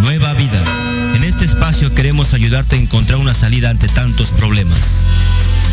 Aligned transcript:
Nueva 0.00 0.34
Vida. 0.34 0.62
En 1.14 1.24
este 1.24 1.44
espacio 1.44 1.94
queremos 1.94 2.34
ayudarte 2.34 2.76
a 2.76 2.78
encontrar 2.78 3.18
una 3.18 3.34
salida 3.34 3.70
ante 3.70 3.88
tantos 3.88 4.30
problemas. 4.30 5.06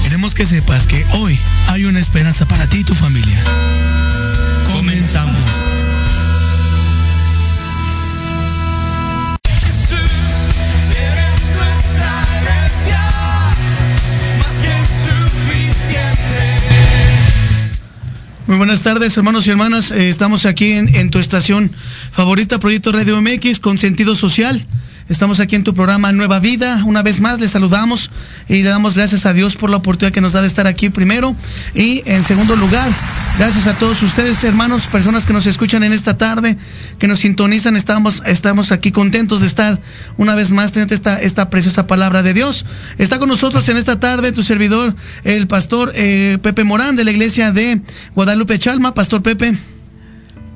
Queremos 0.04 0.34
que 0.34 0.46
sepas 0.46 0.88
que 0.88 1.06
hoy 1.14 1.40
hay 1.68 1.86
una 1.86 2.00
esperanza 2.00 2.46
para 2.46 2.68
ti 2.68 2.80
y 2.80 2.84
tu 2.84 2.96
familia. 2.96 3.42
Comenzamos. 4.72 5.42
Muy 18.48 18.56
buenas 18.56 18.82
tardes, 18.82 19.18
hermanos 19.18 19.46
y 19.46 19.50
hermanas. 19.50 19.92
Eh, 19.92 20.08
estamos 20.08 20.46
aquí 20.46 20.72
en, 20.72 20.96
en 20.96 21.10
tu 21.10 21.20
estación 21.20 21.70
favorita, 22.14 22.62
Proyecto 22.62 22.94
Radio 22.94 23.22
MX, 23.22 23.60
con 23.60 23.78
sentido 23.78 24.16
social. 24.16 24.66
Estamos 25.10 25.40
aquí 25.40 25.56
en 25.56 25.64
tu 25.64 25.74
programa 25.74 26.12
Nueva 26.12 26.42
Vida. 26.42 26.84
Una 26.84 27.02
vez 27.02 27.22
más 27.22 27.40
les 27.40 27.52
saludamos 27.52 28.12
y 28.50 28.62
le 28.62 28.70
damos 28.70 28.96
gracias 28.96 29.26
a 29.26 29.32
Dios 29.32 29.56
por 29.56 29.70
la 29.70 29.78
oportunidad 29.78 30.14
que 30.14 30.20
nos 30.20 30.34
da 30.34 30.42
de 30.42 30.48
estar 30.48 30.68
aquí 30.68 30.90
primero. 30.90 31.34
Y 31.74 32.04
en 32.06 32.26
segundo 32.26 32.58
lugar, 32.58 32.90
gracias 33.38 33.68
a 33.68 33.74
todos 33.74 34.04
ustedes, 34.04 34.44
hermanos, 34.44 34.86
personas 34.88 35.24
que 35.24 35.32
nos 35.32 35.46
escuchan 35.46 35.84
en 35.84 35.94
esta 35.94 36.18
tarde, 36.18 36.58
que 37.00 37.08
nos 37.08 37.20
sintonizan. 37.20 37.78
Estamos, 37.78 38.22
estamos 38.26 38.74
aquí 38.74 38.92
contentos 38.92 39.40
de 39.40 39.48
estar 39.48 39.80
una 40.18 40.36
vez 40.36 40.52
más 40.52 40.74
teniendo 40.74 40.94
esta, 40.94 41.22
esta 41.22 41.50
preciosa 41.50 41.88
palabra 41.88 42.22
de 42.22 42.34
Dios. 42.34 42.66
Está 42.98 43.18
con 43.18 43.30
nosotros 43.30 43.70
en 43.70 43.78
esta 43.78 44.02
tarde 44.02 44.34
tu 44.34 44.44
servidor, 44.44 44.94
el 45.24 45.48
pastor 45.48 45.94
eh, 45.96 46.38
Pepe 46.42 46.66
Morán 46.66 46.98
de 46.98 47.06
la 47.06 47.12
iglesia 47.12 47.54
de 47.54 47.82
Guadalupe 48.14 48.60
Chalma. 48.60 48.94
Pastor 48.94 49.24
Pepe. 49.24 49.58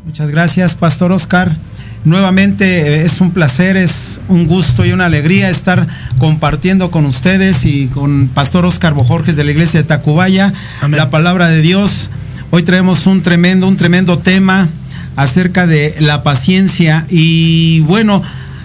Muchas 0.04 0.30
gracias, 0.30 0.76
Pastor 0.76 1.14
Oscar. 1.14 1.56
Nuevamente 2.04 2.66
eh, 2.88 3.06
es 3.06 3.22
un 3.22 3.32
placer, 3.32 3.78
es 3.78 4.20
un 4.28 4.48
gusto 4.48 4.86
y 4.86 4.92
una 4.92 5.06
alegría 5.06 5.50
estar 5.50 5.88
compartiendo 6.18 6.90
con 6.90 7.06
ustedes 7.06 7.66
y 7.66 7.88
con 7.88 8.28
Pastor 8.28 8.66
Oscar 8.66 8.94
Bojorges 8.94 9.36
de 9.36 9.44
la 9.44 9.52
iglesia 9.52 9.82
de 9.82 9.88
Tacubaya 9.88 10.52
Amén. 10.82 10.98
la 10.98 11.12
palabra 11.12 11.50
de 11.50 11.62
Dios. 11.62 12.10
Hoy 12.50 12.64
traemos 12.64 13.06
un 13.06 13.22
tremendo, 13.22 13.68
un 13.68 13.78
tremendo 13.78 14.18
tema 14.18 14.68
acerca 15.16 15.68
de 15.68 15.96
la 16.00 16.24
paciencia 16.24 17.06
y 17.08 17.82
bueno, 17.82 18.24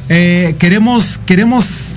eh, 0.09 0.57
queremos, 0.59 1.21
queremos 1.27 1.97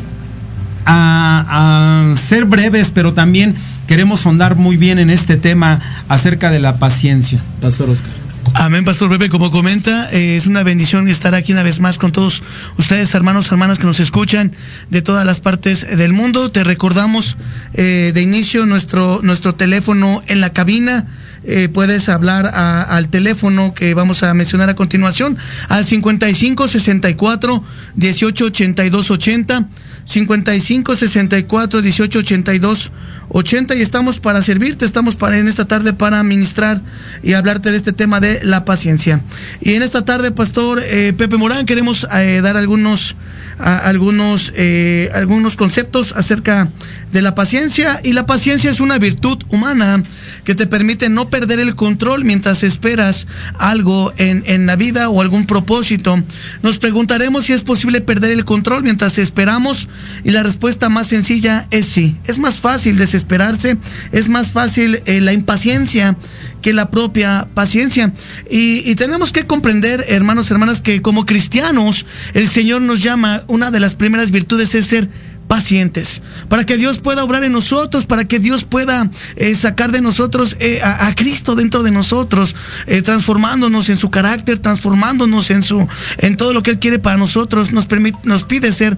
a, 0.86 2.12
a 2.12 2.16
ser 2.18 2.46
breves, 2.46 2.92
pero 2.94 3.14
también 3.14 3.56
queremos 3.88 4.20
sondar 4.22 4.58
muy 4.58 4.76
bien 4.76 5.00
en 5.00 5.10
este 5.10 5.38
tema 5.38 5.80
acerca 6.10 6.50
de 6.50 6.60
la 6.60 6.78
paciencia. 6.78 7.40
Pastor 7.62 7.90
Oscar. 7.90 8.28
Amén, 8.56 8.84
Pastor 8.84 9.10
Pepe. 9.10 9.30
Como 9.30 9.52
comenta, 9.52 10.10
eh, 10.12 10.36
es 10.36 10.46
una 10.46 10.64
bendición 10.64 11.08
estar 11.08 11.34
aquí 11.34 11.54
una 11.54 11.64
vez 11.64 11.80
más 11.80 11.98
con 11.98 12.12
todos 12.12 12.44
ustedes, 12.78 13.14
hermanos, 13.14 13.52
hermanas 13.52 13.80
que 13.80 13.86
nos 13.86 14.00
escuchan 14.00 14.52
de 14.90 15.02
todas 15.02 15.26
las 15.26 15.40
partes 15.40 15.86
del 15.88 16.14
mundo. 16.14 16.52
Te 16.52 16.64
recordamos 16.64 17.38
eh, 17.74 18.12
de 18.14 18.22
inicio 18.22 18.66
nuestro, 18.66 19.22
nuestro 19.24 19.56
teléfono 19.56 20.22
en 20.28 20.42
la 20.42 20.52
cabina. 20.52 21.06
Eh, 21.46 21.70
puedes 21.70 22.10
hablar 22.10 22.48
al 22.48 23.10
teléfono 23.10 23.74
que 23.74 23.94
vamos 23.94 24.24
a 24.24 24.34
mencionar 24.34 24.70
a 24.70 24.76
continuación, 24.76 25.38
al 25.70 25.86
55 25.86 26.68
64 26.68 27.64
18 27.96 28.46
82 28.46 29.12
80. 29.12 29.68
55 30.09 30.96
64 30.96 31.81
18 31.84 32.20
82 32.20 32.92
80 33.30 33.75
y 33.75 33.81
estamos 33.84 34.20
para 34.20 34.42
servirte, 34.42 34.84
estamos 34.84 35.16
para 35.16 35.38
en 35.38 35.47
esta 35.47 35.66
tarde 35.66 35.94
para 35.94 36.24
ministrar 36.24 36.81
y 37.22 37.34
hablarte 37.34 37.70
de 37.70 37.78
este 37.78 37.94
tema 37.94 38.20
de 38.20 38.40
la 38.44 38.66
paciencia. 38.66 39.22
Y 39.62 39.74
en 39.74 39.84
esta 39.84 40.03
tarde, 40.03 40.31
Pastor 40.31 40.81
eh, 40.84 41.14
Pepe 41.16 41.38
Morán, 41.38 41.68
queremos 41.68 42.08
eh, 42.12 42.42
dar 42.42 42.58
algunos 42.58 43.16
algunos 43.59 44.53
eh, 44.56 45.11
algunos 45.14 45.58
conceptos 45.58 46.14
acerca 46.16 46.70
de 47.11 47.22
la 47.22 47.35
paciencia 47.35 48.00
y 48.03 48.14
la 48.14 48.26
paciencia 48.26 48.72
es 48.72 48.79
una 48.79 48.97
virtud 48.97 49.38
humana 49.50 50.02
que 50.49 50.55
te 50.55 50.66
permite 50.66 51.09
no 51.09 51.29
perder 51.29 51.59
el 51.59 51.75
control 51.75 52.23
mientras 52.23 52.63
esperas 52.63 53.28
algo 53.59 54.11
en, 54.17 54.41
en 54.47 54.66
la 54.66 54.75
vida 54.78 55.07
o 55.09 55.22
algún 55.22 55.46
propósito. 55.46 56.16
Nos 56.63 56.79
preguntaremos 56.79 57.46
si 57.46 57.53
es 57.53 57.61
posible 57.61 58.01
perder 58.01 58.31
el 58.31 58.46
control 58.46 58.81
mientras 58.81 59.19
esperamos 59.19 59.90
y 60.23 60.31
la 60.31 60.41
respuesta 60.41 60.90
más 60.90 61.05
sencilla 61.05 61.67
es 61.69 61.85
sí. 61.85 62.16
Es 62.25 62.40
más 62.40 62.57
fácil 62.57 62.97
desesperarse, 62.97 63.78
es 64.11 64.28
más 64.28 64.49
fácil 64.49 64.99
eh, 65.05 65.22
la 65.22 65.34
impaciencia 65.34 66.17
que 66.63 66.73
la 66.73 66.90
propia 66.90 67.47
paciencia. 67.53 68.11
Y, 68.49 68.90
y 68.90 68.96
tenemos 68.96 69.31
que 69.31 69.46
comprender, 69.46 70.03
hermanos, 70.07 70.49
hermanas, 70.49 70.81
que 70.81 71.03
como 71.03 71.28
cristianos 71.28 72.07
el 72.34 72.49
Señor 72.49 72.81
nos 72.81 73.03
llama, 73.03 73.43
una 73.46 73.69
de 73.69 73.79
las 73.79 73.93
primeras 73.93 74.31
virtudes 74.31 74.73
es 74.73 74.87
ser 74.87 75.11
pacientes, 75.49 76.22
para 76.47 76.63
que 76.63 76.78
Dios 76.78 76.99
pueda 76.99 77.23
obrar 77.23 77.43
en 77.43 77.51
nosotros, 77.51 78.05
para 78.05 78.23
que 78.25 78.37
Dios 78.37 78.63
pueda 78.63 79.09
eh, 79.35 79.55
sacar 79.55 79.91
de 79.91 79.99
nosotros 79.99 80.55
eh, 80.59 80.79
a, 80.84 81.13
Cristo 81.16 81.55
dentro 81.55 81.81
de 81.81 81.90
nosotros, 81.90 82.55
eh, 82.85 83.01
transformándonos 83.01 83.90
en 83.90 83.97
su 83.97 84.11
carácter, 84.11 84.59
transformándonos 84.59 85.49
en 85.49 85.63
su, 85.63 85.87
en 86.19 86.37
todo 86.37 86.53
lo 86.53 86.61
que 86.61 86.69
Él 86.72 86.79
quiere 86.79 86.99
para 86.99 87.17
nosotros, 87.17 87.72
nos 87.72 87.87
permite, 87.87 88.19
nos 88.25 88.43
pide 88.43 88.72
ser 88.72 88.96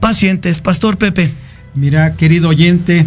pacientes. 0.00 0.60
Pastor 0.60 0.96
Pepe. 0.96 1.30
Mira, 1.74 2.14
querido 2.14 2.48
oyente, 2.48 3.04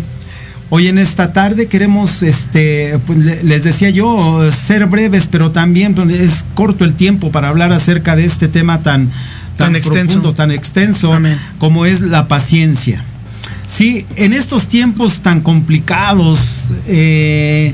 hoy 0.70 0.88
en 0.88 1.00
esta 1.00 1.34
tarde 1.34 1.66
queremos, 1.66 2.22
este, 2.22 3.00
pues, 3.08 3.18
le- 3.18 3.44
les 3.44 3.64
decía 3.64 3.90
yo, 3.90 4.52
ser 4.52 4.86
breves, 4.86 5.26
pero 5.26 5.50
también 5.52 5.96
pues, 5.96 6.12
es 6.12 6.46
corto 6.54 6.86
el 6.86 6.94
tiempo 6.94 7.32
para 7.32 7.50
hablar 7.50 7.74
acerca 7.74 8.16
de 8.16 8.26
este 8.26 8.48
tema 8.48 8.84
tan, 8.84 9.10
tan, 9.58 9.68
Tan 9.68 9.76
extenso. 9.76 10.34
tan 10.34 10.52
extenso 10.52 11.14
Amén. 11.14 11.38
como 11.60 11.86
es 11.86 12.02
la 12.02 12.28
paciencia. 12.28 13.04
Sí, 13.68 14.06
en 14.18 14.34
estos 14.34 14.68
tiempos 14.68 15.22
tan 15.22 15.42
complicados, 15.42 16.64
eh, 16.88 17.74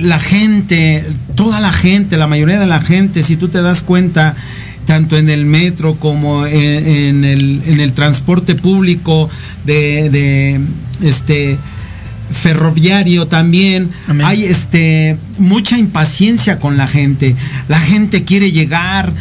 la 0.00 0.18
gente, 0.18 1.04
toda 1.34 1.60
la 1.60 1.72
gente, 1.72 2.16
la 2.16 2.26
mayoría 2.26 2.58
de 2.58 2.66
la 2.66 2.80
gente, 2.80 3.22
si 3.22 3.36
tú 3.36 3.48
te 3.48 3.62
das 3.62 3.82
cuenta, 3.82 4.34
tanto 4.86 5.16
en 5.16 5.30
el 5.30 5.44
metro 5.44 5.96
como 5.96 6.46
en, 6.46 6.86
en 6.86 7.24
el, 7.24 7.62
en 7.66 7.80
el 7.80 7.92
transporte 7.92 8.54
público 8.54 9.28
de, 9.64 10.10
de, 10.10 10.60
este 11.06 11.58
ferroviario 12.30 13.26
también 13.26 13.90
Amén. 14.08 14.26
hay 14.26 14.44
este 14.44 15.18
mucha 15.38 15.76
impaciencia 15.76 16.58
con 16.58 16.78
la 16.78 16.86
gente 16.86 17.36
la 17.68 17.78
gente 17.78 18.24
quiere 18.24 18.52
llegar 18.52 19.12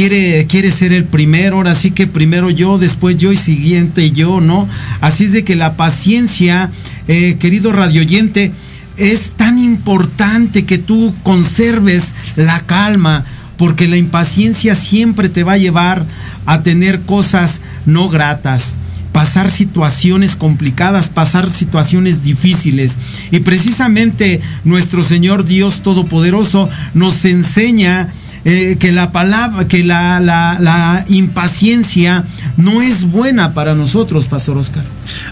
quiere 0.00 0.46
quiere 0.46 0.72
ser 0.72 0.94
el 0.94 1.04
primero 1.04 1.56
ahora 1.56 1.74
sí 1.74 1.90
que 1.90 2.06
primero 2.06 2.48
yo 2.48 2.78
después 2.78 3.18
yo 3.18 3.32
y 3.32 3.36
siguiente 3.36 4.12
yo 4.12 4.40
no 4.40 4.66
así 5.02 5.24
es 5.24 5.32
de 5.32 5.44
que 5.44 5.56
la 5.56 5.76
paciencia 5.76 6.70
eh, 7.06 7.36
querido 7.38 7.70
radioyente 7.70 8.50
es 8.96 9.32
tan 9.32 9.58
importante 9.58 10.64
que 10.64 10.78
tú 10.78 11.14
conserves 11.22 12.14
la 12.34 12.60
calma 12.60 13.26
porque 13.58 13.88
la 13.88 13.98
impaciencia 13.98 14.74
siempre 14.74 15.28
te 15.28 15.44
va 15.44 15.52
a 15.52 15.58
llevar 15.58 16.06
a 16.46 16.62
tener 16.62 17.02
cosas 17.02 17.60
no 17.84 18.08
gratas 18.08 18.78
pasar 19.12 19.50
situaciones 19.50 20.36
complicadas, 20.36 21.08
pasar 21.08 21.50
situaciones 21.50 22.22
difíciles. 22.22 22.98
Y 23.30 23.40
precisamente 23.40 24.40
nuestro 24.64 25.02
Señor 25.02 25.44
Dios 25.44 25.82
Todopoderoso 25.82 26.68
nos 26.94 27.24
enseña 27.24 28.08
eh, 28.44 28.76
que 28.78 28.92
la 28.92 29.12
palabra, 29.12 29.68
que 29.68 29.84
la, 29.84 31.04
impaciencia 31.08 32.24
no 32.56 32.80
es 32.82 33.10
buena 33.10 33.52
para 33.52 33.74
nosotros, 33.74 34.26
Pastor 34.28 34.56
Oscar. 34.56 34.84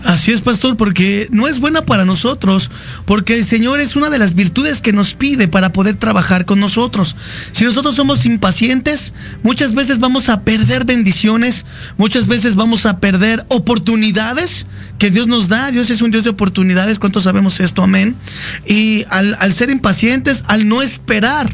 Así 0.04 0.32
es, 0.32 0.40
pastor, 0.40 0.76
porque 0.76 1.28
no 1.30 1.48
es 1.48 1.60
buena 1.60 1.82
para 1.82 2.04
nosotros, 2.04 2.70
porque 3.04 3.34
el 3.34 3.44
Señor 3.44 3.80
es 3.80 3.96
una 3.96 4.10
de 4.10 4.18
las 4.18 4.34
virtudes 4.34 4.80
que 4.80 4.92
nos 4.92 5.14
pide 5.14 5.48
para 5.48 5.72
poder 5.72 5.96
trabajar 5.96 6.44
con 6.44 6.60
nosotros. 6.60 7.16
Si 7.52 7.64
nosotros 7.64 7.94
somos 7.94 8.24
impacientes, 8.24 9.14
muchas 9.42 9.74
veces 9.74 9.98
vamos 9.98 10.28
a 10.28 10.42
perder 10.42 10.84
bendiciones, 10.84 11.64
muchas 11.96 12.26
veces 12.26 12.54
vamos 12.54 12.86
a 12.86 13.00
perder 13.00 13.44
oportunidades 13.48 14.66
que 14.98 15.10
Dios 15.10 15.26
nos 15.26 15.48
da. 15.48 15.70
Dios 15.70 15.90
es 15.90 16.02
un 16.02 16.10
Dios 16.10 16.24
de 16.24 16.30
oportunidades, 16.30 16.98
¿cuántos 16.98 17.24
sabemos 17.24 17.60
esto? 17.60 17.82
Amén. 17.82 18.14
Y 18.66 19.04
al, 19.10 19.36
al 19.40 19.52
ser 19.52 19.70
impacientes, 19.70 20.44
al 20.46 20.68
no 20.68 20.82
esperar, 20.82 21.48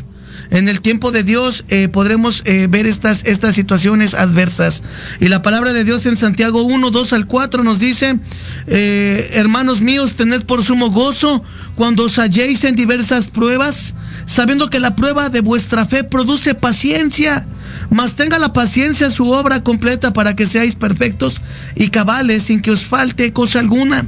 en 0.55 0.69
el 0.69 0.81
tiempo 0.81 1.11
de 1.11 1.25
Dios 1.25 1.65
eh, 1.69 1.89
podremos 1.89 2.43
eh, 2.45 2.69
ver 2.71 2.87
estas, 2.87 3.25
estas 3.25 3.57
situaciones 3.57 4.15
adversas. 4.15 4.85
Y 5.19 5.27
la 5.27 5.43
palabra 5.43 5.73
de 5.73 5.83
Dios 5.83 6.07
en 6.07 6.17
Santiago 6.17 6.63
1, 6.63 6.93
2 6.93 7.13
al 7.13 7.27
4 7.27 7.65
nos 7.65 7.81
dice, 7.81 8.21
eh, 8.69 9.31
hermanos 9.33 9.81
míos, 9.81 10.15
tened 10.15 10.45
por 10.45 10.63
sumo 10.63 10.93
gozo 10.93 11.43
cuando 11.75 12.05
os 12.05 12.21
halléis 12.21 12.63
en 12.63 12.77
diversas 12.77 13.27
pruebas, 13.27 13.95
sabiendo 14.27 14.71
que 14.71 14.79
la 14.79 14.95
prueba 14.95 15.29
de 15.29 15.41
vuestra 15.41 15.87
fe 15.87 16.05
produce 16.05 16.55
paciencia. 16.55 17.45
Mas 17.91 18.15
tenga 18.15 18.39
la 18.39 18.53
paciencia 18.53 19.11
su 19.11 19.31
obra 19.31 19.65
completa 19.65 20.13
para 20.13 20.37
que 20.37 20.47
seáis 20.47 20.77
perfectos 20.77 21.43
y 21.75 21.89
cabales 21.89 22.45
sin 22.45 22.63
que 22.63 22.71
os 22.71 22.85
falte 22.85 23.33
cosa 23.33 23.59
alguna. 23.59 24.07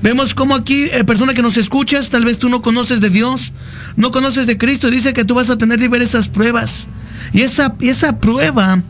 Vemos 0.00 0.34
como 0.34 0.54
aquí, 0.54 0.88
persona 1.06 1.34
que 1.34 1.42
nos 1.42 1.58
escuchas, 1.58 2.08
tal 2.08 2.24
vez 2.24 2.38
tú 2.38 2.48
no 2.48 2.62
conoces 2.62 3.00
de 3.00 3.10
Dios, 3.10 3.52
no 3.96 4.10
conoces 4.10 4.46
de 4.46 4.58
Cristo, 4.58 4.90
dice 4.90 5.12
que 5.12 5.24
tú 5.24 5.34
vas 5.34 5.50
a 5.50 5.58
tener 5.58 5.78
diversas 5.78 6.28
pruebas. 6.28 6.88
Y 7.32 7.42
esa, 7.42 7.74
y 7.80 7.88
esa 7.88 8.18
prueba 8.18 8.82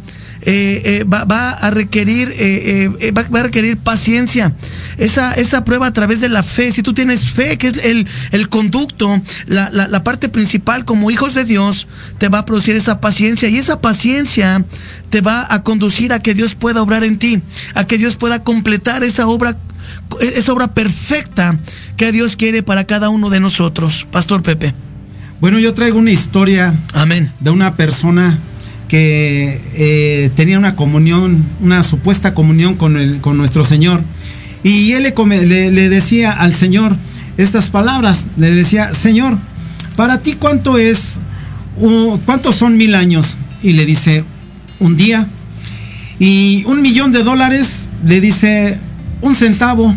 eh, 0.45 0.83
eh, 0.85 1.05
va, 1.05 1.51
a 1.51 1.71
requerir, 1.71 2.33
eh, 2.37 3.13
va, 3.13 3.41
a 3.41 3.43
requerir 3.45 3.77
paciencia. 3.77 4.53
Esa, 4.99 5.33
esa 5.35 5.65
prueba 5.65 5.87
a 5.87 5.93
través 5.93 6.21
de 6.21 6.29
la 6.29 6.43
fe, 6.43 6.73
si 6.73 6.83
tú 6.83 6.95
tienes 6.95 7.27
fe, 7.31 7.59
que 7.59 7.69
es 7.69 7.77
el, 7.77 8.07
el 8.33 8.49
conducto, 8.49 9.23
la, 9.47 9.71
la, 9.71 10.05
parte 10.05 10.29
principal 10.29 10.85
como 10.85 11.11
hijos 11.11 11.35
de 11.35 11.45
Dios, 11.45 11.87
te 12.19 12.29
va 12.29 12.39
a 12.39 12.45
producir 12.45 12.75
esa 12.75 13.01
paciencia 13.01 13.49
y 13.49 13.57
esa 13.57 13.81
paciencia 13.81 14.65
te 15.11 15.21
va 15.21 15.47
a 15.49 15.63
conducir 15.63 16.13
a 16.13 16.19
que 16.19 16.35
Dios 16.35 16.55
pueda 16.57 16.83
obrar 16.83 17.05
en 17.05 17.19
ti, 17.19 17.41
a 17.75 17.85
que 17.87 17.99
Dios 17.99 18.17
pueda 18.17 18.43
completar 18.43 19.05
esa 19.05 19.27
obra 19.29 19.57
esa 20.21 20.53
obra 20.53 20.75
perfecta 20.75 21.59
que 21.97 22.13
Dios 22.13 22.37
quiere 22.37 22.63
para 22.63 22.85
cada 22.85 23.09
uno 23.09 23.31
de 23.31 23.41
nosotros. 23.41 24.07
Pastor 24.11 24.43
Pepe. 24.43 24.75
Bueno, 25.43 25.59
yo 25.59 25.75
traigo 25.75 25.99
una 25.99 26.13
historia 26.13 26.73
Amén. 26.95 27.29
de 27.41 27.51
una 27.51 27.75
persona 27.75 28.39
que 28.87 29.61
eh, 29.75 30.31
tenía 30.37 30.57
una 30.57 30.77
comunión, 30.77 31.45
una 31.61 31.83
supuesta 31.83 32.33
comunión 32.33 32.77
con, 32.77 32.97
el, 32.97 33.21
con 33.21 33.39
nuestro 33.39 33.65
Señor. 33.65 34.03
Y 34.63 34.93
él 34.93 35.03
le, 35.03 35.71
le, 35.73 35.89
decía 35.89 36.31
al 36.31 36.55
Señor 36.55 36.95
estas 37.39 37.71
palabras, 37.71 38.27
le 38.37 38.55
decía, 38.55 38.95
Señor, 38.95 39.37
para 39.97 40.23
ti 40.23 40.35
cuánto 40.35 40.79
es, 40.79 41.19
cuántos 42.25 42.55
son 42.55 42.77
mil 42.77 42.95
años? 42.95 43.37
Y 43.65 43.73
le 43.73 43.85
dice, 43.85 44.23
un 44.79 44.97
día. 44.97 45.27
Y 46.21 46.63
un 46.67 46.83
millón 46.83 47.11
de 47.11 47.25
dólares, 47.25 47.89
le 48.07 48.21
dice, 48.21 48.79
un 49.23 49.35
centavo. 49.35 49.93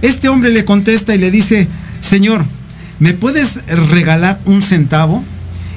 Este 0.00 0.30
hombre 0.30 0.48
le 0.48 0.64
contesta 0.64 1.14
y 1.14 1.18
le 1.18 1.30
dice, 1.30 1.68
Señor, 2.00 2.46
¿me 2.98 3.12
puedes 3.12 3.64
regalar 3.66 4.40
un 4.44 4.62
centavo? 4.62 5.24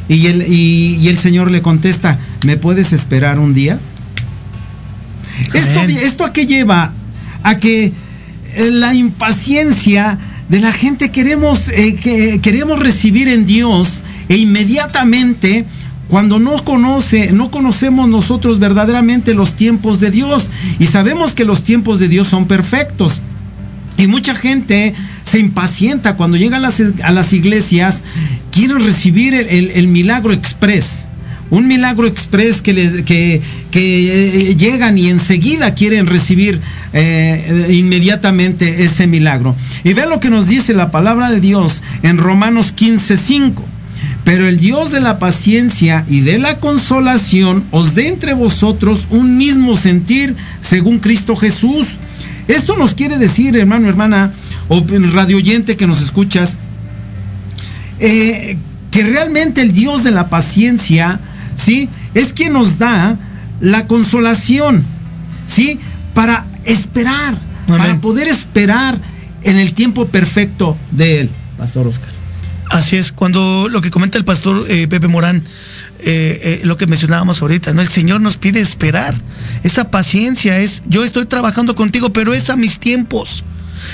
Y 0.10 0.28
el, 0.28 0.44
y, 0.48 1.08
el 1.10 1.18
Señor 1.18 1.52
le 1.52 1.62
contesta, 1.62 2.18
¿me 2.46 2.56
puedes 2.56 2.94
esperar 2.94 3.40
un 3.40 3.54
día? 3.54 3.78
Esto, 5.54 5.82
¿Esto 5.82 6.26
a 6.26 6.34
qué 6.34 6.46
lleva? 6.46 6.94
A 7.44 7.58
que 7.60 7.86
eh, 8.56 8.72
la 8.72 8.94
impaciencia 8.94 10.18
de 10.50 10.62
la 10.62 10.72
gente 10.72 11.12
queremos, 11.12 11.68
eh, 11.70 11.96
que 11.96 12.40
queremos 12.40 12.80
recibir 12.80 13.28
en 13.28 13.46
Dios 13.46 14.04
e 14.30 14.38
inmediatamente 14.38 15.66
cuando 16.08 16.40
no 16.40 16.64
conoce, 16.64 17.34
no 17.34 17.52
conocemos 17.52 18.08
nosotros 18.08 18.60
verdaderamente 18.60 19.34
los 19.34 19.56
tiempos 19.56 20.00
de 20.00 20.10
Dios 20.10 20.50
y 20.80 20.86
sabemos 20.86 21.34
que 21.34 21.44
los 21.44 21.64
tiempos 21.64 22.00
de 22.00 22.08
Dios 22.08 22.30
son 22.30 22.48
perfectos. 22.48 23.22
Y 23.98 24.08
mucha 24.08 24.36
gente 24.36 24.94
se 25.24 25.40
impacienta 25.40 26.16
cuando 26.16 26.38
llegan 26.38 26.64
a 26.64 26.70
las, 26.70 26.82
a 27.04 27.12
las 27.12 27.34
iglesias, 27.34 28.04
quieren 28.52 28.84
recibir 28.84 29.34
el, 29.34 29.88
milagro 29.88 30.32
express. 30.32 31.08
Un 31.50 31.68
milagro 31.68 32.08
express 32.08 32.62
que, 32.62 32.74
les, 32.74 33.04
que, 33.04 33.42
que 33.72 34.50
eh, 34.50 34.56
llegan 34.56 34.98
y 34.98 35.08
enseguida 35.08 35.74
quieren 35.74 36.06
recibir 36.06 36.60
eh, 36.94 37.68
inmediatamente 37.72 38.84
ese 38.84 39.08
milagro. 39.08 39.56
Y 39.84 39.94
vean 39.94 40.10
lo 40.10 40.20
que 40.20 40.30
nos 40.30 40.48
dice 40.48 40.74
la 40.74 40.92
palabra 40.92 41.32
de 41.32 41.40
Dios 41.40 41.84
en 42.04 42.18
Romanos 42.18 42.74
15:5. 42.76 43.64
Pero 44.26 44.46
el 44.46 44.60
Dios 44.60 44.92
de 44.92 45.00
la 45.00 45.20
paciencia 45.20 46.04
y 46.10 46.20
de 46.20 46.38
la 46.38 46.60
consolación 46.60 47.64
os 47.72 47.96
dé 47.96 48.10
entre 48.10 48.34
vosotros 48.34 49.08
un 49.10 49.38
mismo 49.38 49.78
sentir 49.78 50.36
según 50.60 51.00
Cristo 51.00 51.38
Jesús 51.38 51.98
esto 52.48 52.76
nos 52.76 52.94
quiere 52.94 53.18
decir, 53.18 53.56
hermano, 53.58 53.90
hermana, 53.90 54.32
o 54.70 54.84
radio 55.14 55.38
oyente 55.38 55.76
que 55.76 55.88
nos 55.88 56.02
escuchas, 56.02 56.58
eh, 58.00 58.58
que 58.92 59.04
realmente 59.04 59.62
el 59.62 59.74
Dios 59.74 60.04
de 60.04 60.12
la 60.12 60.30
paciencia, 60.30 61.20
¿sí? 61.56 61.90
Es 62.14 62.34
quien 62.34 62.54
nos 62.54 62.78
da 62.78 63.18
la 63.60 63.88
consolación, 63.88 64.86
¿sí? 65.46 65.80
Para 66.14 66.46
esperar, 66.64 67.38
para 67.68 68.00
poder 68.00 68.28
esperar 68.28 68.98
en 69.44 69.58
el 69.58 69.74
tiempo 69.74 70.08
perfecto 70.08 70.78
de 70.92 71.20
Él. 71.22 71.30
Pastor 71.58 71.88
Oscar. 71.88 72.17
Así 72.70 72.98
es, 72.98 73.12
cuando 73.12 73.68
lo 73.70 73.82
que 73.82 73.92
comenta 73.92 74.18
el 74.18 74.26
pastor 74.26 74.66
eh, 74.70 74.88
Pepe 74.88 75.08
Morán, 75.08 75.44
eh, 76.00 76.60
eh, 76.60 76.62
lo 76.64 76.78
que 76.78 76.86
mencionábamos 76.86 77.42
ahorita, 77.42 77.74
¿no? 77.74 77.82
El 77.82 77.88
Señor 77.88 78.22
nos 78.22 78.38
pide 78.38 78.60
esperar. 78.60 79.16
Esa 79.64 79.90
paciencia 79.90 80.60
es, 80.60 80.84
yo 80.88 81.04
estoy 81.04 81.26
trabajando 81.26 81.76
contigo, 81.76 82.12
pero 82.12 82.34
es 82.34 82.50
a 82.50 82.56
mis 82.56 82.80
tiempos. 82.80 83.44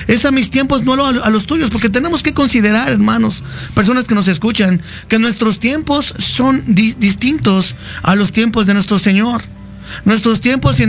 Es 0.07 0.25
a 0.25 0.31
mis 0.31 0.49
tiempos, 0.49 0.83
no 0.83 1.05
a, 1.05 1.29
los 1.29 1.45
tuyos, 1.45 1.69
porque 1.69 1.89
tenemos 1.89 2.23
que 2.23 2.33
considerar, 2.33 2.89
hermanos, 2.89 3.43
personas 3.75 4.05
que 4.05 4.15
nos 4.15 4.27
escuchan, 4.27 4.81
que 5.07 5.19
nuestros 5.19 5.59
tiempos 5.59 6.13
son 6.17 6.63
distintos 6.67 7.75
a 8.01 8.15
los 8.15 8.31
tiempos 8.31 8.65
de 8.65 8.73
nuestro 8.73 8.99
Señor. 8.99 9.43
Nuestros 10.05 10.39
tiempos 10.39 10.79
y, 10.79 10.85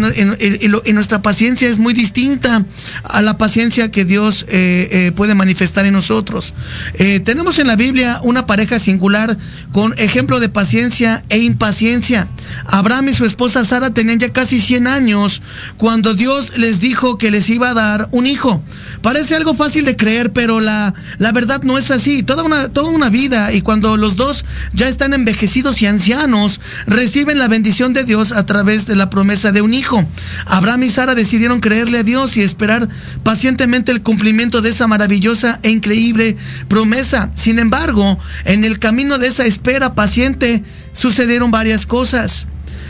nuestra 0.92 1.22
paciencia 1.22 1.68
es 1.68 1.78
muy 1.78 1.94
distinta 1.94 2.64
a 3.02 3.22
la 3.22 3.38
paciencia 3.38 3.90
que 3.90 4.04
Dios 4.04 4.44
eh, 4.48 4.88
eh, 4.90 5.12
puede 5.14 5.34
manifestar 5.34 5.86
en 5.86 5.94
nosotros. 5.94 6.54
Eh, 6.94 7.20
tenemos 7.20 7.58
en 7.58 7.66
la 7.66 7.76
Biblia 7.76 8.20
una 8.22 8.46
pareja 8.46 8.78
singular 8.78 9.36
con 9.72 9.94
ejemplo 9.98 10.40
de 10.40 10.48
paciencia 10.48 11.24
e 11.28 11.38
impaciencia. 11.38 12.28
Abraham 12.66 13.08
y 13.08 13.12
su 13.12 13.24
esposa 13.24 13.64
Sara 13.64 13.90
tenían 13.90 14.18
ya 14.18 14.32
casi 14.32 14.60
100 14.60 14.86
años 14.86 15.42
cuando 15.76 16.14
Dios 16.14 16.58
les 16.58 16.80
dijo 16.80 17.18
que 17.18 17.30
les 17.30 17.48
iba 17.48 17.70
a 17.70 17.74
dar 17.74 18.08
un 18.12 18.26
hijo. 18.26 18.62
Parece 19.02 19.34
algo 19.34 19.54
fácil 19.54 19.84
de 19.84 19.96
creer, 19.96 20.32
pero 20.32 20.60
la, 20.60 20.94
la 21.18 21.32
verdad 21.32 21.62
no 21.62 21.78
es 21.78 21.90
así. 21.90 22.22
Toda 22.22 22.42
una, 22.42 22.68
toda 22.68 22.90
una 22.90 23.10
vida 23.10 23.52
y 23.52 23.60
cuando 23.60 23.96
los 23.96 24.16
dos 24.16 24.44
ya 24.72 24.88
están 24.88 25.12
envejecidos 25.12 25.82
y 25.82 25.86
ancianos, 25.86 26.60
reciben 26.86 27.38
la 27.38 27.48
bendición 27.48 27.92
de 27.92 28.04
Dios 28.04 28.32
a 28.32 28.46
través 28.46 28.86
de 28.86 28.93
la 28.96 29.10
promesa 29.10 29.52
de 29.52 29.62
un 29.62 29.74
hijo. 29.74 30.04
Abraham 30.46 30.84
y 30.84 30.90
Sara 30.90 31.14
decidieron 31.14 31.60
creerle 31.60 31.98
a 31.98 32.02
Dios 32.02 32.36
y 32.36 32.42
esperar 32.42 32.88
pacientemente 33.22 33.92
el 33.92 34.02
cumplimiento 34.02 34.60
de 34.62 34.70
esa 34.70 34.86
maravillosa 34.86 35.58
e 35.62 35.70
increíble 35.70 36.36
promesa. 36.68 37.30
Sin 37.34 37.58
embargo, 37.58 38.18
en 38.44 38.64
el 38.64 38.78
camino 38.78 39.18
de 39.18 39.28
esa 39.28 39.44
espera 39.44 39.94
paciente 39.94 40.62
sucedieron 40.92 41.50
varias 41.50 41.86
cosas. 41.86 42.46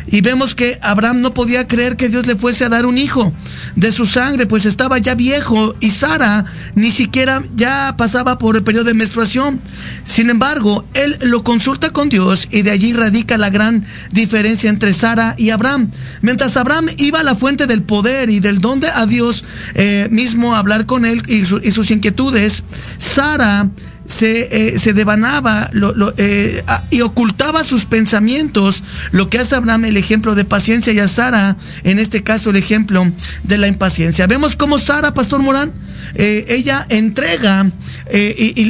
Y 0.06 0.20
vemos 0.20 0.54
que 0.54 0.78
Abraham 0.82 1.20
no 1.20 1.34
podía 1.34 1.66
creer 1.66 1.96
que 1.96 2.08
Dios 2.08 2.26
le 2.26 2.36
fuese 2.36 2.64
a 2.64 2.68
dar 2.68 2.86
un 2.86 2.98
hijo 2.98 3.32
de 3.76 3.92
su 3.92 4.06
sangre, 4.06 4.46
pues 4.46 4.66
estaba 4.66 4.98
ya 4.98 5.14
viejo 5.14 5.74
y 5.80 5.90
Sara 5.90 6.44
ni 6.74 6.90
siquiera 6.90 7.42
ya 7.56 7.94
pasaba 7.96 8.38
por 8.38 8.56
el 8.56 8.62
periodo 8.62 8.84
de 8.84 8.94
menstruación. 8.94 9.60
Sin 10.04 10.30
embargo, 10.30 10.84
él 10.94 11.16
lo 11.22 11.42
consulta 11.42 11.90
con 11.90 12.08
Dios 12.08 12.48
y 12.50 12.62
de 12.62 12.70
allí 12.70 12.92
radica 12.92 13.38
la 13.38 13.50
gran 13.50 13.84
diferencia 14.12 14.70
entre 14.70 14.92
Sara 14.92 15.34
y 15.38 15.50
Abraham. 15.50 15.90
Mientras 16.20 16.56
Abraham 16.56 16.86
iba 16.98 17.20
a 17.20 17.24
la 17.24 17.34
fuente 17.34 17.66
del 17.66 17.82
poder 17.82 18.30
y 18.30 18.40
del 18.40 18.60
don 18.60 18.80
de 18.80 18.88
a 18.88 19.06
Dios 19.06 19.44
eh, 19.74 20.08
mismo 20.10 20.54
a 20.54 20.58
hablar 20.58 20.86
con 20.86 21.04
él 21.04 21.22
y, 21.26 21.42
y 21.66 21.70
sus 21.70 21.90
inquietudes, 21.90 22.64
Sara 22.98 23.68
se, 24.06 24.74
eh, 24.74 24.78
se 24.78 24.92
devanaba 24.92 25.70
eh, 26.16 26.62
y 26.90 27.00
ocultaba 27.00 27.64
sus 27.64 27.84
pensamientos, 27.84 28.82
lo 29.12 29.30
que 29.30 29.38
hace 29.38 29.54
Abraham 29.54 29.86
el 29.86 29.96
ejemplo 29.96 30.34
de 30.34 30.44
paciencia 30.44 30.92
y 30.92 30.98
a 30.98 31.08
Sara, 31.08 31.56
en 31.84 31.98
este 31.98 32.22
caso 32.22 32.50
el 32.50 32.56
ejemplo 32.56 33.10
de 33.44 33.58
la 33.58 33.68
impaciencia. 33.68 34.26
Vemos 34.26 34.56
cómo 34.56 34.78
Sara, 34.78 35.14
Pastor 35.14 35.42
Morán, 35.42 35.72
eh, 36.16 36.44
ella 36.48 36.86
entrega 36.90 37.70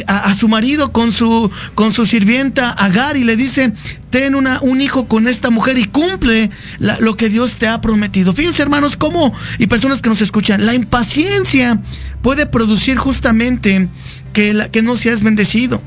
a, 0.07 0.35
su 0.35 0.49
marido 0.49 0.93
con 0.93 1.13
su, 1.13 1.51
con 1.75 1.93
su 1.93 2.07
sirvienta 2.07 2.71
Agar 2.71 3.17
y 3.17 3.25
le 3.25 3.37
dice, 3.37 3.73
ten 4.11 4.37
una, 4.37 4.61
un 4.61 4.81
hijo 4.81 5.09
con 5.09 5.27
esta 5.27 5.51
mujer 5.51 5.77
y 5.77 5.85
cumple 5.85 6.51
lo 7.01 7.17
que 7.17 7.29
Dios 7.29 7.57
te 7.59 7.67
ha 7.67 7.81
prometido. 7.81 8.33
Fíjense 8.33 8.63
hermanos, 8.63 8.97
cómo, 8.97 9.35
y 9.59 9.67
personas 9.67 10.01
que 10.01 10.09
nos 10.09 10.23
escuchan, 10.23 10.65
la 10.65 10.75
impaciencia 10.75 11.83
puede 12.23 12.47
producir 12.47 12.97
justamente 12.97 13.89
que, 14.35 14.53
la, 14.53 14.69
que 14.71 14.83
no 14.83 14.97
seas 14.97 15.23
bendecido. 15.23 15.81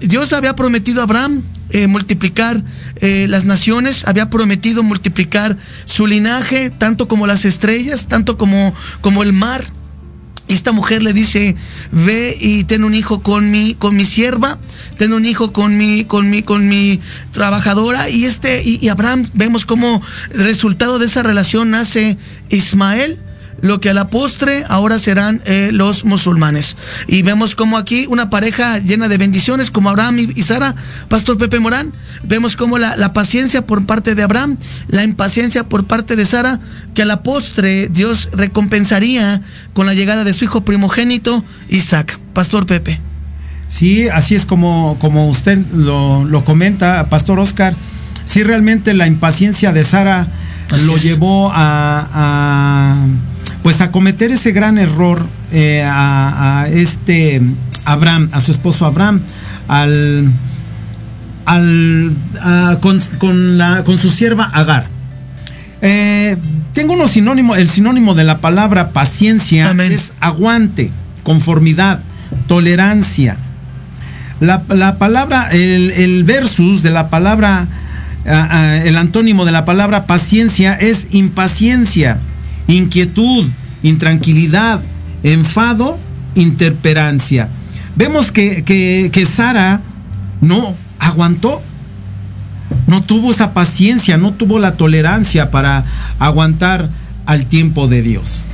Dios 0.00 0.32
había 0.34 0.54
prometido 0.54 1.00
a 1.00 1.04
Abraham 1.04 1.42
eh, 1.70 1.86
multiplicar 1.86 2.62
eh, 2.96 3.26
las 3.30 3.46
naciones, 3.46 4.04
había 4.06 4.28
prometido 4.28 4.82
multiplicar 4.82 5.56
su 5.86 6.06
linaje, 6.06 6.68
tanto 6.68 7.08
como 7.08 7.26
las 7.26 7.46
estrellas, 7.46 8.08
tanto 8.08 8.36
como, 8.36 8.74
como 9.00 9.22
el 9.22 9.32
mar. 9.32 9.64
Y 10.48 10.54
esta 10.54 10.72
mujer 10.72 11.02
le 11.02 11.14
dice, 11.14 11.56
ve 11.90 12.36
y 12.38 12.64
ten 12.64 12.84
un 12.84 12.94
hijo 12.94 13.22
con 13.22 13.50
mi, 13.50 13.74
con 13.74 13.96
mi 13.96 14.04
sierva, 14.04 14.58
ten 14.98 15.14
un 15.14 15.24
hijo 15.24 15.54
con 15.54 15.78
mi, 15.78 16.04
con 16.04 16.28
mi, 16.28 16.42
con 16.42 16.68
mi 16.68 17.00
trabajadora. 17.30 18.10
Y 18.10 18.26
este, 18.26 18.62
y, 18.62 18.78
y 18.84 18.90
Abraham, 18.90 19.26
vemos 19.32 19.64
como 19.64 20.02
resultado 20.34 20.98
de 20.98 21.06
esa 21.06 21.22
relación 21.22 21.70
nace 21.70 22.18
Ismael 22.50 23.18
lo 23.62 23.80
que 23.80 23.88
a 23.88 23.94
la 23.94 24.08
postre 24.08 24.64
ahora 24.68 24.98
serán 24.98 25.40
eh, 25.46 25.70
los 25.72 26.04
musulmanes. 26.04 26.76
Y 27.06 27.22
vemos 27.22 27.54
como 27.54 27.78
aquí 27.78 28.06
una 28.08 28.28
pareja 28.28 28.78
llena 28.78 29.08
de 29.08 29.16
bendiciones 29.16 29.70
como 29.70 29.88
Abraham 29.88 30.18
y, 30.18 30.42
Sara, 30.42 30.74
Pastor 31.08 31.38
Pepe 31.38 31.60
Morán. 31.60 31.92
Vemos 32.24 32.56
como 32.56 32.76
la, 32.76 32.96
la, 32.96 33.14
paciencia 33.14 33.66
por 33.66 33.86
parte 33.86 34.14
de 34.14 34.22
Abraham, 34.22 34.58
la 34.88 35.04
impaciencia 35.04 35.64
por 35.64 35.84
parte 35.84 36.16
de 36.16 36.26
Sara, 36.26 36.60
que 36.94 37.02
a 37.02 37.06
la 37.06 37.22
postre 37.22 37.88
Dios 37.88 38.28
recompensaría 38.32 39.40
con 39.72 39.86
la 39.86 39.94
llegada 39.94 40.24
de 40.24 40.34
su 40.34 40.44
hijo 40.44 40.62
primogénito, 40.64 41.42
Isaac. 41.70 42.18
Pastor 42.34 42.66
Pepe. 42.66 43.00
Sí, 43.68 44.08
así 44.08 44.34
es 44.34 44.44
como, 44.44 44.96
como 45.00 45.28
usted 45.28 45.58
lo, 45.72 46.24
lo 46.24 46.44
comenta, 46.44 47.06
Pastor 47.08 47.38
Oscar. 47.38 47.74
Sí, 48.24 48.42
realmente 48.42 48.94
la 48.94 49.06
impaciencia 49.06 49.72
de 49.72 49.84
Sara 49.84 50.26
lo 50.86 50.96
llevó 50.96 51.50
a, 51.54 52.96
pues 53.62 53.80
a 53.80 53.92
cometer 53.92 54.30
ese 54.32 54.52
gran 54.52 54.78
error 54.78 55.24
eh, 55.52 55.84
a, 55.86 56.66
este 56.70 57.40
Abraham, 57.84 58.28
a 58.32 58.40
su 58.40 58.50
esposo 58.50 58.86
Abraham, 58.86 59.20
al, 59.68 60.30
al 61.44 62.16
con, 62.80 63.58
la, 63.58 63.84
con 63.84 63.98
su 63.98 64.10
sierva 64.10 64.44
Agar. 64.52 64.86
Eh, 65.80 66.36
tengo 66.72 66.94
unos 66.94 67.12
sinónimos, 67.12 67.58
el 67.58 67.68
sinónimo 67.68 68.14
de 68.14 68.24
la 68.24 68.38
palabra 68.38 68.90
paciencia 68.90 69.70
es 69.72 70.12
aguante, 70.20 70.90
conformidad, 71.22 72.00
tolerancia. 72.46 73.36
La, 74.40 74.62
palabra, 74.98 75.50
el, 75.52 75.92
el 75.92 76.24
versus 76.24 76.82
de 76.82 76.90
la 76.90 77.10
palabra 77.10 77.68
el 78.24 78.96
antónimo 78.98 79.44
de 79.44 79.52
la 79.52 79.64
palabra 79.64 80.06
paciencia 80.06 80.74
es 80.74 81.08
impaciencia, 81.10 82.18
inquietud, 82.66 83.46
intranquilidad, 83.82 84.80
enfado, 85.22 85.98
interperancia. 86.34 87.48
Vemos 87.96 88.32
que, 88.32 88.64
que, 88.64 89.26
Sara 89.26 89.80
no 90.40 90.74
aguantó, 90.98 91.62
no 92.86 93.02
tuvo 93.02 93.32
esa 93.32 93.52
paciencia, 93.52 94.16
no 94.16 94.32
tuvo 94.32 94.58
la 94.58 94.76
tolerancia 94.76 95.50
para 95.50 95.84
aguantar 96.18 96.88
al 97.26 97.46
tiempo 97.46 97.86
de 97.86 98.02
Dios. 98.02 98.44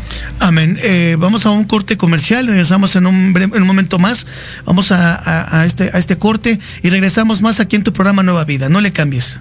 Amén. 0.40 0.78
Eh, 0.82 1.16
vamos 1.18 1.46
a 1.46 1.50
un 1.50 1.64
corte 1.64 1.96
comercial, 1.96 2.46
regresamos 2.46 2.96
en 2.96 3.06
un, 3.06 3.34
en 3.36 3.62
un 3.62 3.66
momento 3.66 3.98
más. 3.98 4.26
Vamos 4.64 4.90
a, 4.92 5.64
este, 5.64 5.90
a 5.92 5.98
este 5.98 6.18
corte 6.18 6.58
y 6.82 6.90
regresamos 6.90 7.40
más 7.40 7.60
aquí 7.60 7.76
en 7.76 7.84
tu 7.84 7.92
programa 7.92 8.22
Nueva 8.22 8.44
Vida. 8.44 8.68
No 8.68 8.80
le 8.80 8.92
cambies. 8.92 9.40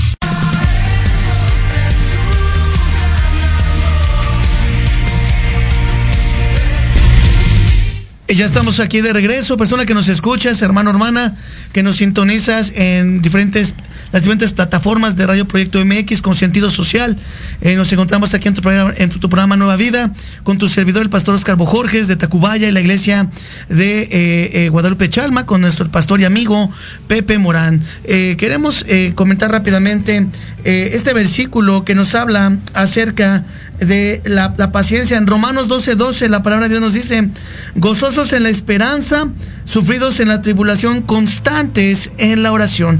ya 8.35 8.45
estamos 8.45 8.79
aquí 8.79 9.01
de 9.01 9.11
regreso, 9.11 9.57
persona 9.57 9.85
que 9.85 9.93
nos 9.93 10.07
escuchas, 10.07 10.61
hermano, 10.61 10.89
hermana, 10.89 11.35
que 11.73 11.83
nos 11.83 11.97
sintonizas 11.97 12.71
en 12.75 13.21
diferentes 13.21 13.73
las 14.11 14.23
diferentes 14.23 14.51
plataformas 14.51 15.15
de 15.15 15.25
Radio 15.25 15.47
Proyecto 15.47 15.83
MX 15.83 16.21
con 16.21 16.35
sentido 16.35 16.69
social. 16.69 17.17
Eh, 17.61 17.75
nos 17.75 17.91
encontramos 17.93 18.33
aquí 18.33 18.49
en 18.49 18.53
tu, 18.53 18.61
programa, 18.61 18.93
en 18.97 19.09
tu, 19.09 19.29
programa 19.29 19.55
Nueva 19.55 19.77
Vida 19.77 20.11
con 20.43 20.57
tu 20.57 20.67
servidor, 20.67 21.03
el 21.03 21.09
pastor 21.09 21.35
Oscar 21.35 21.55
Bojorges 21.55 22.07
de 22.07 22.17
Tacubaya 22.17 22.67
y 22.67 22.71
la 22.71 22.81
iglesia 22.81 23.29
de 23.69 24.01
eh, 24.01 24.09
eh, 24.65 24.69
Guadalupe 24.69 25.09
Chalma 25.09 25.45
con 25.45 25.61
nuestro 25.61 25.89
pastor 25.89 26.19
y 26.19 26.25
amigo 26.25 26.69
Pepe 27.07 27.37
Morán. 27.37 27.81
queremos 28.37 28.85
comentar 29.15 29.51
rápidamente 29.51 30.27
este 30.63 31.13
versículo 31.13 31.85
que 31.85 31.95
nos 31.95 32.13
habla 32.13 32.57
acerca 32.73 33.45
la, 34.25 34.53
la, 34.57 34.71
paciencia. 34.71 35.17
En 35.17 35.27
Romanos 35.27 35.67
12, 35.67 35.95
12, 35.95 36.29
la 36.29 36.43
palabra 36.43 36.65
de 36.65 36.69
Dios 36.69 36.81
nos 36.81 36.93
dice, 36.93 37.29
gozosos 37.75 38.33
en 38.33 38.43
la 38.43 38.49
esperanza, 38.49 39.27
sufridos 39.63 40.19
en 40.19 40.27
la 40.27 40.41
tribulación, 40.41 41.01
constantes 41.01 42.11
en 42.17 42.43
la 42.43 42.51
oración. 42.51 42.99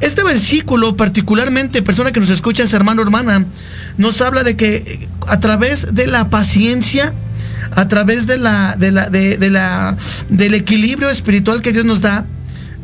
Este 0.00 0.24
versículo, 0.24 0.96
particularmente, 0.96 1.82
persona 1.82 2.10
que 2.12 2.20
nos 2.20 2.30
escuchas, 2.30 2.72
hermano, 2.72 3.02
hermana, 3.02 3.44
nos 3.98 4.20
habla 4.20 4.42
de 4.42 4.56
que 4.56 5.08
a 5.26 5.40
través 5.40 5.94
de 5.94 6.06
la 6.06 6.30
paciencia, 6.30 7.12
a 7.72 7.86
través 7.86 8.26
de 8.26 8.38
la, 8.38 8.76
de 8.76 8.92
la, 8.92 9.10
de, 9.10 9.50
la, 9.50 9.96
del 10.30 10.54
equilibrio 10.54 11.10
espiritual 11.10 11.60
que 11.60 11.72
Dios 11.72 11.84
nos 11.84 12.00
da, 12.00 12.24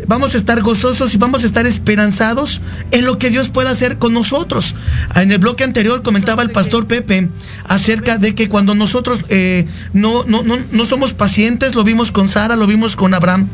vamos 0.07 0.35
a 0.35 0.39
estar 0.39 0.61
gozosos 0.63 1.15
y 1.15 1.19
vamos 1.19 1.43
a 1.43 1.47
estar 1.47 1.67
esperanzados 1.67 2.61
en 2.91 3.05
lo 3.05 3.19
que 3.19 3.31
Dios 3.31 3.49
pueda 3.49 3.71
hacer 3.71 3.99
con 3.99 4.13
nosotros. 4.13 4.75
En 5.15 5.33
el 5.33 5.39
bloque 5.39 5.65
anterior 5.65 6.03
comentaba 6.03 6.43
el 6.43 6.51
pastor 6.51 6.87
Pepe 6.87 7.29
acerca 7.65 8.19
de 8.19 8.35
que 8.35 8.49
cuando 8.49 8.75
nosotros 8.75 9.23
eh, 9.29 9.67
no, 9.93 10.25
no, 10.25 10.43
no, 10.43 10.57
no 10.71 10.85
somos 10.85 11.13
pacientes, 11.13 11.75
lo 11.75 11.85
vimos 11.85 12.11
con 12.11 12.29
Sara, 12.29 12.57
lo 12.57 12.67
vimos 12.67 12.97
con 12.97 13.15
Abraham 13.15 13.49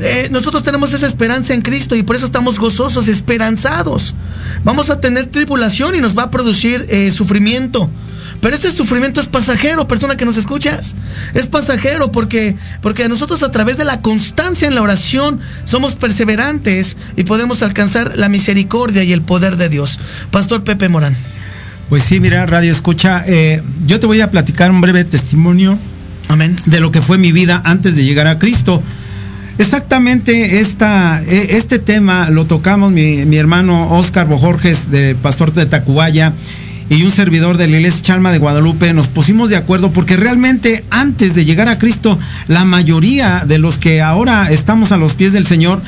eh, 0.00 0.28
nosotros 0.30 0.62
tenemos 0.62 0.92
esa 0.92 1.06
esperanza 1.06 1.54
en 1.54 1.62
Cristo 1.62 1.94
y 1.94 2.02
por 2.02 2.16
eso 2.16 2.26
estamos 2.26 2.58
gozosos, 2.58 3.08
esperanzados. 3.08 4.14
Vamos 4.64 4.90
a 4.90 5.00
tener 5.00 5.26
tribulación 5.26 5.94
y 5.94 6.00
nos 6.00 6.16
va 6.16 6.24
a 6.24 6.30
producir 6.30 6.86
eh, 6.88 7.10
sufrimiento. 7.12 7.88
Pero 8.44 8.56
ese 8.56 8.70
sufrimiento 8.70 9.22
es 9.22 9.26
pasajero, 9.26 9.88
persona 9.88 10.18
que 10.18 10.26
nos 10.26 10.36
escuchas. 10.36 10.94
Es 11.32 11.46
pasajero 11.46 12.12
porque, 12.12 12.54
porque 12.82 13.08
nosotros 13.08 13.42
a 13.42 13.50
través 13.50 13.78
de 13.78 13.86
la 13.86 14.02
constancia 14.02 14.68
en 14.68 14.74
la 14.74 14.82
oración 14.82 15.40
somos 15.64 15.94
perseverantes 15.94 16.98
y 17.16 17.24
podemos 17.24 17.62
alcanzar 17.62 18.18
la 18.18 18.28
misericordia 18.28 19.02
y 19.02 19.14
el 19.14 19.22
poder 19.22 19.56
de 19.56 19.70
Dios. 19.70 19.98
Pastor 20.30 20.62
Pepe 20.62 20.90
Morán. 20.90 21.16
Pues 21.88 22.02
sí, 22.02 22.20
mira, 22.20 22.44
Radio 22.44 22.70
Escucha, 22.70 23.24
eh, 23.26 23.62
yo 23.86 23.98
te 23.98 24.06
voy 24.06 24.20
a 24.20 24.30
platicar 24.30 24.70
un 24.70 24.82
breve 24.82 25.04
testimonio 25.04 25.78
Amén. 26.28 26.54
de 26.66 26.80
lo 26.80 26.92
que 26.92 27.00
fue 27.00 27.16
mi 27.16 27.32
vida 27.32 27.62
antes 27.64 27.96
de 27.96 28.04
llegar 28.04 28.26
a 28.26 28.38
Cristo. 28.38 28.82
Exactamente 29.56 30.60
esta, 30.60 31.18
e- 31.22 31.56
este 31.56 31.78
tema 31.78 32.28
lo 32.28 32.44
tocamos 32.44 32.92
mi, 32.92 33.24
mi 33.24 33.38
hermano 33.38 33.96
Oscar 33.96 34.26
Bojorges, 34.26 34.90
de 34.90 35.14
pastor 35.14 35.54
de 35.54 35.64
Tacubaya, 35.64 36.34
y 36.88 37.02
un 37.02 37.10
servidor 37.10 37.56
de 37.56 37.68
la 37.68 37.76
iglesia 37.76 38.02
Chalma 38.02 38.32
de 38.32 38.38
Guadalupe. 38.38 38.92
Nos 38.92 39.08
pusimos 39.08 39.50
de 39.50 39.56
acuerdo 39.56 39.92
porque 39.92 40.16
realmente 40.16 40.84
antes 40.90 41.34
de 41.34 41.44
llegar 41.44 41.68
a 41.68 41.78
Cristo, 41.78 42.18
la 42.48 42.64
mayoría 42.64 43.44
de 43.46 43.58
los 43.58 43.78
que 43.78 44.02
ahora 44.02 44.50
estamos 44.50 44.92
a 44.92 44.96
los 44.96 45.14
pies 45.14 45.32
del 45.32 45.46
Señor, 45.46 45.82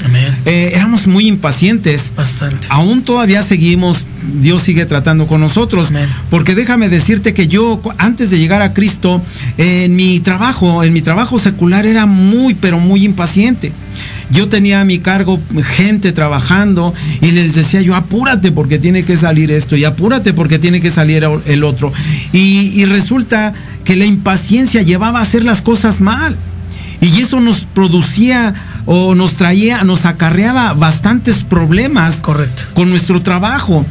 eh, 0.45 0.73
éramos 0.75 1.07
muy 1.07 1.26
impacientes. 1.26 2.12
Bastante. 2.16 2.66
Aún 2.70 3.03
todavía 3.03 3.42
seguimos, 3.42 4.07
Dios 4.40 4.62
sigue 4.62 4.87
tratando 4.87 5.27
con 5.27 5.40
nosotros. 5.40 5.88
Amén. 5.88 6.09
Porque 6.31 6.55
déjame 6.55 6.88
decirte 6.88 7.35
que 7.35 7.49
yo, 7.49 7.81
antes 7.99 8.31
de 8.31 8.38
llegar 8.38 8.62
a 8.62 8.73
Cristo, 8.73 9.23
en 9.59 9.97
mi 9.97 10.20
trabajo, 10.20 10.83
en 10.83 10.92
mi 10.92 11.03
trabajo 11.03 11.38
secular 11.38 11.87
era 11.87 12.07
muy, 12.07 12.55
pero 12.55 12.79
muy 12.79 13.05
impaciente. 13.05 13.73
Yo 14.31 14.49
tenía 14.49 14.81
a 14.81 14.85
mi 14.85 14.99
cargo 14.99 15.41
gente 15.62 16.12
trabajando 16.12 16.93
y 17.21 17.31
les 17.31 17.55
decía 17.55 17.81
yo, 17.81 17.95
apúrate 17.95 18.53
porque 18.53 18.79
tiene 18.79 19.05
que 19.05 19.17
salir 19.17 19.51
esto 19.51 19.77
y 19.77 19.85
apúrate 19.85 20.33
porque 20.33 20.59
tiene 20.59 20.81
que 20.81 20.91
salir 20.91 21.25
el 21.45 21.65
otro. 21.65 21.93
Y, 22.33 22.73
y 22.75 22.85
resulta 22.87 23.53
que 23.85 23.97
la 23.97 24.05
impaciencia 24.05 24.83
llevaba 24.83 25.21
a 25.21 25.23
hacer 25.23 25.45
las 25.45 25.62
cosas 25.62 26.01
mal. 26.01 26.37
Y 27.01 27.21
eso 27.21 27.41
nos 27.41 27.67
producía 27.67 28.55
o 28.87 29.15
nos 29.15 29.35
traía, 29.35 29.85
nos 29.85 30.07
acarreaba 30.07 30.73
bastantes 30.75 31.45
problemas 31.45 32.17
Correcto. 32.17 32.65
con 32.75 32.89
nuestro 32.91 33.23
trabajo. 33.23 33.85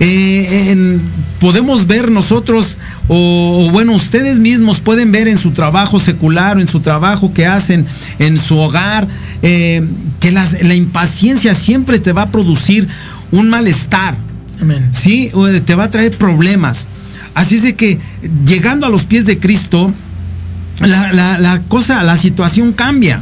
Eh, 0.00 0.70
en- 0.70 1.00
podemos 1.40 1.86
ver 1.86 2.10
nosotros, 2.10 2.78
o, 3.08 3.66
o 3.66 3.70
bueno, 3.70 3.92
ustedes 3.92 4.38
mismos 4.38 4.80
pueden 4.80 5.10
ver 5.12 5.28
en 5.28 5.38
su 5.38 5.50
trabajo 5.52 5.98
secular 6.00 6.56
o 6.56 6.60
en 6.60 6.68
su 6.68 6.80
trabajo 6.80 7.32
que 7.32 7.46
hacen 7.46 7.84
en 8.18 8.38
su 8.38 8.56
hogar, 8.58 9.06
eh, 9.42 9.84
que 10.20 10.30
las- 10.30 10.60
la 10.62 10.74
impaciencia 10.74 11.54
siempre 11.54 11.98
te 12.00 12.12
va 12.12 12.22
a 12.22 12.30
producir 12.30 12.88
un 13.32 13.48
malestar. 13.50 14.16
Amén. 14.60 14.88
¿sí? 14.92 15.30
O 15.34 15.46
Te 15.48 15.74
va 15.74 15.84
a 15.84 15.90
traer 15.90 16.16
problemas. 16.16 16.88
Así 17.34 17.56
es 17.56 17.62
de 17.62 17.74
que 17.76 17.98
llegando 18.46 18.86
a 18.86 18.90
los 18.90 19.04
pies 19.04 19.26
de 19.26 19.38
Cristo, 19.38 19.92
la, 20.80 21.12
la- 21.12 21.38
la 21.38 21.60
cosa, 21.62 22.02
la 22.02 22.16
situación 22.16 22.72
cambia. 22.72 23.20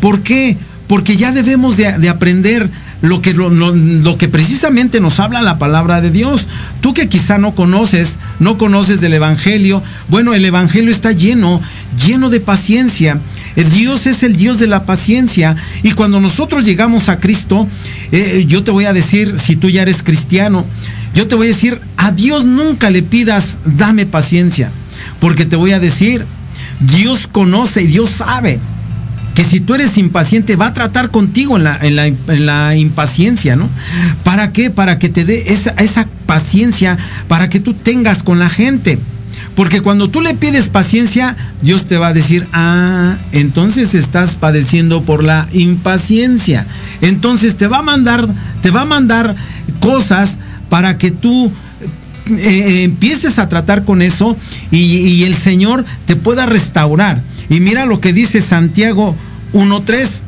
¿Por 0.00 0.20
qué? 0.22 0.56
Porque 0.86 1.16
ya 1.16 1.32
debemos 1.32 1.76
de, 1.76 1.98
de 1.98 2.08
aprender 2.08 2.70
lo 3.04 3.20
que, 3.20 3.34
lo, 3.34 3.50
lo- 3.50 4.16
que 4.16 4.28
precisamente 4.28 4.98
nos 4.98 5.20
habla 5.20 5.42
la 5.42 5.58
palabra 5.58 6.00
de 6.00 6.10
Dios. 6.10 6.46
Tú 6.80 6.94
que 6.94 7.06
quizá 7.06 7.36
no 7.36 7.54
conoces, 7.54 8.18
no 8.40 8.56
conoces 8.56 9.02
del 9.02 9.12
Evangelio, 9.12 9.82
bueno, 10.08 10.32
el 10.32 10.42
Evangelio 10.44 10.90
está 10.90 11.12
lleno, 11.12 11.60
lleno 12.02 12.30
de 12.30 12.40
paciencia. 12.40 13.20
Eh, 13.56 13.64
Dios 13.64 14.06
es 14.06 14.22
el 14.22 14.36
Dios 14.36 14.58
de 14.58 14.68
la 14.68 14.86
paciencia. 14.86 15.54
Y 15.82 15.92
cuando 15.92 16.18
nosotros 16.18 16.64
llegamos 16.64 17.10
a 17.10 17.18
Cristo, 17.20 17.68
eh, 18.10 18.46
yo 18.48 18.64
te 18.64 18.70
voy 18.70 18.86
a 18.86 18.94
decir, 18.94 19.38
si 19.38 19.54
tú 19.56 19.68
ya 19.68 19.82
eres 19.82 20.02
cristiano, 20.02 20.64
yo 21.14 21.26
te 21.28 21.34
voy 21.34 21.48
a 21.48 21.50
decir, 21.50 21.80
a 21.98 22.10
Dios 22.10 22.46
nunca 22.46 22.88
le 22.88 23.02
pidas, 23.02 23.58
dame 23.66 24.06
paciencia. 24.06 24.72
Porque 25.20 25.44
te 25.44 25.56
voy 25.56 25.72
a 25.72 25.78
decir, 25.78 26.24
Dios 26.80 27.26
conoce 27.26 27.82
y 27.82 27.86
Dios 27.86 28.08
sabe 28.08 28.60
que 29.34 29.44
si 29.44 29.60
tú 29.60 29.74
eres 29.74 29.98
impaciente 29.98 30.56
va 30.56 30.66
a 30.68 30.72
tratar 30.74 31.10
contigo 31.10 31.56
en 31.56 31.64
la, 31.64 31.76
en 31.82 31.96
la- 31.96 32.06
en 32.06 32.46
la 32.46 32.76
impaciencia, 32.76 33.56
¿no? 33.56 33.68
¿Para 34.22 34.52
qué? 34.52 34.70
Para 34.70 34.98
que 34.98 35.08
te 35.08 35.24
dé 35.24 35.42
esa, 35.46 35.70
esa 35.72 36.06
paciencia, 36.26 36.96
para 37.28 37.48
que 37.48 37.60
tú 37.60 37.74
tengas 37.74 38.22
con 38.22 38.38
la 38.38 38.48
gente. 38.48 38.98
Porque 39.56 39.80
cuando 39.80 40.08
tú 40.08 40.20
le 40.20 40.34
pides 40.34 40.68
paciencia, 40.68 41.36
Dios 41.60 41.86
te 41.86 41.98
va 41.98 42.08
a 42.08 42.12
decir, 42.12 42.46
ah, 42.52 43.16
entonces 43.32 43.94
estás 43.94 44.36
padeciendo 44.36 45.02
por 45.02 45.24
la 45.24 45.48
impaciencia. 45.52 46.66
Entonces 47.00 47.56
te 47.56 47.66
va 47.66 47.78
a 47.78 47.82
mandar, 47.82 48.26
te 48.62 48.70
va 48.70 48.82
a 48.82 48.86
mandar 48.86 49.34
cosas 49.80 50.38
para 50.68 50.98
que 50.98 51.10
tú 51.10 51.52
empieces 52.26 53.38
a 53.38 53.48
tratar 53.48 53.84
con 53.84 54.02
eso 54.02 54.36
y, 54.70 55.24
el 55.24 55.34
Señor 55.34 55.84
te 56.06 56.16
pueda 56.16 56.46
restaurar. 56.46 57.22
Y 57.48 57.60
mira 57.60 57.86
lo 57.86 58.00
que 58.00 58.12
dice 58.12 58.40
Santiago 58.40 59.16
1.3, 59.52 60.22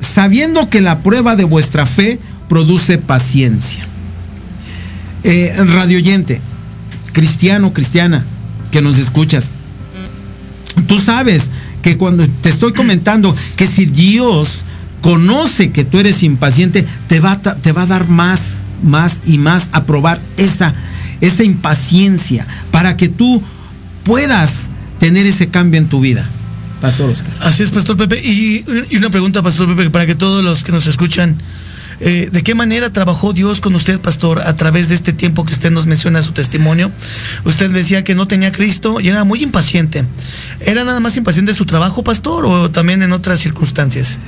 sabiendo 0.00 0.68
que 0.70 0.80
la 0.80 1.00
prueba 1.00 1.36
de 1.36 1.44
vuestra 1.44 1.86
fe 1.86 2.18
produce 2.48 2.98
paciencia. 2.98 3.86
Eh, 5.24 5.54
radioyente, 5.58 6.40
cristiano, 7.12 7.72
cristiana, 7.72 8.24
que 8.70 8.82
nos 8.82 8.98
escuchas, 8.98 9.50
tú 10.86 10.98
sabes 11.00 11.50
que 11.82 11.96
cuando 11.96 12.26
te 12.26 12.48
estoy 12.48 12.72
comentando 12.72 13.34
que 13.56 13.66
si 13.66 13.86
Dios 13.86 14.64
conoce 15.00 15.70
que 15.70 15.84
tú 15.84 15.98
eres 15.98 16.22
impaciente, 16.22 16.86
te 17.08 17.20
va, 17.20 17.38
te 17.40 17.72
va 17.72 17.82
a 17.82 17.86
dar 17.86 18.08
más, 18.08 18.64
más 18.82 19.22
y 19.26 19.38
más 19.38 19.70
a 19.72 19.84
probar 19.84 20.20
esa, 20.36 20.74
esa 21.20 21.44
impaciencia 21.44 22.46
para 22.70 22.96
que 22.96 23.08
tú 23.08 23.42
puedas 24.04 24.68
tener 24.98 25.26
ese 25.26 25.48
cambio 25.48 25.80
en 25.80 25.88
tu 25.88 26.00
vida. 26.00 26.28
Pastor 26.80 27.10
Oscar. 27.10 27.32
Así 27.40 27.62
es, 27.62 27.70
Pastor 27.70 27.96
Pepe. 27.96 28.20
Y, 28.22 28.64
y 28.90 28.96
una 28.96 29.10
pregunta, 29.10 29.42
Pastor 29.42 29.68
Pepe, 29.74 29.90
para 29.90 30.06
que 30.06 30.14
todos 30.14 30.44
los 30.44 30.62
que 30.62 30.72
nos 30.72 30.86
escuchan, 30.86 31.36
eh, 32.00 32.28
¿de 32.30 32.42
qué 32.42 32.54
manera 32.54 32.92
trabajó 32.92 33.32
Dios 33.32 33.60
con 33.60 33.74
usted, 33.74 34.00
Pastor, 34.00 34.40
a 34.40 34.54
través 34.54 34.88
de 34.88 34.94
este 34.94 35.12
tiempo 35.12 35.44
que 35.44 35.52
usted 35.52 35.70
nos 35.70 35.86
menciona 35.86 36.22
su 36.22 36.32
testimonio? 36.32 36.92
Usted 37.44 37.70
decía 37.70 38.04
que 38.04 38.14
no 38.14 38.28
tenía 38.28 38.52
Cristo 38.52 39.00
y 39.00 39.08
era 39.08 39.24
muy 39.24 39.42
impaciente. 39.42 40.04
¿Era 40.60 40.84
nada 40.84 41.00
más 41.00 41.16
impaciente 41.16 41.54
su 41.54 41.66
trabajo, 41.66 42.04
Pastor, 42.04 42.46
o 42.46 42.70
también 42.70 43.02
en 43.02 43.12
otras 43.12 43.40
circunstancias? 43.40 44.20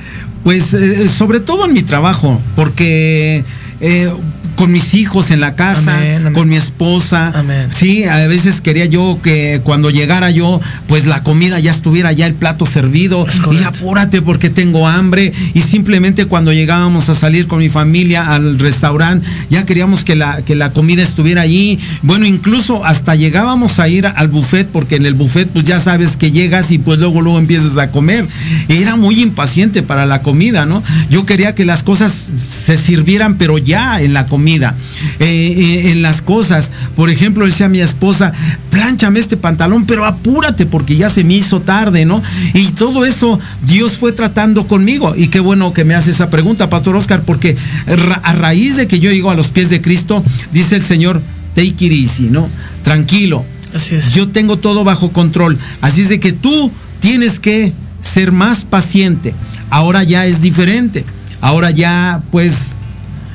Pues 0.43 0.73
eh, 0.73 1.07
sobre 1.07 1.39
todo 1.39 1.65
en 1.65 1.73
mi 1.73 1.83
trabajo, 1.83 2.41
porque 2.55 3.45
eh, 3.79 4.13
con 4.61 4.71
mis 4.71 4.93
hijos 4.93 5.31
en 5.31 5.39
la 5.39 5.55
casa, 5.55 5.97
Amén, 5.97 6.17
amén. 6.17 6.33
con 6.33 6.47
mi 6.47 6.55
esposa, 6.55 7.31
Amén. 7.33 7.69
sí, 7.71 8.03
a 8.03 8.27
veces 8.27 8.61
quería 8.61 8.85
yo 8.85 9.17
que 9.23 9.59
cuando 9.63 9.89
llegara 9.89 10.29
yo, 10.29 10.61
pues 10.85 11.07
la 11.07 11.23
comida 11.23 11.59
ya 11.59 11.71
estuviera 11.71 12.11
ya 12.11 12.27
el 12.27 12.35
plato 12.35 12.67
servido 12.67 13.25
y 13.51 13.63
apúrate 13.63 14.21
porque 14.21 14.51
tengo 14.51 14.87
hambre 14.87 15.33
y 15.55 15.61
simplemente 15.61 16.25
cuando 16.27 16.53
llegábamos 16.53 17.09
a 17.09 17.15
salir 17.15 17.47
con 17.47 17.57
mi 17.57 17.69
familia 17.69 18.35
al 18.35 18.59
restaurante, 18.59 19.25
ya 19.49 19.65
queríamos 19.65 20.03
que 20.03 20.15
la, 20.15 20.43
que 20.43 20.53
la 20.53 20.71
comida 20.73 21.01
estuviera 21.01 21.41
allí, 21.41 21.79
bueno, 22.03 22.27
incluso 22.27 22.85
hasta 22.85 23.15
llegábamos 23.15 23.79
a 23.79 23.87
ir 23.87 24.05
al 24.05 24.27
buffet 24.27 24.67
porque 24.67 24.97
en 24.97 25.07
el 25.07 25.15
buffet 25.15 25.49
pues 25.49 25.65
ya 25.65 25.79
sabes 25.79 26.17
que 26.17 26.31
llegas 26.31 26.69
y 26.69 26.77
pues 26.77 26.99
luego 26.99 27.23
luego 27.23 27.39
empiezas 27.39 27.79
a 27.79 27.89
comer. 27.89 28.27
Era 28.67 28.95
muy 28.95 29.23
impaciente 29.23 29.81
para 29.81 30.05
la 30.05 30.21
comida, 30.21 30.67
¿no? 30.67 30.83
Yo 31.09 31.25
quería 31.25 31.55
que 31.55 31.65
las 31.65 31.81
cosas 31.81 32.15
se 32.47 32.77
sirvieran 32.77 33.39
pero 33.39 33.57
ya 33.57 33.99
en 34.01 34.13
la 34.13 34.27
comida, 34.27 34.50
eh, 34.59 34.73
eh, 35.19 35.91
en 35.91 36.01
las 36.01 36.21
cosas. 36.21 36.71
Por 36.95 37.09
ejemplo, 37.09 37.45
decía 37.45 37.69
mi 37.69 37.81
esposa, 37.81 38.33
plánchame 38.69 39.19
este 39.19 39.37
pantalón, 39.37 39.85
pero 39.85 40.05
apúrate 40.05 40.65
porque 40.65 40.95
ya 40.95 41.09
se 41.09 41.23
me 41.23 41.35
hizo 41.35 41.61
tarde, 41.61 42.05
¿no? 42.05 42.21
Y 42.53 42.67
todo 42.71 43.05
eso 43.05 43.39
Dios 43.65 43.97
fue 43.97 44.11
tratando 44.11 44.67
conmigo. 44.67 45.13
Y 45.15 45.27
qué 45.27 45.39
bueno 45.39 45.73
que 45.73 45.83
me 45.85 45.95
hace 45.95 46.11
esa 46.11 46.29
pregunta, 46.29 46.69
Pastor 46.69 46.95
Oscar, 46.95 47.23
porque 47.23 47.55
ra- 47.87 48.21
a 48.23 48.33
raíz 48.33 48.75
de 48.75 48.87
que 48.87 48.99
yo 48.99 49.11
llego 49.11 49.31
a 49.31 49.35
los 49.35 49.47
pies 49.49 49.69
de 49.69 49.81
Cristo, 49.81 50.23
dice 50.51 50.75
el 50.75 50.83
Señor, 50.83 51.21
take 51.55 51.75
it 51.85 51.91
easy, 51.91 52.23
¿no? 52.29 52.47
Tranquilo. 52.83 53.45
Así 53.73 53.95
es. 53.95 54.13
Yo 54.13 54.27
tengo 54.29 54.57
todo 54.57 54.83
bajo 54.83 55.11
control. 55.11 55.57
Así 55.81 56.01
es 56.01 56.09
de 56.09 56.19
que 56.19 56.33
tú 56.33 56.71
tienes 56.99 57.39
que 57.39 57.71
ser 58.01 58.31
más 58.31 58.65
paciente. 58.65 59.33
Ahora 59.69 60.03
ya 60.03 60.25
es 60.25 60.41
diferente. 60.41 61.05
Ahora 61.39 61.71
ya, 61.71 62.21
pues, 62.31 62.75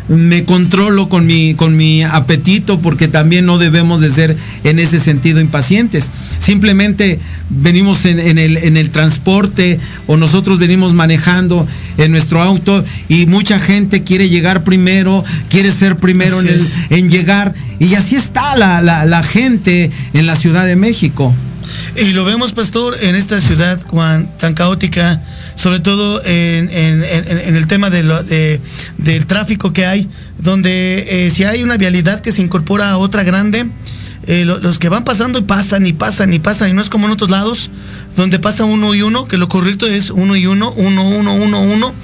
me 0.08 0.44
controlo 0.44 1.08
con 1.08 1.26
mi, 1.26 1.54
con 1.54 1.76
mi 1.76 2.02
apetito 2.04 2.80
porque 2.80 3.08
también 3.08 3.44
no 3.46 3.58
debemos 3.58 4.00
de 4.00 4.10
ser 4.10 4.36
en 4.64 4.78
ese 4.78 5.00
sentido 5.00 5.40
impacientes. 5.40 6.10
Simplemente 6.38 7.18
venimos 7.50 8.04
en, 8.04 8.20
en 8.20 8.38
el, 8.38 8.56
en 8.58 8.76
el 8.76 8.90
transporte 8.90 9.80
o 10.06 10.16
nosotros 10.16 10.58
venimos 10.58 10.92
manejando 10.92 11.66
en 11.98 12.12
nuestro 12.12 12.40
auto 12.40 12.84
y 13.08 13.26
mucha 13.26 13.58
gente 13.58 14.02
quiere 14.04 14.28
llegar 14.28 14.62
primero, 14.64 15.24
quiere 15.50 15.72
ser 15.72 15.96
primero 15.96 16.40
en, 16.40 16.46
el- 16.48 16.54
en 16.90 17.10
llegar 17.10 17.54
y 17.80 17.94
así 17.94 18.14
está 18.16 18.54
la, 18.56 18.80
la- 18.82 19.04
la 19.06 19.22
gente 19.24 19.90
en 20.14 20.26
la 20.26 20.36
Ciudad 20.36 20.66
de 20.66 20.76
México. 20.76 21.34
Y 22.00 22.12
lo 22.12 22.24
vemos, 22.24 22.52
pastor, 22.52 22.96
en 23.02 23.16
esta 23.16 23.40
ciudad, 23.40 23.80
Juan, 23.88 24.28
tan 24.38 24.54
caótica, 24.54 25.20
sobre 25.56 25.80
todo 25.80 26.22
en, 26.24 26.70
en- 26.70 27.02
en- 27.04 27.56
el 27.56 27.66
tema 27.66 27.90
de 27.90 28.04
lo- 28.04 28.22
de- 28.22 28.60
del 28.98 29.26
tráfico 29.26 29.72
que 29.72 29.84
hay, 29.86 30.08
donde 30.38 31.26
eh, 31.26 31.30
si 31.30 31.42
hay 31.44 31.62
una 31.64 31.76
vialidad 31.76 32.20
que 32.20 32.30
se 32.30 32.42
incorpora 32.42 32.90
a 32.90 32.98
otra 32.98 33.24
grande, 33.24 33.66
eh, 34.26 34.44
lo- 34.44 34.58
los 34.58 34.78
que 34.78 34.88
van 34.88 35.04
pasando 35.04 35.38
y 35.38 35.42
pasan 35.42 35.86
y 35.86 35.92
pasan 35.92 36.32
y 36.32 36.38
pasan, 36.38 36.70
y 36.70 36.72
no 36.72 36.80
es 36.80 36.88
como 36.88 37.06
en 37.06 37.12
otros 37.12 37.30
lados, 37.30 37.70
donde 38.16 38.38
pasa 38.38 38.64
uno 38.64 38.94
y 38.94 39.02
uno, 39.02 39.26
que 39.28 39.36
lo 39.36 39.48
correcto 39.48 39.86
es 39.86 40.10
uno 40.10 40.36
y 40.36 40.46
uno, 40.46 40.72
uno, 40.76 41.02
uno, 41.08 41.34
uno, 41.34 41.60
uno. 41.60 41.94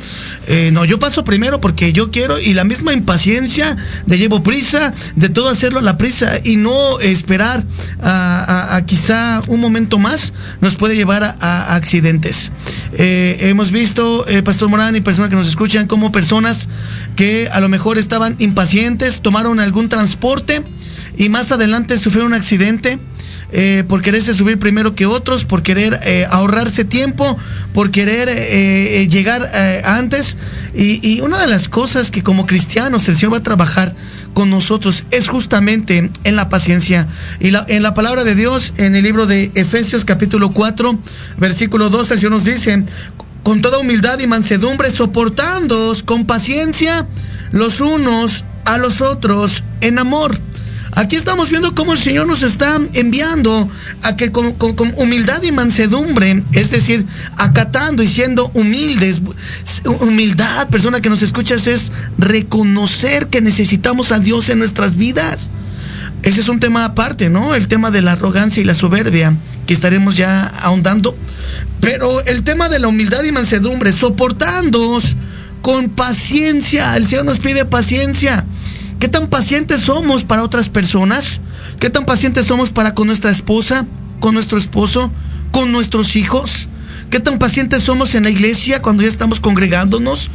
eh, 0.47 0.71
no, 0.73 0.85
yo 0.85 0.99
paso 0.99 1.25
primero 1.25 1.61
porque 1.61 1.93
yo 1.93 2.11
quiero 2.11 2.39
y 2.39 2.53
la 2.55 2.65
misma 2.65 2.93
impaciencia 2.93 3.77
de 4.07 4.19
llevo 4.19 4.43
prisa, 4.43 4.93
de 5.17 5.29
todo 5.31 5.49
hacerlo 5.49 5.79
a 5.79 5.83
la 5.83 5.97
prisa 5.97 6.33
y 6.45 6.57
no 6.57 7.01
esperar 7.01 7.65
a, 8.03 8.83
quizá 8.87 9.41
un 9.49 9.61
momento 9.61 9.99
más 9.99 10.33
nos 10.61 10.75
puede 10.75 10.97
llevar 10.97 11.23
a, 11.25 11.75
accidentes. 11.75 12.53
Eh, 12.95 13.39
hemos 13.49 13.71
visto, 13.71 14.27
Pastor 14.45 14.69
Morán 14.69 14.95
y 14.97 15.01
personas 15.01 15.31
que 15.31 15.37
nos 15.37 15.49
escuchan, 15.49 15.87
como 15.87 16.13
personas 16.13 16.69
que 17.17 17.49
a 17.53 17.61
lo 17.61 17.69
mejor 17.69 17.97
estaban 17.99 18.37
impacientes, 18.39 19.21
tomaron 19.23 19.61
algún 19.61 19.89
transporte 19.89 20.63
y 21.17 21.29
más 21.29 21.53
adelante 21.53 21.99
sufrieron 21.99 22.33
un 22.33 22.39
accidente 22.39 22.99
eh, 23.55 23.85
por 23.87 24.01
quererse 24.01 24.33
subir 24.33 24.59
primero 24.59 24.95
que 24.95 25.05
otros, 25.05 25.45
por 25.45 25.63
querer 25.63 26.01
eh, 26.05 26.27
ahorrarse 26.31 26.87
tiempo, 26.87 27.37
por 27.75 27.91
querer 27.91 28.31
eh, 28.31 29.07
llegar 29.11 29.51
antes. 29.85 30.39
Y, 30.75 31.21
una 31.21 31.39
de 31.39 31.47
las 31.47 31.69
cosas 31.69 32.11
que 32.11 32.23
como 32.23 32.47
cristianos 32.47 33.07
el 33.09 33.17
Señor 33.17 33.35
va 33.35 33.39
a 33.39 33.43
trabajar 33.43 33.95
con 34.33 34.49
nosotros 34.49 35.05
es 35.11 35.29
justamente 35.29 36.11
en 36.25 36.37
la 36.37 36.49
paciencia. 36.49 37.07
Y 37.41 37.53
en 37.69 37.83
la 37.83 37.93
palabra 37.93 38.25
de 38.25 38.35
Dios, 38.35 38.73
en 38.79 38.97
el 38.97 39.03
libro 39.03 39.27
de 39.27 39.53
Efesios 39.55 40.07
capítulo 40.07 40.51
4, 40.51 40.99
versículo 41.37 41.91
2, 41.91 42.11
el 42.11 42.19
Señor 42.19 42.33
nos 42.33 42.45
dice, 42.45 42.83
con 43.43 43.61
toda 43.61 43.79
humildad 43.79 44.19
y 44.21 44.27
mansedumbre, 44.27 44.91
soportándoos 44.91 46.03
con 46.03 46.25
paciencia 46.25 47.07
los 47.51 47.83
unos 47.83 48.47
a 48.65 48.79
los 48.79 49.03
otros 49.03 49.63
en 49.83 49.99
amor 49.99 50.39
Aquí 50.95 51.17
estamos 51.17 51.49
viendo 51.49 51.75
cómo 51.75 51.95
el 51.95 51.99
Señor 51.99 52.27
nos 52.27 52.43
está 52.43 52.79
enviando 52.93 53.69
a 54.03 54.15
que 54.15 54.31
con, 54.31 54.55
humildad 54.97 55.43
y 55.43 55.51
mansedumbre, 55.51 56.43
es 56.53 56.71
decir, 56.71 57.07
acatando 57.39 58.03
y 58.03 58.09
siendo 58.09 58.51
humildes, 58.53 59.23
humildad, 60.01 60.69
persona 60.69 61.01
que 61.01 61.09
nos 61.09 61.23
escuchas, 61.23 61.67
es 61.67 61.93
reconocer 62.19 63.29
que 63.29 63.41
necesitamos 63.41 64.13
a 64.13 64.19
Dios 64.19 64.51
en 64.51 64.59
nuestras 64.59 64.97
vidas. 64.97 65.51
Ese 66.23 66.41
es 66.41 66.49
un 66.49 66.61
tema 66.61 66.85
aparte, 66.85 67.31
¿no? 67.31 67.55
El 67.55 67.69
tema 67.69 67.91
de 67.91 68.03
la 68.03 68.13
arrogancia 68.13 68.61
y 68.61 68.65
la 68.65 68.75
soberbia, 68.75 69.35
que 69.67 69.73
estaremos 69.73 70.19
ya 70.19 70.47
ahondando. 70.47 71.17
Pero 71.81 72.21
el 72.27 72.43
tema 72.43 72.69
de 72.69 72.79
la 72.79 72.89
humildad 72.89 73.25
y 73.25 73.33
mansedumbre, 73.33 73.93
soportándoos 73.93 75.17
con 75.63 75.89
paciencia. 75.89 76.95
El 76.97 77.07
Señor 77.07 77.25
nos 77.25 77.39
pide 77.39 77.65
paciencia. 77.65 78.45
¿Qué 79.03 79.09
tan 79.09 79.27
pacientes 79.27 79.81
somos 79.81 80.23
para 80.23 80.45
otras 80.45 80.69
personas? 80.69 81.41
¿Qué 81.81 81.91
tan 81.91 82.05
pacientes 82.05 82.47
somos 82.47 82.71
para 82.71 82.95
con 82.95 83.09
nuestra 83.09 83.33
esposa, 83.33 83.85
con 84.21 84.33
nuestro 84.33 84.59
esposo, 84.59 85.11
con 85.51 85.73
nuestros 85.73 86.15
hijos? 86.15 86.69
¿Qué 87.11 87.19
tan 87.19 87.41
pacientes 87.41 87.83
somos 87.83 88.15
en 88.15 88.23
la 88.23 88.31
iglesia 88.31 88.81
cuando 88.81 89.03
ya 89.03 89.09
estamos 89.09 89.41
congregándonos, 89.41 90.31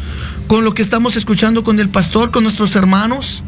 con 0.47 0.65
lo 0.65 0.73
que 0.73 0.81
estamos 0.81 1.15
escuchando 1.15 1.63
con 1.63 1.79
el 1.79 1.87
pastor, 1.87 2.29
con 2.29 2.43
nuestros 2.43 2.75
hermanos? 2.75 3.41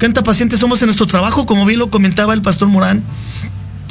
¿Qué 0.00 0.08
tan 0.08 0.24
pacientes 0.24 0.58
somos 0.58 0.82
en 0.82 0.86
nuestro 0.86 1.06
trabajo, 1.06 1.46
como 1.46 1.64
bien 1.64 1.78
lo 1.78 1.88
comentaba 1.88 2.34
el 2.34 2.42
pastor 2.42 2.66
Morán? 2.66 3.04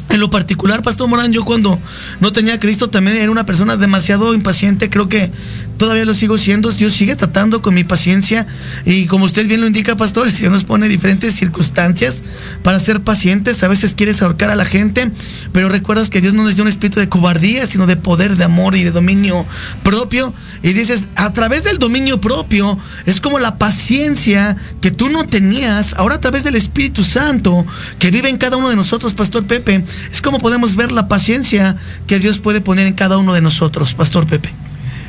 En 0.08 0.20
lo 0.20 0.30
particular, 0.30 0.82
Pastor 0.82 1.08
Morán, 1.08 1.32
yo 1.32 1.44
cuando 1.44 1.78
no 2.20 2.32
tenía 2.32 2.60
Cristo 2.60 2.88
también 2.88 3.16
era 3.16 3.30
una 3.30 3.44
persona 3.44 3.76
demasiado 3.76 4.34
impaciente. 4.34 4.88
Creo 4.88 5.08
que 5.08 5.32
todavía 5.76 6.04
lo 6.04 6.14
sigo 6.14 6.38
siendo. 6.38 6.70
Dios 6.72 6.92
sigue 6.92 7.16
tratando 7.16 7.60
con 7.60 7.74
mi 7.74 7.84
paciencia. 7.84 8.46
Y 8.84 9.06
como 9.06 9.24
usted 9.24 9.46
bien 9.46 9.60
lo 9.60 9.66
indica, 9.66 9.96
Pastor, 9.96 10.28
el 10.42 10.50
nos 10.50 10.64
pone 10.64 10.88
diferentes 10.88 11.34
circunstancias 11.34 12.22
para 12.62 12.78
ser 12.78 13.02
pacientes. 13.02 13.62
A 13.62 13.68
veces 13.68 13.94
quieres 13.94 14.22
ahorcar 14.22 14.50
a 14.50 14.56
la 14.56 14.64
gente, 14.64 15.10
pero 15.52 15.68
recuerdas 15.68 16.08
que 16.08 16.20
Dios 16.20 16.34
no 16.34 16.44
nos 16.44 16.54
dio 16.54 16.62
un 16.62 16.68
espíritu 16.68 17.00
de 17.00 17.08
cobardía, 17.08 17.66
sino 17.66 17.86
de 17.86 17.96
poder, 17.96 18.36
de 18.36 18.44
amor 18.44 18.76
y 18.76 18.84
de 18.84 18.92
dominio 18.92 19.44
propio. 19.82 20.32
Y 20.62 20.72
dices, 20.72 21.06
a 21.16 21.32
través 21.32 21.64
del 21.64 21.78
dominio 21.78 22.20
propio, 22.20 22.78
es 23.06 23.20
como 23.20 23.38
la 23.38 23.58
paciencia 23.58 24.56
que 24.80 24.90
tú 24.90 25.08
no 25.08 25.26
tenías, 25.26 25.94
ahora 25.94 26.16
a 26.16 26.20
través 26.20 26.44
del 26.44 26.54
Espíritu 26.54 27.02
Santo 27.02 27.66
que 27.98 28.10
vive 28.10 28.28
en 28.28 28.36
cada 28.36 28.56
uno 28.56 28.70
de 28.70 28.76
nosotros, 28.76 29.14
Pastor 29.14 29.46
Pepe 29.46 29.84
es 30.10 30.20
como 30.20 30.38
podemos 30.38 30.76
ver 30.76 30.92
la 30.92 31.08
paciencia 31.08 31.76
que 32.06 32.18
Dios 32.18 32.38
puede 32.38 32.60
poner 32.60 32.86
en 32.86 32.94
cada 32.94 33.18
uno 33.18 33.34
de 33.34 33.40
nosotros, 33.40 33.94
Pastor 33.94 34.26
Pepe. 34.26 34.50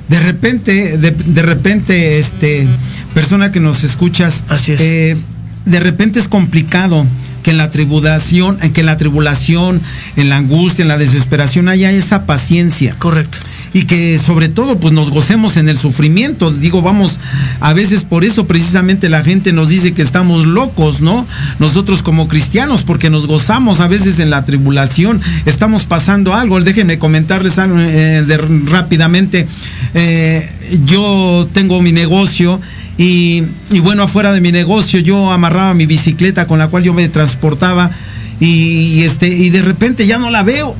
De 0.09 0.19
repente, 0.19 0.97
de, 0.97 1.41
repente, 1.41 2.17
este, 2.17 2.65
persona 3.13 3.51
que 3.51 3.59
nos 3.59 3.83
escuchas, 3.83 4.43
Así 4.47 4.71
es. 4.71 4.81
Eh, 4.81 5.17
de 5.67 5.79
repente 5.79 6.19
es 6.19 6.27
complicado 6.27 7.05
que 7.43 7.51
en 7.51 7.57
la 7.57 7.69
tribulación, 7.69 8.57
en 8.61 8.73
que 8.73 8.81
en 8.81 8.87
la 8.87 8.97
tribulación, 8.97 9.81
en 10.15 10.29
la 10.29 10.37
angustia, 10.37 10.81
en 10.81 10.89
la 10.89 10.97
desesperación 10.97 11.69
haya 11.69 11.91
esa 11.91 12.25
paciencia. 12.25 12.95
Correcto 12.97 13.37
y 13.73 13.83
que 13.83 14.19
sobre 14.19 14.49
todo 14.49 14.79
pues 14.79 14.93
nos 14.93 15.11
gocemos 15.11 15.57
en 15.57 15.69
el 15.69 15.77
sufrimiento. 15.77 16.51
Digo, 16.51 16.81
vamos, 16.81 17.19
a 17.59 17.73
veces 17.73 18.03
por 18.03 18.23
eso 18.23 18.47
precisamente 18.47 19.09
la 19.09 19.23
gente 19.23 19.53
nos 19.53 19.69
dice 19.69 19.93
que 19.93 20.01
estamos 20.01 20.45
locos, 20.45 21.01
¿no? 21.01 21.27
Nosotros 21.59 22.01
como 22.01 22.27
cristianos, 22.27 22.83
porque 22.83 23.09
nos 23.09 23.27
gozamos 23.27 23.79
a 23.79 23.87
veces 23.87 24.19
en 24.19 24.29
la 24.29 24.45
tribulación, 24.45 25.21
estamos 25.45 25.85
pasando 25.85 26.33
algo. 26.33 26.59
Déjenme 26.59 26.97
comentarles 26.97 27.59
algo 27.59 27.77
eh, 27.79 28.25
rápidamente. 28.65 29.47
Eh, 29.93 30.49
yo 30.85 31.47
tengo 31.53 31.81
mi 31.81 31.91
negocio. 31.91 32.59
Y, 32.97 33.43
bueno, 33.81 34.03
afuera 34.03 34.33
de 34.33 34.41
mi 34.41 34.51
negocio 34.51 34.99
yo 34.99 35.31
amarraba 35.31 35.73
mi 35.73 35.85
bicicleta 35.85 36.47
con 36.47 36.57
la 36.57 36.67
cual 36.67 36.83
yo 36.83 36.93
me 36.93 37.07
transportaba 37.09 37.91
y, 38.39 39.03
este, 39.03 39.27
y 39.27 39.49
de 39.51 39.61
repente 39.61 40.07
ya 40.07 40.17
no 40.17 40.29
la 40.29 40.41
veo 40.43 40.75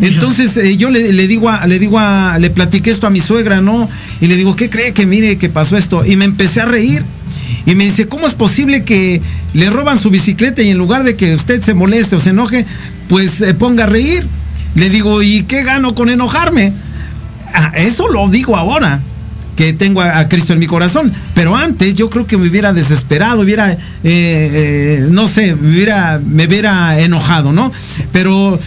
entonces 0.00 0.56
eh, 0.56 0.76
yo 0.76 0.90
le, 0.90 1.26
digo 1.26 1.48
a, 1.48 1.66
le 1.66 1.78
digo 1.78 1.98
a, 1.98 2.38
le 2.38 2.50
platiqué 2.50 2.90
esto 2.90 3.06
a 3.06 3.10
mi 3.10 3.20
suegra, 3.20 3.60
¿no? 3.60 3.88
Y 4.20 4.26
le 4.26 4.36
digo, 4.36 4.54
¿qué 4.56 4.68
cree 4.68 4.92
que 4.92 5.06
mire 5.06 5.38
que 5.38 5.48
pasó 5.48 5.76
esto? 5.76 6.04
Y 6.04 6.16
me 6.16 6.24
empecé 6.24 6.60
a 6.60 6.66
reír. 6.66 7.02
Y 7.64 7.74
me 7.74 7.84
dice, 7.84 8.06
¿cómo 8.06 8.26
es 8.26 8.34
posible 8.34 8.84
que 8.84 9.20
le 9.54 9.70
roban 9.70 9.98
su 9.98 10.10
bicicleta 10.10 10.62
y 10.62 10.70
en 10.70 10.78
lugar 10.78 11.02
de 11.02 11.16
que 11.16 11.34
usted 11.34 11.62
se 11.62 11.74
moleste 11.74 12.14
o 12.16 12.20
se 12.20 12.30
enoje, 12.30 12.64
pues 13.08 13.32
se 13.32 13.54
ponga 13.54 13.84
a 13.84 13.86
reír? 13.86 14.26
Le 14.74 14.90
digo, 14.90 15.22
¿y 15.22 15.44
qué 15.44 15.64
gano 15.64 15.94
con 15.94 16.10
enojarme? 16.10 16.72
Ah, 17.54 17.72
eso 17.76 18.08
lo 18.08 18.28
digo 18.28 18.56
ahora 18.56 19.00
que 19.56 19.72
tengo 19.72 20.02
a, 20.02 20.28
Cristo 20.28 20.52
en 20.52 20.58
mi 20.58 20.66
corazón. 20.66 21.12
Pero 21.34 21.56
antes 21.56 21.94
yo 21.94 22.10
creo 22.10 22.26
que 22.26 22.36
me 22.36 22.48
hubiera 22.48 22.72
desesperado, 22.72 23.42
hubiera, 23.42 23.72
eh, 23.72 23.78
eh, 24.04 25.08
no 25.10 25.26
sé, 25.28 25.54
me 25.56 25.70
hubiera, 25.70 26.20
me 26.24 26.46
hubiera 26.46 27.00
enojado, 27.00 27.52
¿no? 27.52 27.72
Pero 28.12 28.58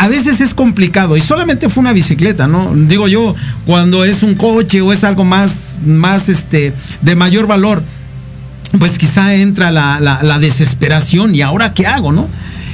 a 0.00 0.08
veces 0.08 0.40
es 0.40 0.54
complicado 0.54 1.18
y 1.18 1.20
solamente 1.20 1.68
fue 1.68 1.82
una 1.82 1.92
bicicleta, 1.92 2.48
¿no? 2.48 2.72
Digo 2.74 3.06
yo, 3.06 3.34
cuando 3.66 4.02
es 4.02 4.22
un 4.22 4.34
coche 4.34 4.80
o 4.80 4.94
es 4.94 5.04
algo 5.04 5.24
más, 5.24 5.78
más 5.84 6.30
este, 6.30 6.72
de 7.02 7.16
mayor 7.16 7.46
valor, 7.46 7.82
pues 8.78 8.96
quizá 8.96 9.34
entra 9.34 9.70
la, 9.70 10.38
desesperación 10.38 11.34
y 11.34 11.42
ahora 11.42 11.74
qué 11.74 11.86
hago, 11.86 12.12
¿no? 12.12 12.28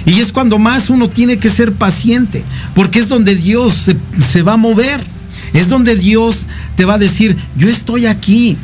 Y 0.04 0.20
es 0.20 0.30
cuando 0.30 0.60
más 0.60 0.88
uno 0.88 1.08
tiene 1.08 1.38
que 1.38 1.50
ser 1.50 1.72
paciente, 1.72 2.44
porque 2.76 3.00
es 3.00 3.08
donde 3.08 3.34
Dios 3.34 3.90
se 4.20 4.42
va 4.42 4.52
a 4.52 4.56
mover, 4.56 5.00
es 5.52 5.68
donde 5.68 5.96
Dios 5.96 6.46
te 6.76 6.84
va 6.84 6.94
a 6.94 6.98
decir, 6.98 7.36
yo 7.56 7.68
estoy 7.68 8.06
aquí, 8.06 8.56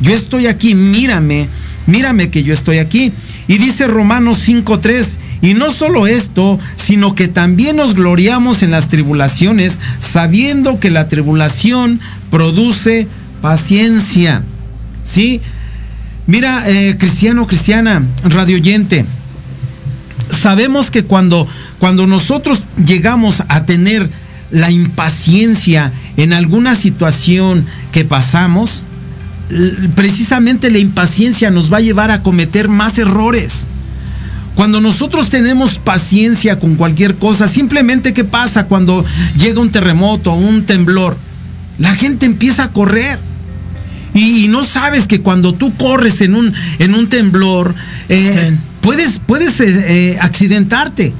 yo 0.00 0.14
estoy 0.14 0.46
aquí, 0.46 0.74
mírame, 0.74 1.48
mírame 1.86 2.30
que 2.30 2.44
yo 2.44 2.54
estoy 2.54 2.78
aquí. 2.78 3.12
Y 3.48 3.58
dice 3.58 3.86
Romanos 3.86 4.46
5.3, 4.46 5.16
y 5.42 5.54
no 5.54 5.70
solo 5.70 6.06
esto, 6.06 6.58
sino 6.76 7.14
que 7.14 7.28
también 7.28 7.76
nos 7.76 7.94
gloriamos 7.94 8.62
en 8.62 8.70
las 8.70 8.88
tribulaciones, 8.88 9.78
sabiendo 9.98 10.78
que 10.80 10.90
la 10.90 11.08
tribulación 11.08 12.00
produce 12.30 13.08
paciencia. 13.42 14.42
¿Sí? 15.02 15.40
Mira, 16.26 16.62
eh, 16.66 16.96
cristiano, 16.98 17.46
cristiana, 17.46 18.02
radioyente, 18.24 19.04
sabemos 20.30 20.90
que 20.90 21.04
cuando, 21.04 21.46
cuando 21.78 22.06
nosotros 22.06 22.66
llegamos 22.84 23.42
a 23.48 23.66
tener 23.66 24.08
la 24.54 24.70
impaciencia 24.70 25.92
en 26.16 26.32
alguna 26.32 26.76
situación 26.76 27.66
que 27.90 28.04
pasamos, 28.04 28.84
precisamente 29.96 30.70
la 30.70 30.78
impaciencia 30.78 31.50
nos 31.50 31.72
va 31.72 31.78
a 31.78 31.80
llevar 31.80 32.12
a 32.12 32.22
cometer 32.22 32.68
más 32.68 32.96
errores. 32.98 33.66
Cuando 34.54 34.80
nosotros 34.80 35.28
tenemos 35.28 35.80
paciencia 35.80 36.60
con 36.60 36.76
cualquier 36.76 37.16
cosa, 37.16 37.48
simplemente 37.48 38.14
¿qué 38.14 38.22
pasa 38.22 38.66
cuando 38.66 39.04
llega 39.36 39.60
un 39.60 39.70
terremoto, 39.70 40.32
un 40.34 40.64
temblor? 40.64 41.16
La 41.80 41.92
gente 41.92 42.24
empieza 42.24 42.62
a 42.64 42.72
correr. 42.72 43.18
Y, 44.14 44.46
no 44.46 44.62
sabes 44.62 45.08
que 45.08 45.20
cuando 45.20 45.54
tú 45.54 45.76
corres 45.76 46.20
en 46.20 46.36
un, 46.36 46.52
en 46.78 46.94
un 46.94 47.08
temblor, 47.08 47.74
eh, 48.08 48.56
puedes, 48.80 49.18
puedes 49.26 49.58
eh, 49.58 49.66
eh, 49.66 50.18
accidentarte. 50.20 51.12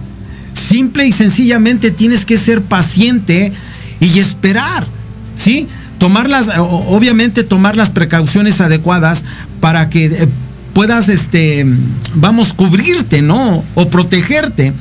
Simple 0.65 1.07
y 1.07 1.13
sencillamente 1.13 1.91
tienes 1.91 2.25
que 2.25 2.39
ser 2.39 2.63
paciente 2.63 3.53
y 4.01 4.19
esperar. 4.19 4.87
¿Sí? 5.37 5.69
Tomar 5.99 6.31
las, 6.31 6.49
obviamente 6.59 7.45
tomar 7.45 7.77
las 7.77 7.91
precauciones 7.91 8.61
adecuadas 8.61 9.25
para 9.61 9.91
que 9.91 10.29
puedas, 10.73 11.09
este, 11.09 11.67
vamos, 12.15 12.53
cubrirte, 12.53 13.21
¿no? 13.23 13.65
O 13.75 13.89
protegerte. 13.89 14.73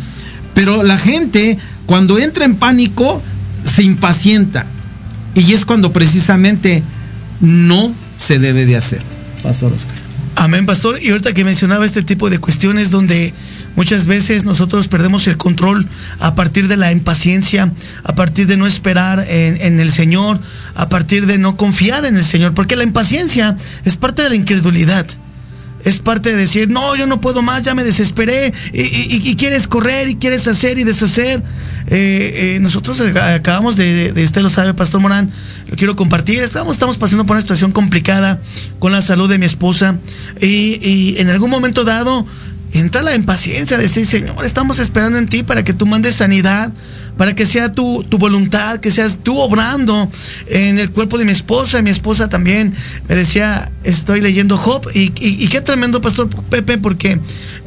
Pero 0.54 0.84
la 0.84 0.98
gente, 0.98 1.58
cuando 1.86 2.18
entra 2.20 2.46
en 2.46 2.56
pánico, 2.56 3.22
se 3.66 3.84
impacienta. 3.84 4.66
Y 5.36 5.54
es 5.54 5.66
cuando 5.66 5.92
precisamente 5.92 6.84
no 7.42 7.94
se 8.18 8.40
debe 8.40 8.66
de 8.66 8.78
hacer. 8.78 9.02
Pastor 9.42 9.74
Oscar. 9.74 9.96
Amén, 10.36 10.66
pastor. 10.66 11.02
Y 11.02 11.10
ahorita 11.10 11.34
que 11.34 11.44
mencionaba 11.44 11.86
este 11.86 12.04
tipo 12.04 12.30
de 12.30 12.40
cuestiones 12.40 12.92
donde 12.92 13.34
muchas 13.76 14.06
veces 14.06 14.46
nosotros 14.46 14.88
perdemos 14.88 15.28
el 15.28 15.38
control 15.38 15.88
a 16.20 16.36
partir 16.36 16.68
de 16.68 16.78
la 16.78 16.92
impaciencia, 16.92 17.72
a 18.04 18.16
partir 18.16 18.48
de 18.48 18.58
no 18.58 18.68
esperar 18.68 19.26
en, 19.28 19.80
el 19.80 19.92
Señor, 19.92 20.40
a 20.76 20.90
partir 20.90 21.26
de 21.26 21.38
no 21.38 21.58
confiar 21.58 22.06
en 22.06 22.16
el 22.16 22.26
Señor, 22.26 22.54
porque 22.54 22.76
la 22.76 22.84
impaciencia 22.84 23.58
es 23.86 23.96
parte 23.98 24.22
de 24.22 24.30
la 24.30 24.36
incredulidad. 24.36 25.08
Es 25.84 26.00
parte 26.00 26.30
de 26.30 26.38
decir, 26.38 26.70
no, 26.70 26.96
yo 26.96 27.08
no 27.08 27.20
puedo 27.20 27.42
más, 27.42 27.64
ya 27.64 27.76
me 27.76 27.84
desesperé, 27.84 28.54
y, 28.72 29.36
quieres 29.36 29.68
correr, 29.68 30.08
y 30.08 30.16
quieres 30.16 30.48
hacer 30.48 30.78
y 30.78 30.86
deshacer. 30.86 31.44
Eh, 31.88 32.56
eh, 32.56 32.60
nosotros 32.62 33.02
acabamos 33.02 33.76
de, 33.76 34.14
usted 34.24 34.42
lo 34.42 34.50
sabe, 34.50 34.74
Pastor 34.74 35.02
Morán, 35.02 35.30
lo 35.70 35.76
quiero 35.76 35.98
compartir. 35.98 36.42
Estamos, 36.42 36.78
pasando 36.78 37.26
por 37.26 37.36
una 37.36 37.42
situación 37.42 37.74
complicada 37.74 38.40
con 38.80 38.94
la 38.94 39.02
salud 39.02 39.30
de 39.30 39.40
mi 39.40 39.46
esposa, 39.46 39.98
y 40.40 41.16
en 41.18 41.30
algún 41.30 41.50
momento 41.50 41.84
dado 41.84 42.26
entra 42.74 43.02
la 43.02 43.16
impaciencia 43.16 43.78
de 43.78 43.84
decir, 43.84 44.06
Señor, 44.06 44.46
estamos 44.46 44.80
esperando 44.80 45.20
en 45.20 45.28
ti 45.28 45.44
para 45.44 45.64
que 45.64 45.74
tú 45.74 45.86
mandes 45.86 46.16
sanidad, 46.16 46.72
para 47.18 47.36
que 47.36 47.46
sea 47.46 47.72
tu, 47.72 48.04
tu, 48.04 48.18
voluntad, 48.18 48.80
que 48.80 48.90
seas 48.90 49.20
tú 49.22 49.40
obrando 49.40 50.10
en 50.48 50.80
el 50.80 50.90
cuerpo 50.90 51.18
de 51.18 51.26
mi 51.26 51.32
esposa. 51.32 51.82
Mi 51.84 51.92
esposa 51.92 52.30
también 52.30 52.74
me 53.08 53.16
decía, 53.16 53.72
estoy 53.84 54.22
leyendo 54.22 54.58
Job, 54.58 54.90
y 54.94 55.48
qué 55.48 55.62
tremendo, 55.62 56.02
Pastor 56.02 56.30
Pepe, 56.50 56.80
porque 56.80 57.20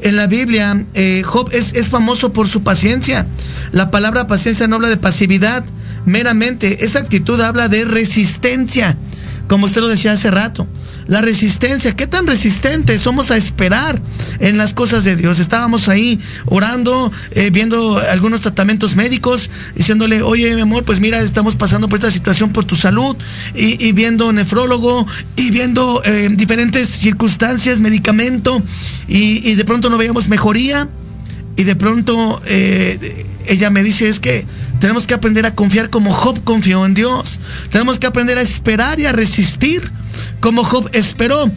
en 0.03 0.17
la 0.17 0.27
Biblia 0.27 0.85
eh, 0.95 1.23
Job 1.25 1.51
es, 1.53 1.73
es 1.75 1.89
famoso 1.89 2.33
por 2.33 2.49
su 2.49 2.63
paciencia. 2.63 3.27
La 3.73 3.91
palabra 3.91 4.27
paciencia 4.27 4.67
no 4.67 4.77
habla 4.77 4.89
de 4.89 4.97
pasividad 4.97 5.65
meramente, 6.05 6.85
esa 6.85 6.99
actitud 6.99 7.41
habla 7.41 7.69
de 7.69 7.85
resistencia, 7.85 8.97
como 9.49 9.67
usted 9.67 9.81
lo 9.81 9.89
decía 9.89 10.13
hace 10.13 10.31
rato 10.31 10.67
la 11.07 11.21
resistencia. 11.21 11.95
¿Qué 11.95 12.07
tan 12.07 12.27
resistentes 12.27 13.01
somos 13.01 13.31
a 13.31 13.37
esperar 13.37 14.01
en 14.39 14.59
las 14.59 14.73
cosas 14.73 15.05
de 15.05 15.17
Dios? 15.17 15.39
Estábamos 15.39 15.89
ahí 15.89 16.21
orando, 16.47 17.13
eh, 17.33 17.51
viendo 17.51 17.99
algunos 18.11 18.41
tratamientos 18.41 18.97
médicos, 18.97 19.51
diciéndole, 19.75 20.23
oye, 20.23 20.55
mi 20.55 20.61
amor, 20.61 20.85
pues 20.85 21.01
mira, 21.01 21.21
estamos 21.21 21.57
pasando 21.57 21.89
por 21.89 21.99
esta 21.99 22.11
situación 22.11 22.53
por 22.53 22.65
tu 22.65 22.77
salud, 22.77 23.17
y, 23.55 23.93
viendo 23.93 24.33
nefrólogo, 24.33 25.07
y 25.37 25.51
viendo 25.51 26.03
eh, 26.05 26.29
diferentes 26.33 26.89
circunstancias, 26.89 27.81
medicamento, 27.81 28.63
y, 29.09 29.49
y, 29.49 29.55
de 29.55 29.65
pronto 29.65 29.91
no 29.91 29.99
veíamos 29.99 30.29
mejoría, 30.29 30.89
y 31.57 31.65
de 31.65 31.77
pronto 31.77 32.41
eh, 32.47 33.27
ella 33.47 33.71
me 33.71 33.83
dice, 33.83 34.09
es 34.09 34.21
que 34.21 34.45
tenemos 34.79 35.07
que 35.07 35.15
aprender 35.15 35.47
a 35.47 35.55
confiar 35.55 35.89
como 35.89 36.13
Job 36.13 36.43
confió 36.45 36.85
en 36.85 36.95
Dios. 36.95 37.41
Tenemos 37.71 37.99
que 37.99 38.07
aprender 38.07 38.37
a 38.37 38.43
esperar 38.43 39.01
y 39.01 39.07
a 39.07 39.13
resistir 39.13 39.91
como 40.41 40.65
Job 40.65 40.89
esperó. 40.93 41.51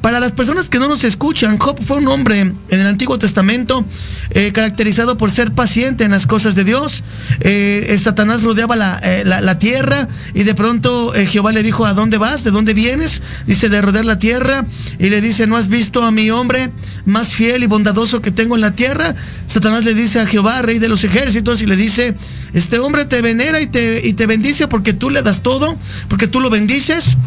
Para 0.00 0.18
las 0.18 0.32
personas 0.32 0.70
que 0.70 0.78
no 0.78 0.88
nos 0.88 1.04
escuchan, 1.04 1.58
Job 1.58 1.78
fue 1.84 1.98
un 1.98 2.08
hombre 2.08 2.40
en 2.40 2.56
el 2.70 2.86
Antiguo 2.86 3.18
Testamento 3.18 3.84
eh, 4.30 4.50
caracterizado 4.50 5.18
por 5.18 5.30
ser 5.30 5.52
paciente 5.52 6.04
en 6.04 6.10
las 6.10 6.26
cosas 6.26 6.54
de 6.54 6.64
Dios. 6.64 7.04
Eh, 7.40 7.94
Satanás 8.02 8.42
rodeaba 8.42 8.76
la, 8.76 8.98
eh, 9.02 9.24
la, 9.26 9.42
la, 9.42 9.58
tierra 9.58 10.08
y 10.32 10.44
de 10.44 10.54
pronto 10.54 11.12
Jehová 11.12 11.52
le 11.52 11.62
dijo, 11.62 11.84
¿a 11.84 11.92
dónde 11.92 12.16
vas? 12.16 12.44
¿De 12.44 12.50
dónde 12.50 12.72
vienes? 12.72 13.20
Dice, 13.46 13.68
de 13.68 13.82
rodear 13.82 14.06
la 14.06 14.18
tierra. 14.18 14.64
Y 14.98 15.10
le 15.10 15.20
dice, 15.20 15.46
¿no 15.46 15.58
has 15.58 15.68
visto 15.68 16.02
a 16.02 16.10
mi 16.10 16.30
hombre 16.30 16.70
más 17.04 17.28
fiel 17.34 17.62
y 17.62 17.66
bondadoso 17.66 18.22
que 18.22 18.30
tengo 18.30 18.54
en 18.54 18.62
la 18.62 18.72
tierra? 18.72 19.14
Satanás 19.48 19.84
le 19.84 19.92
dice 19.92 20.18
a 20.18 20.26
Jehová, 20.26 20.62
rey 20.62 20.78
de 20.78 20.88
los 20.88 21.04
ejércitos, 21.04 21.60
y 21.60 21.66
le 21.66 21.76
dice, 21.76 22.14
este 22.54 22.78
hombre 22.78 23.04
te 23.04 23.20
venera 23.20 23.60
y 23.60 23.66
te, 23.66 24.06
y 24.06 24.14
te 24.14 24.26
bendice 24.26 24.66
porque 24.66 24.94
tú 24.94 25.10
le 25.10 25.20
das 25.20 25.42
todo, 25.42 25.76
porque 26.08 26.26
tú 26.26 26.40
lo 26.40 26.48
bendices. 26.48 27.18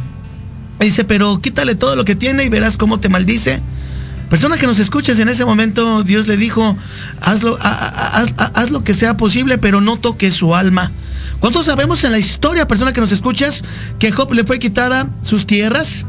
Dice, 0.79 1.03
pero 1.03 1.39
quítale 1.39 1.75
todo 1.75 1.95
lo 1.95 2.05
que 2.05 2.15
tiene 2.15 2.43
y 2.43 2.49
verás 2.49 2.77
cómo 2.77 2.99
te 2.99 3.09
maldice. 3.09 3.61
Persona 4.29 4.57
que 4.57 4.65
nos 4.65 4.79
escuches 4.79 5.19
en 5.19 5.29
ese 5.29 5.45
momento, 5.45 6.03
Dios 6.03 6.27
le 6.27 6.37
dijo, 6.37 6.75
hazlo, 7.21 7.57
haz, 7.61 8.33
haz, 8.37 8.71
lo 8.71 8.83
que 8.83 8.93
sea 8.93 9.15
posible, 9.15 9.59
pero 9.59 9.79
no 9.79 9.97
toques 9.97 10.33
su 10.33 10.55
alma. 10.55 10.91
¿Cuántos 11.39 11.67
sabemos 11.67 12.03
en 12.03 12.13
la 12.13 12.17
historia, 12.17 12.67
persona 12.67 12.93
que 12.93 13.01
nos 13.01 13.11
escuchas, 13.11 13.63
que 13.99 14.11
Job 14.11 14.33
le 14.33 14.43
fue 14.43 14.57
quitada 14.59 15.07
sus 15.21 15.45
tierras, 15.45 16.05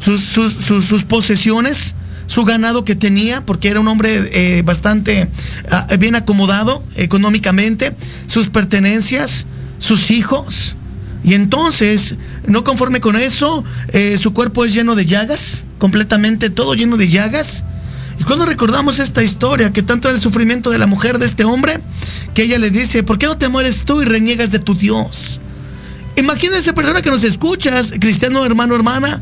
sus, 0.00 0.20
sus, 0.20 0.54
sus, 0.54 1.04
posesiones, 1.04 1.94
su 2.26 2.44
ganado 2.44 2.84
que 2.84 2.96
tenía, 2.96 3.44
porque 3.46 3.68
era 3.68 3.78
un 3.78 3.88
hombre 3.88 4.30
eh, 4.32 4.62
bastante 4.62 5.28
uh, 5.70 5.96
bien 5.96 6.16
acomodado 6.16 6.82
económicamente, 6.96 7.94
sus 8.26 8.48
pertenencias, 8.48 9.46
sus 9.78 10.10
hijos? 10.10 10.76
Y 11.22 11.34
entonces, 11.34 12.16
no 12.46 12.64
conforme 12.64 13.00
con 13.00 13.16
eso, 13.16 13.64
eh, 13.88 14.16
su 14.18 14.32
cuerpo 14.32 14.64
es 14.64 14.72
lleno 14.72 14.94
de 14.94 15.06
llagas, 15.06 15.66
completamente 15.78 16.50
todo 16.50 16.74
lleno 16.74 16.96
de 16.96 17.08
llagas. 17.08 17.64
Y 18.18 18.24
cuando 18.24 18.46
recordamos 18.46 18.98
esta 18.98 19.22
historia, 19.22 19.72
que 19.72 19.82
tanto 19.82 20.08
era 20.08 20.16
el 20.16 20.22
sufrimiento 20.22 20.70
de 20.70 20.78
la 20.78 20.86
mujer 20.86 21.18
de 21.18 21.26
este 21.26 21.44
hombre, 21.44 21.78
que 22.34 22.42
ella 22.42 22.58
le 22.58 22.70
dice, 22.70 23.02
¿por 23.02 23.18
qué 23.18 23.26
no 23.26 23.36
te 23.36 23.48
mueres 23.48 23.84
tú 23.84 24.02
y 24.02 24.04
reniegas 24.04 24.50
de 24.50 24.58
tu 24.58 24.74
Dios? 24.74 25.40
Imagínense, 26.16 26.72
persona 26.72 27.02
que 27.02 27.10
nos 27.10 27.24
escuchas, 27.24 27.92
cristiano, 27.98 28.44
hermano, 28.44 28.74
hermana, 28.74 29.20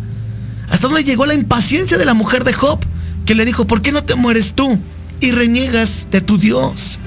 hasta 0.69 0.89
dónde 0.89 1.05
llegó 1.05 1.27
la 1.27 1.35
impaciencia 1.35 1.99
de 1.99 2.05
la 2.05 2.15
mujer 2.15 2.45
de 2.45 2.53
Job, 2.53 2.81
que 3.25 3.35
le 3.35 3.45
dijo, 3.45 3.67
¿por 3.67 3.83
qué 3.83 3.93
no 3.93 4.05
te 4.05 4.15
mueres 4.15 4.55
tú 4.55 4.79
y 5.21 5.31
reniegas 5.31 6.09
de 6.11 6.21
tu 6.21 6.39
Dios? 6.39 6.99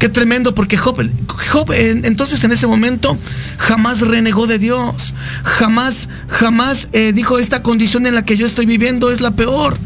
Qué 0.00 0.08
tremendo, 0.08 0.54
porque 0.54 0.78
Job, 0.78 1.06
Job 1.52 1.72
en, 1.72 2.06
entonces 2.06 2.42
en 2.42 2.52
ese 2.52 2.66
momento 2.66 3.18
jamás 3.58 4.00
renegó 4.00 4.46
de 4.46 4.58
Dios, 4.58 5.12
jamás, 5.44 6.08
jamás 6.26 6.88
eh, 6.94 7.12
dijo 7.12 7.38
esta 7.38 7.62
condición 7.62 8.06
en 8.06 8.14
la 8.14 8.22
que 8.22 8.38
yo 8.38 8.46
estoy 8.46 8.64
viviendo 8.64 9.10
es 9.10 9.20
la 9.20 9.32
peor. 9.32 9.76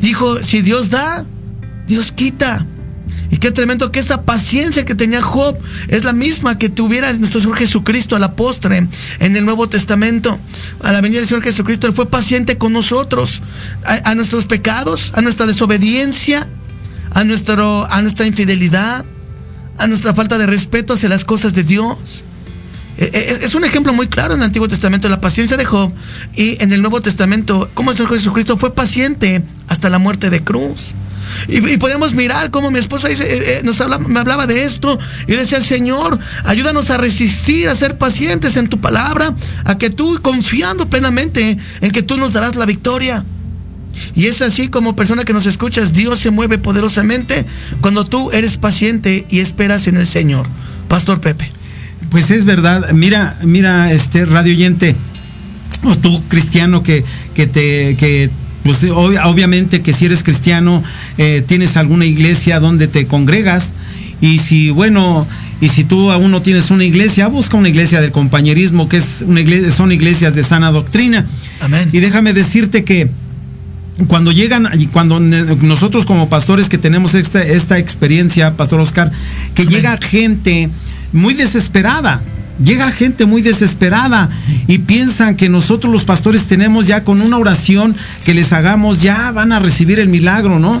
Dijo, 0.00 0.42
si 0.42 0.60
Dios 0.60 0.90
da, 0.90 1.24
Dios 1.86 2.10
quita. 2.10 2.66
Y 3.30 3.36
qué 3.36 3.52
tremendo 3.52 3.92
que 3.92 4.00
esa 4.00 4.22
paciencia 4.22 4.84
que 4.84 4.96
tenía 4.96 5.22
Job 5.22 5.56
es 5.86 6.02
la 6.02 6.12
misma 6.12 6.58
que 6.58 6.68
tuviera 6.68 7.12
nuestro 7.12 7.40
Señor 7.40 7.58
Jesucristo 7.58 8.16
a 8.16 8.18
la 8.18 8.34
postre 8.34 8.88
en 9.20 9.36
el 9.36 9.44
Nuevo 9.44 9.68
Testamento. 9.68 10.36
A 10.82 10.90
la 10.90 11.00
venida 11.00 11.20
del 11.20 11.28
Señor 11.28 11.44
Jesucristo, 11.44 11.86
Él 11.86 11.92
fue 11.92 12.06
paciente 12.06 12.58
con 12.58 12.72
nosotros, 12.72 13.40
a, 13.84 14.10
a 14.10 14.16
nuestros 14.16 14.46
pecados, 14.46 15.12
a 15.14 15.20
nuestra 15.20 15.46
desobediencia, 15.46 16.48
a, 17.12 17.22
nuestro, 17.22 17.88
a 17.88 18.02
nuestra 18.02 18.26
infidelidad, 18.26 19.04
a 19.78 19.86
nuestra 19.86 20.14
falta 20.14 20.38
de 20.38 20.46
respeto 20.46 20.94
hacia 20.94 21.08
las 21.08 21.24
cosas 21.24 21.54
de 21.54 21.64
Dios. 21.64 22.24
Es 22.96 23.54
un 23.54 23.64
ejemplo 23.64 23.92
muy 23.92 24.08
claro 24.08 24.34
en 24.34 24.40
el 24.40 24.46
Antiguo 24.46 24.66
Testamento, 24.66 25.08
la 25.08 25.20
paciencia 25.20 25.56
de 25.56 25.64
Job, 25.64 25.92
y 26.34 26.60
en 26.60 26.72
el 26.72 26.82
Nuevo 26.82 27.00
Testamento, 27.00 27.70
cómo 27.74 27.90
nuestro 27.90 28.08
Jesucristo 28.08 28.58
fue 28.58 28.74
paciente 28.74 29.44
hasta 29.68 29.88
la 29.88 29.98
muerte 29.98 30.30
de 30.30 30.42
cruz. 30.42 30.94
Y, 31.46 31.76
podemos 31.76 32.14
mirar 32.14 32.50
cómo 32.50 32.70
mi 32.70 32.78
esposa 32.78 33.08
dice, 33.08 33.24
eh, 33.28 33.60
nos 33.62 33.80
habla, 33.80 33.98
me 33.98 34.18
hablaba 34.18 34.46
de 34.46 34.64
esto 34.64 34.98
y 35.26 35.32
decía, 35.32 35.60
Señor, 35.60 36.18
ayúdanos 36.44 36.90
a 36.90 36.96
resistir, 36.96 37.68
a 37.68 37.74
ser 37.74 37.98
pacientes 37.98 38.56
en 38.56 38.68
tu 38.68 38.80
palabra, 38.80 39.34
a 39.64 39.78
que 39.78 39.90
tú, 39.90 40.18
confiando 40.20 40.88
plenamente 40.88 41.56
en 41.80 41.90
que 41.90 42.02
tú 42.02 42.16
nos 42.16 42.32
darás 42.32 42.56
la 42.56 42.66
victoria. 42.66 43.24
Y 44.14 44.26
es 44.26 44.42
así 44.42 44.68
como 44.68 44.96
persona 44.96 45.24
que 45.24 45.32
nos 45.32 45.46
escuchas, 45.46 45.92
Dios 45.92 46.18
se 46.18 46.30
mueve 46.30 46.58
poderosamente 46.58 47.44
cuando 47.80 48.04
tú 48.04 48.30
eres 48.32 48.56
paciente 48.56 49.26
y 49.28 49.40
esperas 49.40 49.86
en 49.86 49.96
el 49.96 50.06
Señor. 50.06 50.46
Pastor 50.88 51.20
Pepe. 51.20 51.50
Pues 52.10 52.30
es 52.30 52.44
verdad, 52.44 52.92
mira, 52.92 53.36
mira, 53.44 53.92
este 53.92 54.24
radio 54.24 54.54
oyente, 54.54 54.96
o 55.84 55.96
tú 55.96 56.22
cristiano 56.28 56.82
que, 56.82 57.04
que 57.34 57.46
te, 57.46 57.96
que 57.96 58.30
pues 58.62 58.84
ob 58.84 59.14
obviamente 59.24 59.82
que 59.82 59.92
si 59.92 60.06
eres 60.06 60.22
cristiano, 60.22 60.82
eh, 61.18 61.42
tienes 61.46 61.76
alguna 61.76 62.06
iglesia 62.06 62.60
donde 62.60 62.88
te 62.88 63.06
congregas, 63.06 63.74
y 64.20 64.38
si, 64.38 64.70
bueno, 64.70 65.26
y 65.60 65.68
si 65.68 65.84
tú 65.84 66.10
aún 66.10 66.30
no 66.30 66.42
tienes 66.42 66.70
una 66.70 66.84
iglesia, 66.84 67.28
busca 67.28 67.56
una 67.56 67.68
iglesia 67.68 68.00
del 68.00 68.12
compañerismo, 68.12 68.88
que 68.88 68.98
es 68.98 69.24
una 69.26 69.40
iglesia, 69.40 69.70
son 69.70 69.92
iglesias 69.92 70.34
de 70.34 70.42
sana 70.42 70.70
doctrina. 70.70 71.26
Amén. 71.60 71.90
Y 71.92 71.98
déjame 71.98 72.32
decirte 72.32 72.84
que 72.84 73.10
cuando 74.06 74.30
llegan, 74.32 74.68
cuando 74.92 75.18
nosotros 75.18 76.06
como 76.06 76.28
pastores 76.28 76.68
que 76.68 76.78
tenemos 76.78 77.14
esta, 77.14 77.42
esta 77.42 77.78
experiencia, 77.78 78.56
Pastor 78.56 78.80
Oscar, 78.80 79.10
que 79.54 79.62
Amén. 79.62 79.74
llega 79.74 79.98
gente 79.98 80.70
muy 81.12 81.34
desesperada, 81.34 82.22
llega 82.62 82.90
gente 82.92 83.26
muy 83.26 83.42
desesperada 83.42 84.28
y 84.66 84.78
piensan 84.78 85.36
que 85.36 85.48
nosotros 85.48 85.92
los 85.92 86.04
pastores 86.04 86.46
tenemos 86.46 86.86
ya 86.86 87.02
con 87.02 87.20
una 87.20 87.38
oración 87.38 87.96
que 88.24 88.34
les 88.34 88.52
hagamos, 88.52 89.02
ya 89.02 89.32
van 89.32 89.52
a 89.52 89.58
recibir 89.58 89.98
el 89.98 90.08
milagro, 90.08 90.58
¿no? 90.58 90.80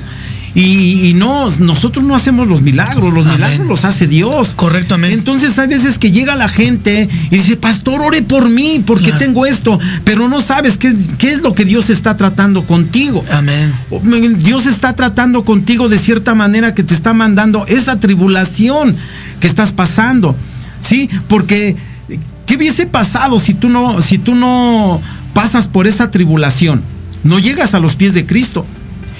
Y, 0.58 1.08
y, 1.08 1.14
no, 1.14 1.48
nosotros 1.60 2.04
no 2.04 2.16
hacemos 2.16 2.48
los 2.48 2.62
milagros, 2.62 3.12
los 3.12 3.24
Amén. 3.26 3.36
milagros 3.36 3.66
los 3.68 3.84
hace 3.84 4.08
Dios. 4.08 4.54
Correctamente. 4.56 5.14
Entonces 5.14 5.56
hay 5.58 5.68
veces 5.68 5.98
que 5.98 6.10
llega 6.10 6.34
la 6.34 6.48
gente 6.48 7.08
y 7.30 7.36
dice, 7.36 7.56
pastor, 7.56 8.00
ore 8.00 8.22
por 8.22 8.50
mí 8.50 8.82
porque 8.84 9.10
claro. 9.10 9.18
tengo 9.18 9.46
esto, 9.46 9.78
pero 10.02 10.28
no 10.28 10.40
sabes 10.40 10.76
qué, 10.76 10.96
qué, 11.16 11.30
es 11.30 11.42
lo 11.42 11.54
que 11.54 11.64
Dios 11.64 11.90
está 11.90 12.16
tratando 12.16 12.64
contigo. 12.64 13.24
Amén. 13.30 13.72
Dios 14.42 14.66
está 14.66 14.96
tratando 14.96 15.44
contigo 15.44 15.88
de 15.88 15.96
cierta 15.96 16.34
manera 16.34 16.74
que 16.74 16.82
te 16.82 16.94
está 16.94 17.12
mandando 17.12 17.64
esa 17.66 18.00
tribulación 18.00 18.96
que 19.38 19.46
estás 19.46 19.70
pasando. 19.70 20.34
¿Sí? 20.80 21.08
Porque, 21.28 21.76
¿qué 22.46 22.56
hubiese 22.56 22.86
pasado 22.86 23.38
si 23.38 23.54
tú 23.54 23.68
no, 23.68 24.02
si 24.02 24.18
tú 24.18 24.34
no 24.34 25.00
pasas 25.34 25.68
por 25.68 25.86
esa 25.86 26.10
tribulación, 26.10 26.82
no 27.22 27.38
llegas 27.38 27.74
a 27.74 27.78
los 27.78 27.94
pies 27.94 28.12
de 28.14 28.26
Cristo. 28.26 28.66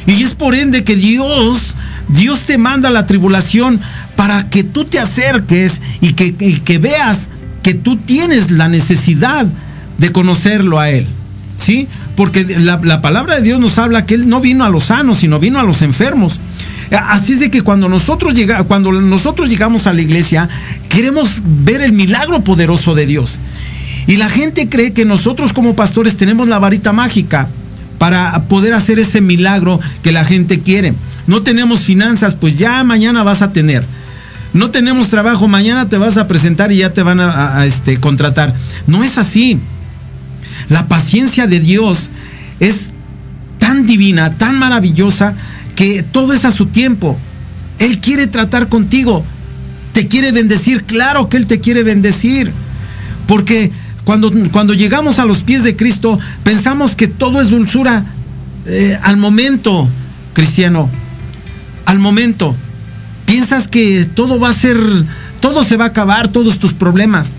Y 0.08 0.22
es 0.22 0.34
por 0.34 0.54
ende 0.54 0.84
que 0.84 0.96
Dios, 0.96 1.74
Dios 2.08 2.40
te 2.46 2.56
manda 2.56 2.88
la 2.88 3.04
tribulación 3.04 3.78
para 4.16 4.48
que 4.48 4.64
tú 4.64 4.86
te 4.86 4.98
acerques 4.98 5.82
y 6.00 6.14
que, 6.14 6.34
que 6.34 6.78
veas 6.78 7.28
que 7.62 7.74
tú 7.74 7.96
tienes 7.96 8.50
la 8.50 8.68
necesidad 8.68 9.46
de 9.98 10.10
conocerlo 10.10 10.78
a 10.78 10.88
Él. 10.88 11.06
¿Sí? 11.58 11.88
Porque 12.16 12.44
la, 12.44 12.80
la, 12.82 13.02
palabra 13.02 13.36
de 13.36 13.42
Dios 13.42 13.60
nos 13.60 13.78
habla 13.78 14.06
que 14.06 14.14
Él 14.14 14.30
no 14.30 14.40
vino 14.40 14.64
a 14.64 14.70
los 14.70 14.84
sanos, 14.84 15.18
sino 15.18 15.38
vino 15.38 15.60
a 15.60 15.62
los 15.64 15.82
enfermos. 15.82 16.40
Así 16.90 17.34
es 17.34 17.40
de 17.40 17.50
que 17.50 17.60
cuando 17.60 17.90
nosotros, 17.90 18.32
llega, 18.32 18.62
cuando 18.64 18.92
nosotros 18.92 19.50
llegamos 19.50 19.86
a 19.86 19.92
la 19.92 20.00
iglesia, 20.00 20.48
queremos 20.88 21.42
ver 21.44 21.82
el 21.82 21.92
milagro 21.92 22.42
poderoso 22.42 22.94
de 22.94 23.04
Dios. 23.04 23.40
Y 24.06 24.16
la 24.16 24.30
gente 24.30 24.70
cree 24.70 24.94
que 24.94 25.04
nosotros 25.04 25.52
como 25.52 25.76
pastores 25.76 26.16
tenemos 26.16 26.48
la 26.48 26.58
varita 26.58 26.94
mágica 26.94 27.48
para 27.98 28.44
poder 28.44 28.72
hacer 28.74 28.98
ese 28.98 29.20
milagro 29.20 29.80
que 30.02 30.12
la 30.12 30.24
gente 30.24 30.60
quiere. 30.60 30.94
No 31.26 31.42
tenemos 31.42 31.80
finanzas, 31.80 32.36
pues 32.36 32.56
ya 32.56 32.82
mañana 32.84 33.22
vas 33.22 33.42
a 33.42 33.52
tener. 33.52 33.84
No 34.54 34.70
tenemos 34.70 35.10
trabajo, 35.10 35.46
mañana 35.46 35.88
te 35.88 35.98
vas 35.98 36.16
a 36.16 36.26
presentar 36.26 36.72
y 36.72 36.78
ya 36.78 36.92
te 36.94 37.02
van 37.02 37.20
a, 37.20 37.66
este, 37.66 37.98
contratar. 37.98 38.54
No 38.86 39.04
es 39.04 39.18
así. 39.18 39.58
La 40.68 40.86
paciencia 40.86 41.46
de 41.46 41.60
Dios 41.60 42.10
es 42.60 42.86
tan 43.58 43.86
divina, 43.86 44.38
tan 44.38 44.58
maravillosa, 44.58 45.34
que 45.76 46.02
todo 46.02 46.32
es 46.32 46.44
a 46.44 46.50
su 46.50 46.66
tiempo. 46.66 47.18
Él 47.78 48.00
quiere 48.00 48.26
tratar 48.26 48.68
contigo. 48.68 49.24
Te 49.92 50.08
quiere 50.08 50.32
bendecir. 50.32 50.84
Claro 50.84 51.28
que 51.28 51.36
Él 51.36 51.46
te 51.46 51.60
quiere 51.60 51.82
bendecir. 51.82 52.52
Porque 53.26 53.70
cuando, 54.08 54.32
cuando 54.52 54.72
llegamos 54.72 55.18
a 55.18 55.26
los 55.26 55.42
pies 55.42 55.64
de 55.64 55.76
Cristo, 55.76 56.18
pensamos 56.42 56.96
que 56.96 57.08
todo 57.08 57.42
es 57.42 57.50
dulzura 57.50 58.06
eh, 58.64 58.98
al 59.02 59.18
momento, 59.18 59.86
cristiano. 60.32 60.88
Al 61.84 61.98
momento. 61.98 62.56
Piensas 63.26 63.68
que 63.68 64.06
todo 64.06 64.40
va 64.40 64.48
a 64.48 64.54
ser, 64.54 64.78
todo 65.40 65.62
se 65.62 65.76
va 65.76 65.84
a 65.84 65.88
acabar, 65.88 66.28
todos 66.28 66.58
tus 66.58 66.72
problemas. 66.72 67.36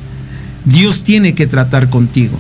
Dios 0.63 1.03
tiene 1.03 1.33
que 1.33 1.47
tratar 1.47 1.89
contigo. 1.89 2.37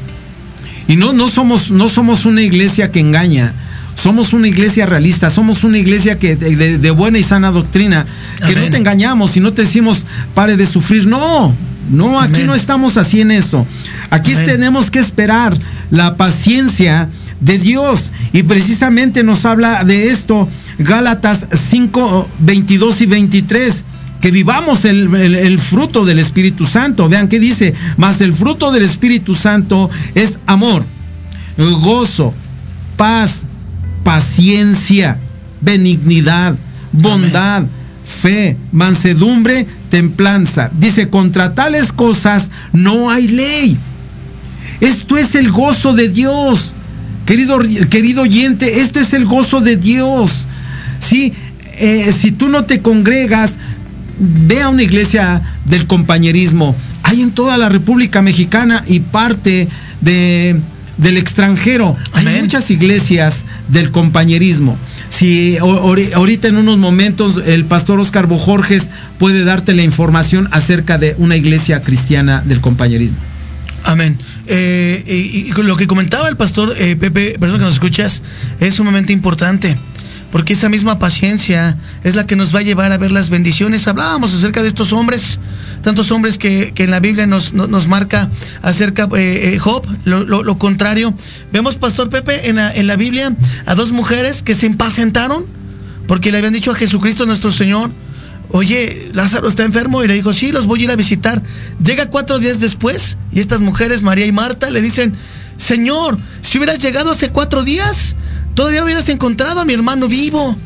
Y 0.87 0.95
no, 0.95 1.11
no, 1.11 1.27
somos, 1.27 1.71
no 1.71 1.89
somos 1.89 2.25
una 2.25 2.43
iglesia 2.43 2.91
que 2.91 2.99
engaña. 2.99 3.55
Somos 3.95 4.33
una 4.33 4.47
iglesia 4.47 4.85
realista, 4.85 5.31
somos 5.31 5.63
una 5.63 5.79
iglesia 5.79 6.19
que 6.19 6.35
de, 6.35 6.77
de 6.77 6.91
buena 6.91 7.17
y 7.17 7.23
sana 7.23 7.49
doctrina, 7.49 8.05
que 8.37 8.43
Amén. 8.43 8.65
no 8.65 8.69
te 8.69 8.77
engañamos 8.77 9.35
y 9.37 9.39
no 9.39 9.53
te 9.53 9.63
decimos 9.63 10.05
pare 10.35 10.55
de 10.55 10.67
sufrir. 10.67 11.07
No, 11.07 11.55
no, 11.89 12.19
aquí 12.19 12.35
Amén. 12.35 12.47
no 12.47 12.55
estamos 12.55 12.97
así 12.97 13.21
en 13.21 13.31
esto. 13.31 13.65
Aquí 14.09 14.33
Amén. 14.33 14.45
tenemos 14.45 14.91
que 14.91 14.99
esperar 14.99 15.57
la 15.91 16.15
paciencia 16.15 17.09
de 17.39 17.57
Dios. 17.57 18.13
Y 18.33 18.43
precisamente 18.43 19.23
nos 19.23 19.45
habla 19.45 19.83
de 19.83 20.11
esto 20.11 20.47
Gálatas 20.77 21.47
5, 21.51 22.29
22 22.39 23.01
y 23.01 23.05
23 23.05 23.85
que 24.21 24.31
vivamos 24.31 24.83
el, 24.85 25.13
el, 25.15 25.35
el, 25.35 25.59
fruto 25.59 26.05
del 26.05 26.19
Espíritu 26.19 26.65
Santo. 26.65 27.07
Vean 27.07 27.29
qué 27.29 27.39
dice, 27.39 27.73
mas 27.97 28.21
el 28.21 28.33
fruto 28.33 28.71
del 28.71 28.83
Espíritu 28.83 29.33
Santo 29.33 29.89
es 30.13 30.39
amor, 30.45 30.83
gozo, 31.57 32.33
paz, 32.97 33.45
paciencia, 34.03 35.19
benignidad, 35.61 36.55
bondad, 36.91 37.57
Amén. 37.57 37.69
fe, 38.03 38.57
mansedumbre, 38.71 39.65
templanza. 39.89 40.69
Dice, 40.77 41.09
contra 41.09 41.53
tales 41.53 41.91
cosas 41.91 42.51
no 42.73 43.09
hay 43.09 43.27
ley. 43.27 43.77
Esto 44.81 45.17
es 45.17 45.35
el 45.35 45.51
gozo 45.51 45.93
de 45.93 46.09
Dios. 46.09 46.73
Querido, 47.25 47.59
querido 47.89 48.23
oyente, 48.23 48.81
esto 48.81 48.99
es 48.99 49.13
el 49.13 49.25
gozo 49.25 49.61
de 49.61 49.75
Dios. 49.75 50.47
Sí, 50.99 51.33
eh, 51.77 52.11
si 52.17 52.31
tú 52.31 52.47
no 52.47 52.65
te 52.65 52.81
congregas, 52.81 53.57
ve 54.19 54.61
a 54.61 54.69
una 54.69 54.83
iglesia 54.83 55.41
del 55.65 55.85
compañerismo. 55.85 56.75
Hay 57.03 57.21
en 57.21 57.31
toda 57.31 57.57
la 57.57 57.69
República 57.69 58.21
Mexicana 58.21 58.83
y 58.87 58.99
parte 58.99 59.67
de, 60.01 60.59
del 60.97 61.17
extranjero. 61.17 61.95
Amén. 62.13 62.35
Hay 62.35 62.41
muchas 62.41 62.69
iglesias 62.71 63.45
del 63.69 63.91
compañerismo. 63.91 64.77
Si 65.09 65.57
ahorita 65.57 66.47
en 66.47 66.57
unos 66.57 66.77
momentos 66.77 67.41
el 67.45 67.65
pastor 67.65 67.99
Oscar 67.99 68.27
Bojorges 68.27 68.89
puede 69.17 69.43
darte 69.43 69.73
la 69.73 69.83
información 69.83 70.47
acerca 70.51 70.97
de 70.97 71.15
una 71.17 71.35
iglesia 71.35 71.81
cristiana 71.81 72.41
del 72.45 72.61
compañerismo. 72.61 73.17
Amén. 73.83 74.17
Eh, 74.47 75.03
y, 75.07 75.51
lo 75.61 75.77
que 75.77 75.87
comentaba 75.87 76.29
el 76.29 76.37
pastor 76.37 76.75
eh, 76.77 76.95
Pepe, 76.95 77.37
persona 77.39 77.59
que 77.59 77.65
nos 77.65 77.73
escuchas, 77.73 78.21
es 78.59 78.75
sumamente 78.75 79.13
importante 79.13 79.75
porque 80.31 80.53
esa 80.53 80.69
misma 80.69 80.99
paciencia 80.99 81.77
es 82.03 82.15
la 82.15 82.25
que 82.27 82.35
nos 82.35 82.53
va 82.53 82.59
a 82.59 82.63
llevar 82.63 82.91
a 82.91 82.97
ver 82.97 83.11
las 83.11 83.29
bendiciones. 83.29 83.87
Hablábamos 83.87 84.33
acerca 84.33 84.61
de 84.61 84.67
estos 84.67 84.93
hombres, 84.93 85.39
tantos 85.81 86.11
hombres 86.11 86.37
que, 86.37 86.71
que 86.73 86.83
en 86.83 86.91
la 86.91 86.99
Biblia 86.99 87.25
nos, 87.25 87.53
nos, 87.53 87.87
marca 87.87 88.29
acerca 88.61 89.07
eh, 89.15 89.53
eh, 89.53 89.59
Job, 89.59 89.85
lo, 90.05 90.23
lo, 90.25 90.43
lo, 90.43 90.57
contrario. 90.57 91.13
Vemos, 91.51 91.75
Pastor 91.75 92.09
Pepe, 92.09 92.49
en 92.49 92.57
la, 92.57 92.73
en 92.73 92.87
la 92.87 92.95
Biblia 92.95 93.35
a 93.65 93.75
dos 93.75 93.91
mujeres 93.91 94.43
que 94.43 94.55
se 94.55 94.65
impacientaron 94.65 95.45
porque 96.07 96.31
le 96.31 96.39
habían 96.39 96.53
dicho 96.53 96.71
a 96.71 96.75
Jesucristo 96.75 97.27
nuestro 97.27 97.51
Señor, 97.51 97.91
oye, 98.49 99.11
Lázaro 99.13 99.47
está 99.47 99.63
enfermo 99.63 100.03
y 100.03 100.07
le 100.07 100.15
dijo, 100.15 100.33
sí, 100.33 100.51
los 100.51 100.65
voy 100.65 100.81
a 100.81 100.83
ir 100.85 100.91
a 100.91 100.95
visitar. 100.95 101.41
Llega 101.83 102.07
cuatro 102.07 102.39
días 102.39 102.59
después 102.59 103.17
y 103.31 103.39
estas 103.39 103.61
mujeres, 103.61 104.01
María 104.01 104.25
y 104.25 104.31
Marta, 104.31 104.71
le 104.71 104.81
dicen, 104.81 105.13
Señor, 105.57 106.17
si 106.41 106.57
hubieras 106.57 106.79
llegado 106.79 107.11
hace 107.11 107.29
cuatro 107.29 107.63
días, 107.63 108.15
todavía 108.55 108.83
hubieras 108.83 109.07
encontrado 109.09 109.59
a 109.59 109.65
mi 109.65 109.73
hermano 109.73 110.07
vivo. 110.07 110.57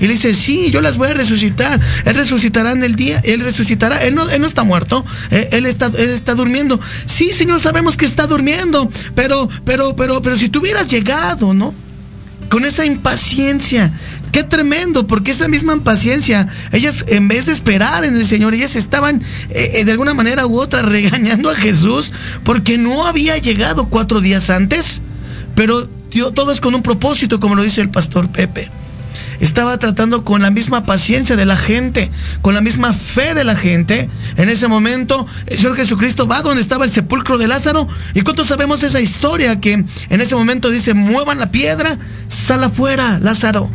Y 0.00 0.06
le 0.06 0.14
dice, 0.14 0.34
sí, 0.34 0.70
yo 0.70 0.80
las 0.80 0.96
voy 0.96 1.08
a 1.08 1.14
resucitar. 1.14 1.78
Él 2.04 2.14
resucitará 2.14 2.72
en 2.72 2.82
el 2.82 2.96
día, 2.96 3.20
él 3.22 3.40
resucitará. 3.40 4.02
Él 4.04 4.14
no, 4.14 4.28
él 4.30 4.40
no 4.40 4.46
está 4.46 4.62
muerto, 4.64 5.04
él, 5.30 5.48
él, 5.52 5.66
está, 5.66 5.86
él 5.86 6.10
está 6.10 6.34
durmiendo. 6.34 6.80
Sí, 7.04 7.32
Señor, 7.32 7.60
sabemos 7.60 7.96
que 7.96 8.06
está 8.06 8.26
durmiendo, 8.26 8.90
pero, 9.14 9.48
pero, 9.64 9.94
pero, 9.94 10.22
pero 10.22 10.36
si 10.36 10.48
tú 10.48 10.60
hubieras 10.60 10.88
llegado, 10.88 11.52
¿no? 11.52 11.74
Con 12.48 12.64
esa 12.64 12.84
impaciencia. 12.84 13.92
Qué 14.32 14.44
tremendo, 14.44 15.06
porque 15.06 15.32
esa 15.32 15.48
misma 15.48 15.72
impaciencia, 15.72 16.48
ellas 16.72 17.04
en 17.08 17.26
vez 17.28 17.46
de 17.46 17.52
esperar 17.52 18.04
en 18.04 18.16
el 18.16 18.24
Señor, 18.24 18.54
ellas 18.54 18.76
estaban 18.76 19.22
eh, 19.50 19.84
de 19.84 19.90
alguna 19.90 20.14
manera 20.14 20.46
u 20.46 20.58
otra 20.58 20.82
regañando 20.82 21.50
a 21.50 21.54
Jesús 21.54 22.12
porque 22.44 22.78
no 22.78 23.06
había 23.06 23.36
llegado 23.38 23.88
cuatro 23.88 24.20
días 24.20 24.48
antes. 24.48 25.02
Pero 25.54 25.88
todo 26.34 26.52
es 26.52 26.60
con 26.60 26.74
un 26.74 26.82
propósito, 26.82 27.38
como 27.38 27.54
lo 27.54 27.62
dice 27.62 27.80
el 27.80 27.90
pastor 27.90 28.30
Pepe. 28.30 28.70
Estaba 29.40 29.78
tratando 29.78 30.24
con 30.24 30.42
la 30.42 30.50
misma 30.50 30.84
paciencia 30.84 31.36
de 31.36 31.46
la 31.46 31.56
gente, 31.56 32.10
con 32.42 32.54
la 32.54 32.60
misma 32.60 32.92
fe 32.92 33.34
de 33.34 33.44
la 33.44 33.56
gente. 33.56 34.08
En 34.36 34.48
ese 34.48 34.68
momento, 34.68 35.26
el 35.46 35.56
Señor 35.56 35.76
Jesucristo 35.76 36.26
va 36.26 36.42
donde 36.42 36.62
estaba 36.62 36.84
el 36.84 36.90
sepulcro 36.90 37.38
de 37.38 37.48
Lázaro. 37.48 37.88
¿Y 38.14 38.20
cuántos 38.20 38.46
sabemos 38.48 38.82
esa 38.82 39.00
historia? 39.00 39.60
Que 39.60 39.72
en 39.72 40.20
ese 40.20 40.34
momento 40.34 40.70
dice, 40.70 40.94
muevan 40.94 41.38
la 41.38 41.50
piedra, 41.50 41.98
sal 42.28 42.62
afuera, 42.64 43.18
Lázaro. 43.20 43.70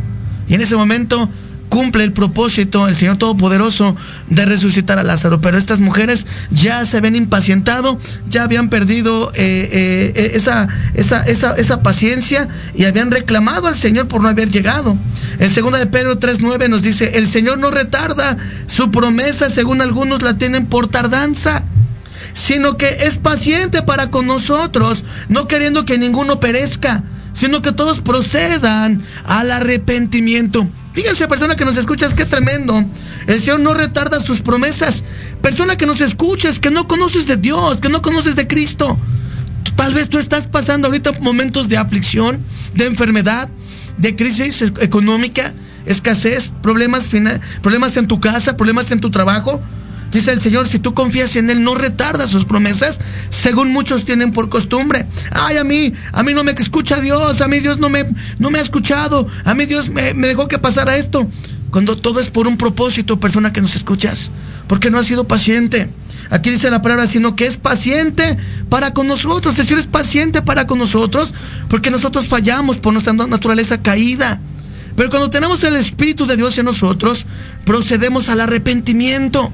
Y 0.48 0.54
en 0.54 0.62
ese 0.62 0.76
momento 0.76 1.30
cumple 1.70 2.04
el 2.04 2.12
propósito, 2.12 2.88
el 2.88 2.96
Señor 2.96 3.18
Todopoderoso, 3.18 3.96
de 4.30 4.46
resucitar 4.46 5.00
a 5.00 5.04
Lázaro. 5.04 5.42
Pero 5.42 5.58
estas 5.58 5.80
mujeres 5.80 6.26
ya 6.52 6.86
se 6.86 6.98
habían 6.98 7.16
impacientado, 7.16 8.00
ya 8.30 8.44
habían 8.44 8.70
perdido 8.70 9.32
eh, 9.36 10.14
eh, 10.16 10.32
esa, 10.34 10.68
esa, 10.94 11.24
esa, 11.24 11.56
esa, 11.56 11.82
paciencia 11.84 12.48
y 12.74 12.86
habían 12.86 13.12
reclamado 13.12 13.68
al 13.68 13.76
Señor 13.76 14.08
por 14.08 14.22
no 14.22 14.30
haber 14.30 14.50
llegado. 14.50 14.98
En 15.40 15.54
2 15.54 15.80
de 15.80 15.86
Pedro 15.88 16.20
3.9 16.20 16.70
nos 16.70 16.82
dice, 16.82 17.18
el 17.18 17.28
Señor 17.28 17.58
no 17.60 17.72
retarda 17.72 18.38
su 18.68 18.92
promesa, 18.92 19.50
según 19.50 19.82
algunos 19.82 20.22
la 20.22 20.38
tienen 20.38 20.66
por 20.68 20.88
tardanza 20.88 21.64
sino 22.34 22.76
que 22.76 22.88
es 23.02 23.16
paciente 23.16 23.82
para 23.82 24.12
con 24.12 24.28
nosotros, 24.28 25.06
no 25.30 25.48
queriendo 25.48 25.86
que 25.86 25.98
ninguno 25.98 26.38
perezca, 26.42 27.02
sino 27.32 27.62
que 27.62 27.72
todos 27.72 28.02
procedan 28.02 29.04
al 29.26 29.52
arrepentimiento. 29.52 30.68
Fíjense, 30.96 31.28
persona 31.28 31.56
que 31.56 31.66
nos 31.66 31.76
escuchas, 31.76 32.14
qué 32.14 32.26
tremendo. 32.26 32.82
El 33.28 33.42
Señor 33.42 33.60
no 33.60 33.74
retarda 33.74 34.22
sus 34.22 34.40
promesas. 34.42 35.04
Persona 35.42 35.76
que 35.76 35.86
nos 35.86 36.00
escuchas, 36.00 36.58
que 36.58 36.72
no 36.72 36.88
conoces 36.88 37.28
de 37.28 37.36
Dios, 37.36 37.82
que 37.82 37.90
no 37.90 38.02
conoces 38.02 38.38
de 38.38 38.48
Cristo. 38.48 38.98
Tal 39.76 39.94
vez 39.94 40.08
tú 40.08 40.18
estás 40.18 40.48
pasando 40.48 40.88
ahorita 40.88 41.12
momentos 41.20 41.68
de 41.68 41.76
aflicción, 41.76 42.40
de 42.76 42.86
enfermedad, 42.86 43.50
de 43.98 44.16
crisis 44.16 44.62
económica, 44.80 45.54
escasez, 45.86 46.50
problemas, 46.62 47.10
problemas 47.62 47.98
en 47.98 48.08
tu 48.08 48.22
casa, 48.22 48.56
problemas 48.56 48.90
en 48.92 49.02
tu 49.02 49.12
trabajo. 49.12 49.62
Dice 50.16 50.32
el 50.32 50.40
Señor, 50.40 50.66
si 50.66 50.80
tú 50.80 50.94
confías 50.94 51.36
en 51.36 51.50
Él, 51.50 51.62
no 51.62 51.76
retarda 51.76 52.26
sus 52.26 52.46
promesas, 52.46 53.02
según 53.28 53.74
muchos 53.74 54.06
tienen 54.06 54.32
por 54.32 54.48
costumbre. 54.48 55.06
Ay, 55.32 55.58
a 55.58 55.66
mí, 55.66 55.92
a 56.14 56.24
mí 56.24 56.34
no 56.34 56.42
me 56.42 56.52
escucha 56.52 57.02
Dios, 57.02 57.42
a 57.42 57.50
mí 57.50 57.60
Dios 57.60 57.80
no 57.80 57.90
me, 57.90 58.06
no 58.40 58.50
me 58.50 58.60
ha 58.60 58.62
escuchado, 58.62 59.28
a 59.44 59.54
mí 59.54 59.66
Dios 59.66 59.90
me, 59.90 60.14
dejó 60.14 60.48
que 60.48 60.58
pasara 60.58 60.96
esto. 60.96 61.28
Cuando 61.70 61.98
todo 61.98 62.22
es 62.22 62.28
por 62.28 62.48
un 62.48 62.56
propósito, 62.56 63.20
persona 63.20 63.52
que 63.52 63.60
nos 63.60 63.76
escuchas, 63.76 64.32
porque 64.70 64.90
no 64.90 65.00
has 65.00 65.06
sido 65.06 65.28
paciente. 65.28 65.90
Aquí 66.30 66.50
dice 66.50 66.72
la 66.72 66.82
palabra, 66.82 67.08
sino 67.08 67.36
que 67.36 67.46
es 67.46 67.58
paciente 67.58 68.38
para 68.70 68.94
con 68.94 69.08
nosotros. 69.08 69.56
Es 69.56 69.58
decir, 69.58 69.78
es 69.78 69.86
paciente 69.86 70.42
para 70.42 70.66
con 70.66 70.80
nosotros 70.80 71.34
porque 71.68 71.92
nosotros 71.92 72.28
fallamos 72.28 72.78
por 72.78 72.94
nuestra 72.94 73.12
naturaleza 73.12 73.82
caída. 73.82 74.40
Pero 74.96 75.10
cuando 75.10 75.30
tenemos 75.30 75.62
el 75.66 75.76
Espíritu 75.76 76.26
de 76.26 76.38
Dios 76.38 76.58
en 76.58 76.64
nosotros, 76.64 77.26
procedemos 77.66 78.30
al 78.30 78.40
arrepentimiento. 78.40 79.52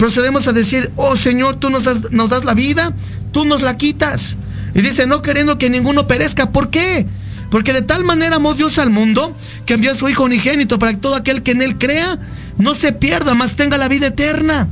Procedemos 0.00 0.46
a 0.46 0.54
decir, 0.54 0.90
oh 0.96 1.14
Señor, 1.14 1.56
tú 1.56 1.68
nos 1.68 1.84
das, 1.84 2.44
la 2.46 2.54
vida, 2.54 2.94
tú 3.32 3.44
nos 3.44 3.60
la 3.60 3.76
quitas. 3.76 4.38
Y 4.74 4.80
dice, 4.80 5.06
no 5.06 5.20
queriendo 5.20 5.58
que 5.58 5.68
ninguno 5.68 6.06
perezca. 6.06 6.52
¿Por 6.52 6.70
qué? 6.70 7.06
Porque 7.50 7.74
de 7.74 7.82
tal 7.82 8.04
manera 8.04 8.36
amó 8.36 8.54
Dios 8.54 8.78
al 8.78 8.88
mundo 8.88 9.36
que 9.66 9.74
envió 9.74 9.92
a 9.92 9.94
su 9.94 10.08
Hijo 10.08 10.24
unigénito 10.24 10.78
para 10.78 10.94
que 10.94 11.00
todo 11.00 11.16
aquel 11.16 11.42
que 11.42 11.50
en 11.50 11.60
él 11.60 11.76
crea 11.76 12.18
no 12.56 12.74
se 12.74 12.94
pierda, 12.94 13.34
mas 13.34 13.56
tenga 13.56 13.76
la 13.76 13.88
vida 13.88 14.06
eterna. 14.06 14.68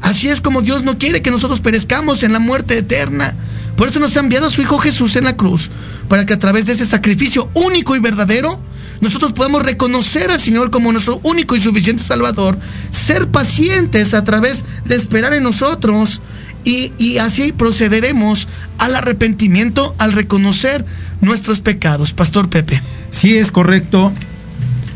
Así 0.00 0.28
es 0.28 0.40
como 0.40 0.60
Dios 0.60 0.82
no 0.82 0.98
quiere 0.98 1.22
que 1.22 1.30
nosotros 1.30 1.60
perezcamos 1.60 2.24
en 2.24 2.32
la 2.32 2.40
muerte 2.40 2.76
eterna. 2.76 3.36
Por 3.76 3.86
eso 3.86 4.00
nos 4.00 4.16
ha 4.16 4.20
enviado 4.20 4.48
a 4.48 4.50
su 4.50 4.60
Hijo 4.60 4.76
Jesús 4.78 5.14
en 5.14 5.22
la 5.22 5.36
cruz, 5.36 5.70
para 6.08 6.26
que 6.26 6.32
a 6.32 6.38
través 6.40 6.66
de 6.66 6.72
ese 6.72 6.84
sacrificio 6.84 7.48
único 7.54 7.94
y 7.94 8.00
verdadero, 8.00 8.58
nosotros 9.02 9.32
podamos 9.32 9.64
reconocer 9.64 10.30
al 10.30 10.40
Señor 10.40 10.70
como 10.70 10.92
nuestro 10.92 11.18
único 11.24 11.56
y 11.56 11.60
suficiente 11.60 12.04
Salvador, 12.04 12.56
ser 12.92 13.26
pacientes 13.26 14.14
a 14.14 14.22
través 14.22 14.64
de 14.84 14.94
esperar 14.94 15.34
en 15.34 15.42
nosotros 15.42 16.22
y, 16.64 16.92
y 16.98 17.18
así 17.18 17.50
procederemos 17.50 18.46
al 18.78 18.94
arrepentimiento 18.94 19.92
al 19.98 20.12
reconocer 20.12 20.84
nuestros 21.20 21.58
pecados. 21.58 22.12
Pastor 22.12 22.48
Pepe. 22.48 22.80
Sí, 23.10 23.36
es 23.36 23.50
correcto. 23.50 24.12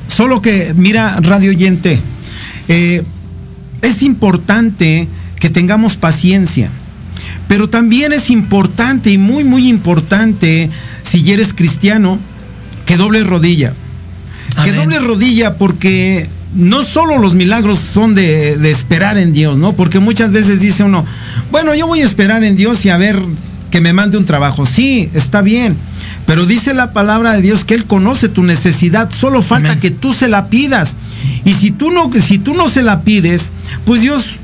Solo 0.06 0.40
que, 0.40 0.72
mira, 0.76 1.18
radio 1.20 1.50
oyente, 1.50 1.98
eh, 2.68 3.02
es 3.82 4.02
importante 4.02 5.08
que 5.40 5.50
tengamos 5.50 5.96
paciencia. 5.96 6.70
Pero 7.48 7.68
también 7.68 8.12
es 8.12 8.30
importante 8.30 9.10
y 9.10 9.18
muy, 9.18 9.42
muy 9.42 9.68
importante, 9.68 10.70
si 11.02 11.32
eres 11.32 11.52
cristiano, 11.52 12.20
que 12.86 12.96
dobles 12.96 13.26
rodilla. 13.26 13.74
Que 14.64 14.72
dobles 14.72 15.02
rodilla 15.02 15.54
porque 15.56 16.28
no 16.54 16.82
solo 16.82 17.18
los 17.18 17.34
milagros 17.34 17.78
son 17.78 18.14
de, 18.14 18.56
de, 18.56 18.70
esperar 18.70 19.18
en 19.18 19.32
Dios, 19.32 19.58
¿no? 19.58 19.74
Porque 19.74 19.98
muchas 19.98 20.32
veces 20.32 20.60
dice 20.60 20.82
uno, 20.82 21.04
bueno, 21.50 21.74
yo 21.74 21.86
voy 21.86 22.00
a 22.00 22.04
esperar 22.04 22.44
en 22.44 22.56
Dios 22.56 22.84
y 22.84 22.90
a 22.90 22.96
ver 22.96 23.20
que 23.70 23.80
me 23.80 23.92
mande 23.92 24.16
un 24.16 24.24
trabajo. 24.24 24.64
Sí, 24.64 25.10
está 25.14 25.42
bien. 25.42 25.76
Pero 26.24 26.46
dice 26.46 26.74
la 26.74 26.92
palabra 26.92 27.34
de 27.34 27.42
Dios 27.42 27.64
que 27.64 27.74
Él 27.74 27.84
conoce 27.84 28.28
tu 28.28 28.42
necesidad, 28.42 29.10
solo 29.12 29.42
falta 29.42 29.70
Amén. 29.70 29.80
que 29.80 29.90
tú 29.90 30.12
se 30.12 30.28
la 30.28 30.48
pidas. 30.48 30.96
Y 31.44 31.52
si 31.52 31.70
tú, 31.70 31.90
no, 31.90 32.10
si 32.20 32.38
tú 32.38 32.54
no 32.54 32.68
se 32.68 32.82
la 32.82 33.02
pides, 33.02 33.52
pues 33.84 34.00
Dios 34.00 34.35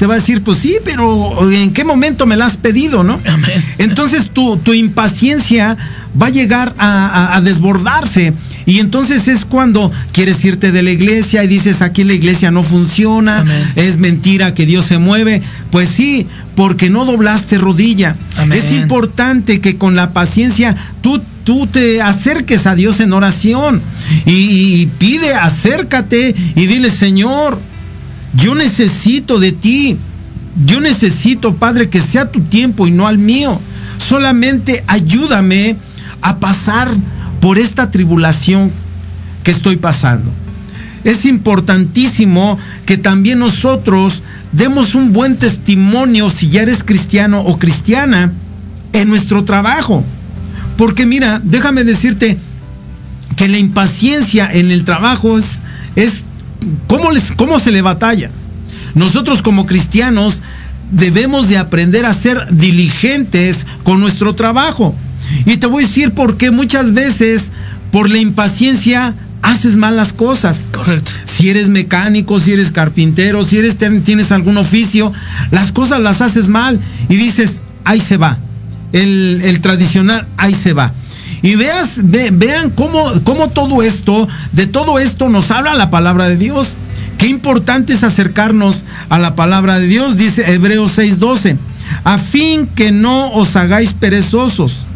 te 0.00 0.06
va 0.06 0.14
a 0.14 0.16
decir, 0.16 0.42
pues 0.42 0.56
sí, 0.56 0.78
pero 0.82 1.52
¿en 1.52 1.74
qué 1.74 1.84
momento 1.84 2.24
me 2.24 2.34
la 2.34 2.46
has 2.46 2.56
pedido, 2.56 3.04
no? 3.04 3.20
Amén. 3.26 3.62
Entonces 3.76 4.30
tu, 4.30 4.56
tu, 4.56 4.72
impaciencia 4.72 5.76
va 6.20 6.28
a 6.28 6.30
llegar 6.30 6.74
a, 6.78 7.06
a, 7.06 7.36
a, 7.36 7.40
desbordarse. 7.42 8.32
Y 8.64 8.78
entonces 8.78 9.28
es 9.28 9.44
cuando 9.44 9.92
quieres 10.12 10.42
irte 10.42 10.72
de 10.72 10.82
la 10.82 10.90
iglesia 10.90 11.44
y 11.44 11.48
dices, 11.48 11.82
aquí 11.82 12.04
la 12.04 12.14
iglesia 12.14 12.50
no 12.50 12.62
funciona, 12.62 13.40
Amén. 13.40 13.72
es 13.76 13.98
mentira 13.98 14.54
que 14.54 14.64
Dios 14.64 14.86
se 14.86 14.96
mueve. 14.96 15.42
Pues 15.70 15.90
sí, 15.90 16.26
porque 16.54 16.88
no 16.88 17.04
doblaste 17.04 17.58
rodilla. 17.58 18.16
Amén. 18.38 18.58
Es 18.58 18.72
importante 18.72 19.60
que 19.60 19.76
con 19.76 19.96
la 19.96 20.14
paciencia 20.14 20.76
tú 21.02 21.20
tú 21.44 21.66
te 21.66 22.00
acerques 22.00 22.66
a 22.66 22.74
Dios 22.74 23.00
en 23.00 23.12
oración 23.12 23.82
y, 24.24 24.80
y, 24.80 24.86
pide, 24.98 25.34
acércate 25.34 26.34
y 26.54 26.66
dile, 26.66 26.90
Señor, 26.90 27.58
yo 28.34 28.54
necesito 28.54 29.38
de 29.38 29.52
ti. 29.52 29.96
Yo 30.66 30.80
necesito, 30.80 31.56
Padre, 31.56 31.88
que 31.88 32.00
sea 32.00 32.30
tu 32.30 32.40
tiempo 32.40 32.86
y 32.86 32.90
no 32.90 33.06
al 33.06 33.18
mío. 33.18 33.60
Solamente 33.98 34.84
ayúdame 34.86 35.76
a 36.22 36.38
pasar 36.38 36.90
por 37.40 37.58
esta 37.58 37.90
tribulación 37.90 38.70
que 39.44 39.50
estoy 39.50 39.76
pasando. 39.76 40.30
Es 41.04 41.24
importantísimo 41.24 42.58
que 42.84 42.98
también 42.98 43.38
nosotros 43.38 44.22
demos 44.52 44.94
un 44.94 45.12
buen 45.12 45.36
testimonio 45.38 46.28
si 46.28 46.50
ya 46.50 46.62
eres 46.62 46.84
cristiano 46.84 47.40
o 47.40 47.58
cristiana 47.58 48.32
en 48.92 49.08
nuestro 49.08 49.44
trabajo. 49.44 50.04
Porque 50.76 51.06
mira, 51.06 51.40
déjame 51.42 51.84
decirte 51.84 52.38
que 53.36 53.48
la 53.48 53.58
impaciencia 53.58 54.50
en 54.52 54.70
el 54.70 54.84
trabajo 54.84 55.38
es, 55.38 55.62
es 55.96 56.24
¿cómo, 56.86 57.12
les, 57.12 57.32
cómo 57.32 57.58
se 57.58 57.70
le 57.70 57.82
batalla. 57.82 58.30
Nosotros 58.94 59.42
como 59.42 59.66
cristianos 59.66 60.42
debemos 60.90 61.48
de 61.48 61.58
aprender 61.58 62.06
a 62.06 62.14
ser 62.14 62.48
diligentes 62.50 63.66
con 63.84 64.00
nuestro 64.00 64.34
trabajo. 64.34 64.94
Y 65.46 65.58
te 65.58 65.66
voy 65.66 65.84
a 65.84 65.86
decir 65.86 66.12
por 66.12 66.36
qué 66.36 66.50
muchas 66.50 66.92
veces 66.92 67.52
por 67.92 68.08
la 68.08 68.18
impaciencia 68.18 69.14
haces 69.42 69.76
mal 69.76 69.96
las 69.96 70.12
cosas. 70.12 70.68
Correcto. 70.72 71.12
Si 71.24 71.48
eres 71.48 71.68
mecánico, 71.68 72.40
si 72.40 72.52
eres 72.52 72.72
carpintero, 72.72 73.44
si 73.44 73.58
eres 73.58 73.76
tienes 74.04 74.32
algún 74.32 74.56
oficio, 74.56 75.12
las 75.50 75.72
cosas 75.72 76.00
las 76.00 76.20
haces 76.20 76.48
mal 76.48 76.78
y 77.08 77.16
dices, 77.16 77.62
ahí 77.84 78.00
se 78.00 78.16
va. 78.16 78.38
El, 78.92 79.40
el 79.44 79.60
tradicional, 79.60 80.26
ahí 80.36 80.54
se 80.54 80.72
va. 80.72 80.92
Y 81.42 81.54
veas, 81.54 81.94
ve, 81.96 82.30
vean 82.32 82.70
cómo, 82.70 83.12
cómo 83.24 83.48
todo 83.50 83.82
esto, 83.82 84.28
de 84.52 84.66
todo 84.66 84.98
esto 84.98 85.28
nos 85.28 85.50
habla 85.50 85.74
la 85.74 85.90
palabra 85.90 86.28
de 86.28 86.36
Dios. 86.36 86.76
Qué 87.16 87.28
importante 87.28 87.92
es 87.92 88.04
acercarnos 88.04 88.84
a 89.08 89.18
la 89.18 89.34
palabra 89.34 89.78
de 89.78 89.86
Dios, 89.86 90.16
dice 90.16 90.52
Hebreos 90.52 90.98
6:12, 90.98 91.56
a 92.04 92.18
fin 92.18 92.66
que 92.66 92.92
no 92.92 93.32
os 93.32 93.56
hagáis 93.56 93.92
perezosos, 93.92 94.86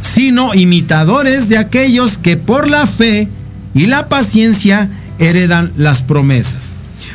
sino 0.00 0.54
imitadores 0.54 1.48
de 1.48 1.58
aquellos 1.58 2.18
que 2.18 2.36
por 2.36 2.68
la 2.68 2.86
fe 2.86 3.28
y 3.74 3.86
la 3.86 4.08
paciencia 4.08 4.88
heredan 5.18 5.72
las 5.76 6.02
promesas. 6.02 6.74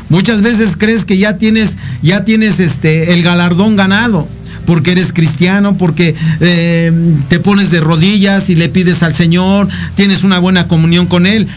Muchas 0.10 0.42
veces 0.42 0.76
crees 0.78 1.06
que 1.06 1.18
ya 1.18 1.38
tienes, 1.38 1.78
ya 2.02 2.24
tienes 2.24 2.60
este, 2.60 3.14
el 3.14 3.24
galardón 3.24 3.76
ganado 3.76 4.28
porque 4.66 4.92
eres 4.92 5.14
cristiano, 5.14 5.78
porque 5.78 6.16
eh, 6.40 6.92
te 7.28 7.40
pones 7.40 7.72
de 7.72 7.80
rodillas 7.80 8.50
y 8.50 8.56
le 8.56 8.70
pides 8.70 9.04
al 9.04 9.14
Señor, 9.14 9.68
tienes 9.96 10.24
una 10.24 10.40
buena 10.40 10.68
comunión 10.68 11.06
con 11.08 11.26
Él. 11.26 11.48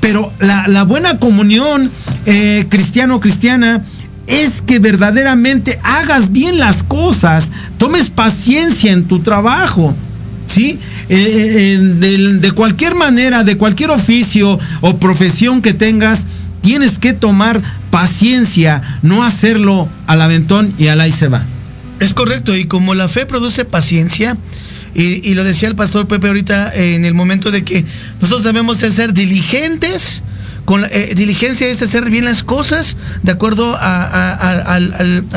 Pero 0.00 0.32
la, 0.38 0.84
buena 0.84 1.18
comunión 1.18 1.90
eh, 2.26 2.66
cristiano-cristiana 2.68 3.82
es 4.26 4.62
que 4.62 4.78
verdaderamente 4.78 5.80
hagas 5.82 6.30
bien 6.30 6.58
las 6.58 6.82
cosas, 6.82 7.50
tomes 7.78 8.10
paciencia 8.10 8.92
en 8.92 9.04
tu 9.04 9.20
trabajo. 9.20 9.94
¿Sí? 10.46 10.78
Eh, 11.08 11.76
de, 11.98 12.38
de 12.38 12.52
cualquier 12.52 12.94
manera, 12.94 13.42
de 13.42 13.56
cualquier 13.56 13.90
oficio 13.90 14.58
o 14.80 14.96
profesión 14.96 15.60
que 15.60 15.74
tengas, 15.74 16.24
tienes 16.62 16.98
que 16.98 17.12
tomar 17.12 17.60
paciencia, 17.90 18.82
no 19.02 19.24
hacerlo 19.24 19.88
al 20.06 20.22
aventón 20.22 20.72
y 20.78 20.86
al 20.86 21.00
ahí 21.00 21.12
se 21.12 21.28
va. 21.28 21.44
Es 22.00 22.12
correcto, 22.12 22.54
y 22.54 22.66
como 22.66 22.94
la 22.94 23.08
fe 23.08 23.26
produce 23.26 23.64
paciencia, 23.64 24.36
y, 24.94 25.34
lo 25.34 25.44
decía 25.44 25.68
el 25.68 25.76
pastor 25.76 26.08
Pepe 26.08 26.28
ahorita 26.28 26.74
en 26.74 27.04
el 27.04 27.12
momento 27.12 27.50
de 27.50 27.64
que 27.64 27.84
nosotros 28.20 28.42
debemos 28.44 28.80
de 28.80 28.90
ser 28.90 29.12
diligentes, 29.12 30.22
con 30.64 30.80
la, 30.80 30.88
eh, 30.88 31.12
diligencia 31.14 31.68
es 31.68 31.82
hacer 31.82 32.08
bien 32.08 32.24
las 32.24 32.42
cosas 32.42 32.96
de 33.22 33.30
acuerdo 33.30 33.76
a 33.78 34.78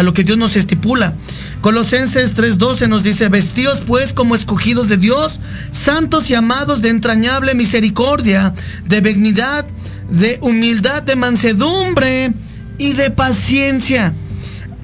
lo 0.02 0.14
que 0.14 0.24
Dios 0.24 0.38
nos 0.38 0.56
estipula. 0.56 1.14
Colosenses 1.62 2.36
3:12 2.36 2.88
nos 2.88 3.04
dice, 3.04 3.28
vestidos 3.28 3.82
pues 3.86 4.14
como 4.14 4.34
escogidos 4.34 4.88
de 4.88 4.96
Dios, 4.96 5.42
santos 5.72 6.30
y 6.30 6.36
amados 6.36 6.82
de 6.82 6.90
entrañable 6.90 7.54
misericordia, 7.54 8.54
de 8.86 9.02
benignidad, 9.02 9.66
de 10.10 10.38
humildad, 10.42 11.04
de 11.04 11.18
mansedumbre 11.18 12.32
y 12.78 12.94
de 12.94 13.12
paciencia. 13.12 14.14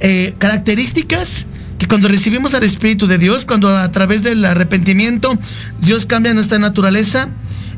Eh, 0.02 0.34
características 0.38 1.48
que 1.78 1.88
cuando 1.88 2.08
recibimos 2.08 2.54
al 2.54 2.64
Espíritu 2.64 3.08
de 3.08 3.18
Dios, 3.18 3.46
cuando 3.46 3.70
a 3.70 3.92
través 3.92 4.24
del 4.24 4.46
arrepentimiento 4.46 5.38
Dios 5.82 6.06
cambia 6.06 6.34
nuestra 6.34 6.60
naturaleza, 6.60 7.30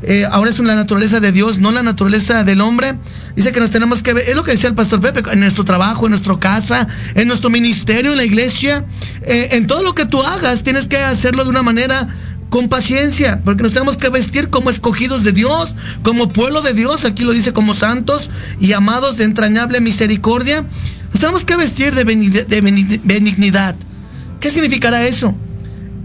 eh, 0.02 0.24
ahora 0.30 0.50
es 0.50 0.58
la 0.58 0.74
naturaleza 0.74 1.20
de 1.20 1.32
Dios, 1.32 1.58
no 1.58 1.70
la 1.70 1.82
naturaleza 1.82 2.44
del 2.44 2.60
hombre. 2.60 2.94
Dice 3.34 3.52
que 3.52 3.60
nos 3.60 3.70
tenemos 3.70 4.02
que 4.02 4.14
ver, 4.14 4.28
es 4.28 4.36
lo 4.36 4.44
que 4.44 4.52
decía 4.52 4.68
el 4.68 4.74
pastor 4.74 5.00
Pepe, 5.00 5.22
en 5.32 5.40
nuestro 5.40 5.64
trabajo, 5.64 6.06
en 6.06 6.10
nuestra 6.10 6.38
casa, 6.38 6.86
en 7.14 7.26
nuestro 7.28 7.50
ministerio, 7.50 8.12
en 8.12 8.18
la 8.18 8.24
iglesia, 8.24 8.84
eh, 9.22 9.48
en 9.52 9.66
todo 9.66 9.82
lo 9.82 9.94
que 9.94 10.06
tú 10.06 10.22
hagas, 10.22 10.62
tienes 10.62 10.86
que 10.86 10.98
hacerlo 10.98 11.44
de 11.44 11.50
una 11.50 11.62
manera 11.62 12.06
con 12.48 12.68
paciencia, 12.68 13.42
porque 13.44 13.62
nos 13.62 13.72
tenemos 13.72 13.96
que 13.96 14.08
vestir 14.08 14.48
como 14.48 14.70
escogidos 14.70 15.22
de 15.22 15.32
Dios, 15.32 15.74
como 16.02 16.30
pueblo 16.30 16.62
de 16.62 16.72
Dios, 16.72 17.04
aquí 17.04 17.24
lo 17.24 17.32
dice 17.32 17.52
como 17.52 17.74
santos 17.74 18.30
y 18.58 18.72
amados 18.72 19.18
de 19.18 19.24
entrañable 19.24 19.80
misericordia. 19.80 20.64
Nos 21.12 21.20
tenemos 21.20 21.44
que 21.44 21.56
vestir 21.56 21.94
de 21.94 22.04
benignidad. 22.04 23.74
¿Qué 24.40 24.50
significará 24.50 25.06
eso? 25.06 25.34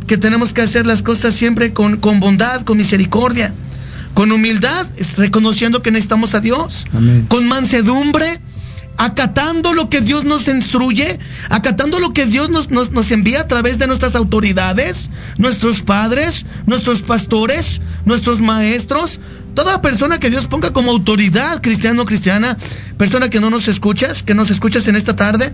Que 0.07 0.17
tenemos 0.17 0.53
que 0.53 0.61
hacer 0.61 0.85
las 0.87 1.01
cosas 1.01 1.33
siempre 1.33 1.73
con, 1.73 1.97
con 1.97 2.19
bondad, 2.19 2.61
con 2.63 2.77
misericordia, 2.77 3.53
con 4.13 4.31
humildad, 4.31 4.85
reconociendo 5.17 5.81
que 5.81 5.91
necesitamos 5.91 6.33
a 6.33 6.39
Dios, 6.39 6.85
Amén. 6.93 7.25
con 7.29 7.47
mansedumbre, 7.47 8.39
acatando 8.97 9.73
lo 9.73 9.89
que 9.89 10.01
Dios 10.01 10.23
nos 10.23 10.47
instruye, 10.47 11.19
acatando 11.49 11.99
lo 11.99 12.13
que 12.13 12.25
Dios 12.25 12.49
nos, 12.49 12.69
nos, 12.69 12.91
nos, 12.91 13.11
envía 13.11 13.41
a 13.41 13.47
través 13.47 13.79
de 13.79 13.87
nuestras 13.87 14.15
autoridades, 14.15 15.09
nuestros 15.37 15.81
padres, 15.81 16.45
nuestros 16.65 17.01
pastores, 17.01 17.81
nuestros 18.05 18.39
maestros, 18.39 19.19
toda 19.55 19.81
persona 19.81 20.19
que 20.19 20.29
Dios 20.29 20.45
ponga 20.45 20.71
como 20.71 20.91
autoridad, 20.91 21.61
cristiano 21.61 22.03
o 22.03 22.05
cristiana, 22.05 22.57
persona 22.97 23.29
que 23.29 23.39
no 23.39 23.49
nos 23.49 23.67
escuchas, 23.67 24.23
que 24.23 24.35
nos 24.35 24.49
escuchas 24.49 24.87
en 24.87 24.95
esta 24.95 25.15
tarde, 25.15 25.53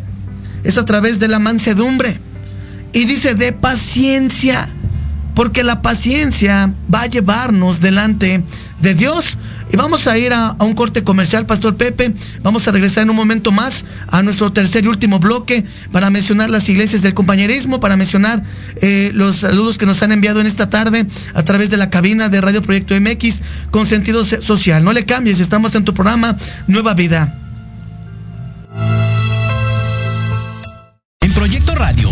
es 0.64 0.78
a 0.78 0.86
través 0.86 1.20
de 1.20 1.28
la 1.28 1.40
mansedumbre. 1.40 2.20
Y 2.94 3.06
dice, 3.06 3.36
de 3.36 3.54
paciencia, 3.54 4.70
porque 5.36 5.64
la 5.64 5.82
paciencia 5.82 6.74
va 6.94 7.04
a 7.04 7.08
llevarnos 7.08 7.80
delante 7.80 8.44
de 8.82 8.96
Dios. 8.96 9.38
Y 9.72 9.78
vamos 9.78 10.08
a 10.08 10.18
ir 10.18 10.34
a, 10.34 10.56
un 10.60 10.74
corte 10.74 11.04
comercial, 11.04 11.46
Pastor 11.46 11.78
Pepe. 11.78 12.14
Vamos 12.42 12.68
a 12.68 12.72
regresar 12.72 13.04
en 13.04 13.12
un 13.12 13.16
momento 13.16 13.52
más 13.52 13.86
a 14.08 14.24
nuestro 14.24 14.52
tercer 14.52 14.84
y 14.84 14.88
último 14.88 15.20
bloque 15.20 15.64
para 15.92 16.10
mencionar 16.10 16.50
las 16.50 16.68
iglesias 16.70 17.04
del 17.04 17.14
compañerismo, 17.14 17.80
para 17.80 17.96
mencionar 17.96 18.44
eh, 18.82 19.12
los 19.14 19.38
saludos 19.38 19.78
que 19.78 19.86
nos 19.86 20.02
han 20.02 20.12
enviado 20.12 20.42
en 20.42 20.48
esta 20.48 20.70
tarde 20.70 21.06
a 21.36 21.44
través 21.44 21.70
de 21.70 21.78
la 21.78 21.92
cabina 21.92 22.30
de 22.30 22.42
Radio 22.42 22.64
Proyecto 22.64 23.00
MX 23.00 23.42
con 23.70 23.86
sentido 23.86 24.26
social. 24.26 24.84
No 24.84 24.92
le 24.92 25.06
cambies, 25.06 25.40
estamos 25.40 25.76
en 25.76 25.86
tu 25.86 25.94
programa 25.94 26.36
Nueva 26.68 26.96
Vida. 26.96 27.36
En 31.22 31.32
Proyecto 31.34 31.76
Radio 31.76 32.12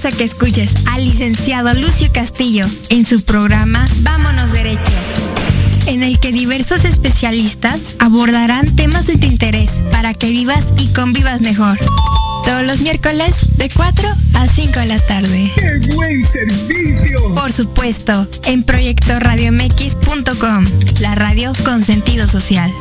A 0.03 0.11
que 0.11 0.26
escuches 0.26 0.74
al 0.88 1.05
licenciado 1.05 1.74
Lucio 1.76 2.11
Castillo 2.11 2.66
en 2.89 3.05
su 3.05 3.24
programa 3.24 3.86
Vámonos 4.01 4.51
Derecho, 4.51 4.91
en 5.88 6.03
el 6.03 6.19
que 6.19 6.31
diversos 6.31 6.86
especialistas 6.86 7.95
abordarán 7.99 8.65
temas 8.75 9.07
de 9.07 9.17
tu 9.17 9.25
interés 9.27 9.84
para 9.91 10.13
que 10.13 10.29
vivas 10.29 10.73
y 10.77 10.88
convivas 10.93 11.41
mejor. 11.41 11.77
Todos 12.45 12.65
los 12.65 12.79
miércoles 12.81 13.57
de 13.57 13.69
4 13.69 14.07
a 14.36 14.47
5 14.47 14.79
de 14.79 14.86
la 14.86 14.99
tarde. 14.99 15.51
¡Qué 15.55 15.79
buen 15.93 16.25
servicio! 16.25 17.36
Por 17.36 17.51
supuesto, 17.51 18.25
en 18.45 18.63
proyectoradiomx.com, 18.63 20.63
la 21.01 21.15
radio 21.15 21.51
con 21.63 21.84
sentido 21.84 22.25
social. 22.27 22.71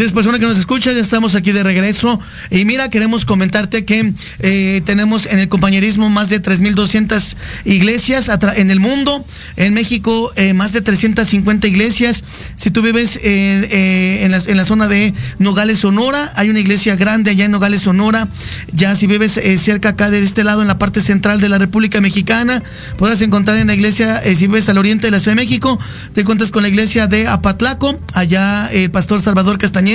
Así 0.00 0.06
es, 0.06 0.12
persona 0.12 0.38
que 0.38 0.46
nos 0.46 0.56
escucha, 0.56 0.94
ya 0.94 0.98
estamos 0.98 1.34
aquí 1.34 1.52
de 1.52 1.62
regreso. 1.62 2.18
Y 2.48 2.64
mira, 2.64 2.88
queremos 2.88 3.26
comentarte 3.26 3.84
que 3.84 4.14
eh, 4.38 4.80
tenemos 4.86 5.26
en 5.26 5.38
el 5.38 5.50
compañerismo 5.50 6.08
más 6.08 6.30
de 6.30 6.40
3.200 6.40 7.36
iglesias 7.66 8.30
en 8.56 8.70
el 8.70 8.80
mundo. 8.80 9.22
En 9.56 9.74
México, 9.74 10.32
eh, 10.36 10.54
más 10.54 10.72
de 10.72 10.80
350 10.80 11.68
iglesias. 11.68 12.24
Si 12.56 12.70
tú 12.70 12.80
vives 12.80 13.16
en, 13.16 13.22
eh, 13.70 14.24
en, 14.24 14.30
la, 14.30 14.38
en 14.38 14.56
la 14.56 14.64
zona 14.64 14.88
de 14.88 15.12
Nogales, 15.38 15.80
Sonora, 15.80 16.32
hay 16.34 16.48
una 16.48 16.60
iglesia 16.60 16.96
grande 16.96 17.32
allá 17.32 17.44
en 17.44 17.50
Nogales, 17.50 17.82
Sonora. 17.82 18.26
Ya 18.72 18.96
si 18.96 19.06
vives 19.06 19.38
cerca 19.62 19.90
acá 19.90 20.10
de 20.10 20.22
este 20.22 20.44
lado, 20.44 20.62
en 20.62 20.68
la 20.68 20.78
parte 20.78 21.02
central 21.02 21.42
de 21.42 21.50
la 21.50 21.58
República 21.58 22.00
Mexicana, 22.00 22.62
podrás 22.96 23.20
encontrar 23.20 23.58
en 23.58 23.66
la 23.66 23.74
iglesia, 23.74 24.22
si 24.34 24.46
vives 24.46 24.70
al 24.70 24.78
oriente 24.78 25.08
de 25.08 25.10
la 25.10 25.20
Ciudad 25.20 25.36
de 25.36 25.42
México, 25.42 25.78
te 26.14 26.22
encuentras 26.22 26.50
con 26.50 26.62
la 26.62 26.70
iglesia 26.70 27.06
de 27.06 27.28
Apatlaco, 27.28 28.00
allá 28.14 28.70
el 28.72 28.90
pastor 28.90 29.20
Salvador 29.20 29.58
Castañeda. 29.58 29.89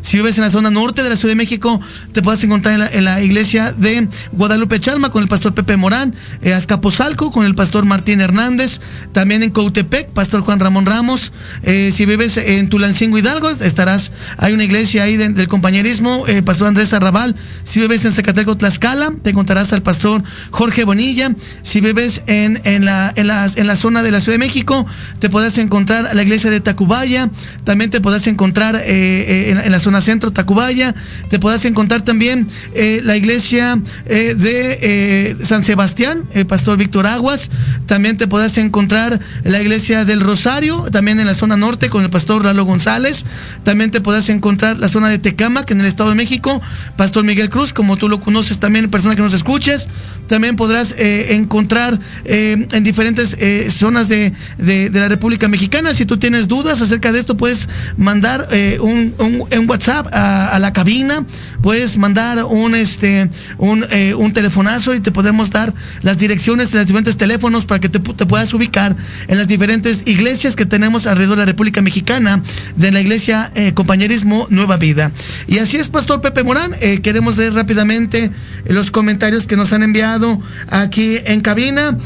Si 0.00 0.16
vives 0.16 0.36
en 0.38 0.44
la 0.44 0.50
zona 0.50 0.70
norte 0.70 1.02
de 1.02 1.10
la 1.10 1.16
Ciudad 1.16 1.32
de 1.32 1.36
México, 1.36 1.80
te 2.12 2.22
puedes 2.22 2.42
encontrar 2.44 2.90
en 2.92 3.04
la, 3.04 3.22
iglesia 3.22 3.72
de 3.72 4.08
Guadalupe 4.32 4.80
Chalma 4.80 5.10
con 5.10 5.22
el 5.22 5.28
pastor 5.28 5.54
Pepe 5.54 5.76
Morán, 5.76 6.14
eh, 6.42 6.54
Azcapotzalco 6.54 7.30
con 7.30 7.44
el 7.44 7.54
pastor 7.54 7.84
Martín 7.84 8.20
Hernández, 8.20 8.80
también 9.12 9.42
en 9.42 9.50
Coutepec, 9.50 10.08
pastor 10.10 10.40
Juan 10.42 10.60
Ramón 10.60 10.86
Ramos. 10.86 11.32
Eh, 11.62 11.90
si 11.92 12.06
vives 12.06 12.36
en 12.36 12.68
Tulancingo 12.68 13.18
Hidalgo, 13.18 13.50
estarás, 13.50 14.12
hay 14.36 14.52
una 14.52 14.64
iglesia 14.64 15.02
ahí 15.04 15.16
de- 15.16 15.28
del 15.28 15.48
compañerismo, 15.48 16.26
el 16.26 16.42
pastor 16.44 16.68
Andrés 16.68 16.92
Arrabal. 16.92 17.34
Si 17.64 17.80
vives 17.80 18.04
en 18.04 18.12
Zacateco, 18.12 18.56
Tlaxcala, 18.56 19.12
te 19.22 19.30
encontrarás 19.30 19.72
al 19.72 19.82
pastor 19.82 20.22
Jorge 20.50 20.84
Bonilla. 20.84 21.30
Si 21.62 21.80
vives 21.80 22.22
en, 22.26 22.60
en, 22.64 22.84
la, 22.84 23.12
en 23.16 23.26
la 23.66 23.76
zona 23.76 24.02
de 24.02 24.10
la 24.10 24.20
Ciudad 24.20 24.34
de 24.38 24.46
México, 24.46 24.86
te 25.18 25.28
podrás 25.28 25.58
encontrar 25.58 26.06
a 26.06 26.14
la 26.14 26.22
iglesia 26.22 26.50
de 26.50 26.60
Tacubaya, 26.60 27.28
también 27.64 27.90
te 27.90 28.00
podrás 28.00 28.26
encontrar 28.26 28.80
eh, 28.84 29.17
eh, 29.20 29.50
en, 29.50 29.58
en 29.58 29.72
la 29.72 29.78
zona 29.80 30.00
centro, 30.00 30.30
Tacubaya, 30.32 30.94
te 31.28 31.38
podrás 31.38 31.64
encontrar 31.64 32.02
también 32.02 32.46
eh, 32.74 33.00
la 33.04 33.16
iglesia 33.16 33.78
eh, 34.06 34.34
de 34.36 34.78
eh, 34.80 35.36
San 35.42 35.64
Sebastián, 35.64 36.24
el 36.34 36.46
pastor 36.46 36.76
Víctor 36.78 37.06
Aguas, 37.06 37.50
también 37.86 38.16
te 38.16 38.26
podrás 38.26 38.58
encontrar 38.58 39.18
la 39.44 39.60
iglesia 39.60 40.04
del 40.04 40.20
Rosario, 40.20 40.86
también 40.90 41.18
en 41.20 41.26
la 41.26 41.34
zona 41.34 41.56
norte 41.56 41.88
con 41.88 42.02
el 42.02 42.10
pastor 42.10 42.44
Lalo 42.44 42.64
González, 42.64 43.24
también 43.64 43.90
te 43.90 44.00
podrás 44.00 44.28
encontrar 44.28 44.78
la 44.78 44.88
zona 44.88 45.08
de 45.08 45.18
Tecámac 45.18 45.70
en 45.70 45.80
el 45.80 45.86
Estado 45.86 46.10
de 46.10 46.16
México, 46.16 46.60
pastor 46.96 47.24
Miguel 47.24 47.50
Cruz, 47.50 47.72
como 47.72 47.96
tú 47.96 48.08
lo 48.08 48.20
conoces 48.20 48.58
también, 48.58 48.90
persona 48.90 49.14
que 49.16 49.22
nos 49.22 49.34
escuches, 49.34 49.88
también 50.26 50.56
podrás 50.56 50.94
eh, 50.98 51.28
encontrar 51.30 51.98
eh, 52.26 52.66
en 52.72 52.84
diferentes 52.84 53.34
eh, 53.38 53.68
zonas 53.70 54.08
de, 54.08 54.32
de- 54.58 54.90
la 54.90 55.08
República 55.08 55.48
Mexicana. 55.48 55.94
Si 55.94 56.04
tú 56.04 56.18
tienes 56.18 56.48
dudas 56.48 56.82
acerca 56.82 57.12
de 57.12 57.20
esto, 57.20 57.36
puedes 57.36 57.68
mandar 57.96 58.46
eh, 58.50 58.78
un 58.80 59.07
un, 59.18 59.68
WhatsApp 59.68 60.06
a, 60.12 60.58
la 60.58 60.72
cabina, 60.72 61.24
puedes 61.62 61.96
mandar 61.96 62.44
un 62.44 62.74
este 62.74 63.28
un, 63.58 63.84
eh, 63.90 64.14
un 64.14 64.32
telefonazo 64.32 64.94
y 64.94 65.00
te 65.00 65.12
podemos 65.12 65.50
dar 65.50 65.74
las 66.02 66.18
direcciones 66.18 66.70
de 66.70 66.78
los 66.78 66.86
diferentes 66.86 67.16
teléfonos 67.16 67.66
para 67.66 67.80
que 67.80 67.88
te, 67.88 67.98
te 67.98 68.26
puedas 68.26 68.52
ubicar 68.54 68.96
en 69.26 69.38
las 69.38 69.48
diferentes 69.48 70.02
iglesias 70.06 70.56
que 70.56 70.66
tenemos 70.66 71.06
alrededor 71.06 71.36
de 71.36 71.42
la 71.42 71.46
República 71.46 71.82
Mexicana, 71.82 72.42
de 72.76 72.90
la 72.90 73.00
iglesia 73.00 73.50
eh, 73.54 73.72
Compañerismo 73.74 74.46
Nueva 74.50 74.76
Vida. 74.76 75.12
Y 75.46 75.58
así 75.58 75.76
es, 75.76 75.88
Pastor 75.88 76.20
Pepe 76.20 76.44
Morán, 76.44 76.72
eh, 76.80 77.00
queremos 77.00 77.36
leer 77.36 77.54
rápidamente 77.54 78.30
los 78.66 78.90
comentarios 78.90 79.46
que 79.46 79.56
nos 79.56 79.72
han 79.72 79.82
enviado 79.82 80.40
aquí 80.68 81.18
en 81.24 81.40
cabina. 81.40 81.96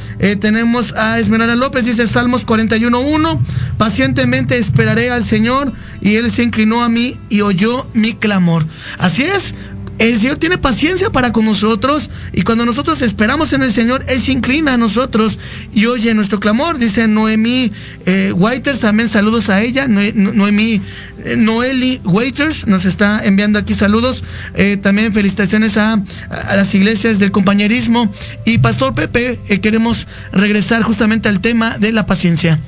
Tenemos 0.40 0.92
a 0.96 1.18
Esmeralda 1.18 1.56
López, 1.56 1.84
dice 1.84 2.06
Salmos 2.06 2.46
41.1, 2.46 3.40
pacientemente 3.78 4.58
esperaré 4.58 5.10
al 5.10 5.24
Señor 5.24 5.72
y 6.00 6.16
Él 6.16 6.30
se 6.30 6.42
inclinó 6.42 6.82
a 6.82 6.88
mí 6.92 7.16
y 7.28 7.40
oyó 7.40 7.86
mi 7.94 8.12
clamor. 8.14 8.64
Así 8.98 9.22
es. 9.24 9.54
El 9.98 10.18
Señor 10.18 10.38
tiene 10.38 10.58
paciencia 10.58 11.10
para 11.10 11.32
con 11.32 11.44
nosotros 11.44 12.10
y 12.32 12.42
cuando 12.42 12.64
nosotros 12.66 13.02
esperamos 13.02 13.52
en 13.52 13.62
el 13.62 13.72
Señor, 13.72 14.04
Él 14.08 14.20
se 14.20 14.32
inclina 14.32 14.74
a 14.74 14.76
nosotros 14.76 15.38
y 15.72 15.86
oye 15.86 16.12
nuestro 16.14 16.40
clamor. 16.40 16.78
Dice 16.78 17.06
Noemí 17.06 17.70
eh, 18.06 18.32
Waiters, 18.34 18.80
también 18.80 19.08
saludos 19.08 19.48
a 19.48 19.60
ella. 19.60 19.86
Noe- 19.86 20.12
No- 20.14 20.32
Noemí 20.32 20.80
eh, 21.24 21.36
Noeli 21.36 22.00
Waiters 22.04 22.66
nos 22.66 22.84
está 22.84 23.24
enviando 23.24 23.60
aquí 23.60 23.74
saludos. 23.74 24.24
Eh, 24.54 24.76
también 24.76 25.12
felicitaciones 25.12 25.76
a, 25.76 25.92
a 25.92 26.56
las 26.56 26.74
iglesias 26.74 27.20
del 27.20 27.30
compañerismo. 27.30 28.12
Y 28.44 28.58
Pastor 28.58 28.94
Pepe, 28.94 29.38
queremos 29.60 30.08
regresar 30.32 30.82
justamente 30.82 31.28
al 31.28 31.40
tema 31.40 31.78
de 31.78 31.92
la 31.92 32.06
paciencia. 32.06 32.58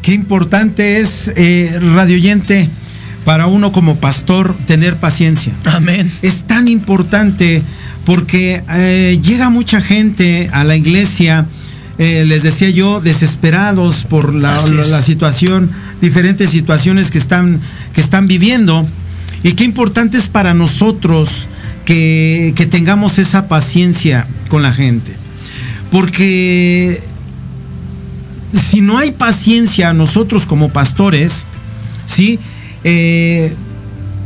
Qué 0.00 0.12
importante 0.12 0.98
es, 1.00 1.30
radioyente, 1.94 2.70
para 3.24 3.46
uno 3.46 3.72
como 3.72 3.96
pastor 3.96 4.54
tener 4.66 4.96
paciencia. 4.96 5.52
Amén. 5.64 6.10
Es 6.22 6.42
tan 6.42 6.68
importante 6.68 7.62
porque 8.04 8.62
eh, 8.70 9.18
llega 9.22 9.50
mucha 9.50 9.80
gente 9.80 10.50
a 10.52 10.64
la 10.64 10.76
iglesia, 10.76 11.46
eh, 11.98 12.24
les 12.26 12.42
decía 12.42 12.70
yo, 12.70 13.00
desesperados 13.00 14.04
por 14.04 14.34
la, 14.34 14.60
la 14.66 15.02
situación, 15.02 15.70
diferentes 16.00 16.50
situaciones 16.50 17.10
que 17.10 17.18
están, 17.18 17.60
que 17.94 18.00
están 18.00 18.26
viviendo. 18.26 18.86
Y 19.42 19.52
qué 19.52 19.64
importante 19.64 20.18
es 20.18 20.28
para 20.28 20.54
nosotros 20.54 21.48
que, 21.84 22.52
que 22.56 22.66
tengamos 22.66 23.18
esa 23.18 23.48
paciencia 23.48 24.26
con 24.48 24.62
la 24.62 24.72
gente. 24.72 25.12
Porque 25.90 27.02
si 28.54 28.80
no 28.80 28.98
hay 28.98 29.12
paciencia 29.12 29.92
nosotros 29.92 30.46
como 30.46 30.70
pastores, 30.70 31.44
¿sí? 32.06 32.38
Eh, 32.84 33.54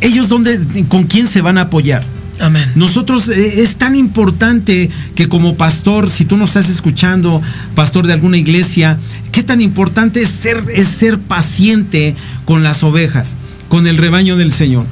ellos 0.01 0.29
dónde, 0.29 0.59
con 0.89 1.05
quién 1.05 1.29
se 1.29 1.41
van 1.41 1.59
a 1.59 1.63
apoyar. 1.63 2.05
Amén. 2.41 2.71
Nosotros 2.77 3.29
eh, 3.29 3.63
es 3.63 3.77
tan 3.77 3.97
importante 3.97 4.91
que 5.15 5.29
como 5.29 5.57
pastor, 5.57 6.09
si 6.09 6.25
tú 6.25 6.37
nos 6.37 6.51
estás 6.51 6.69
escuchando, 6.69 7.43
pastor 7.75 8.07
de 8.07 8.13
alguna 8.13 8.37
iglesia, 8.37 8.99
qué 9.33 9.43
tan 9.43 9.61
importante 9.61 10.23
es 10.23 10.29
ser, 10.29 10.65
es 10.73 10.89
ser 10.89 11.19
paciente 11.19 12.15
con 12.45 12.63
las 12.63 12.85
ovejas, 12.85 13.37
con 13.69 13.87
el 13.87 13.97
rebaño 13.97 14.37
del 14.37 14.53
Señor. 14.53 14.87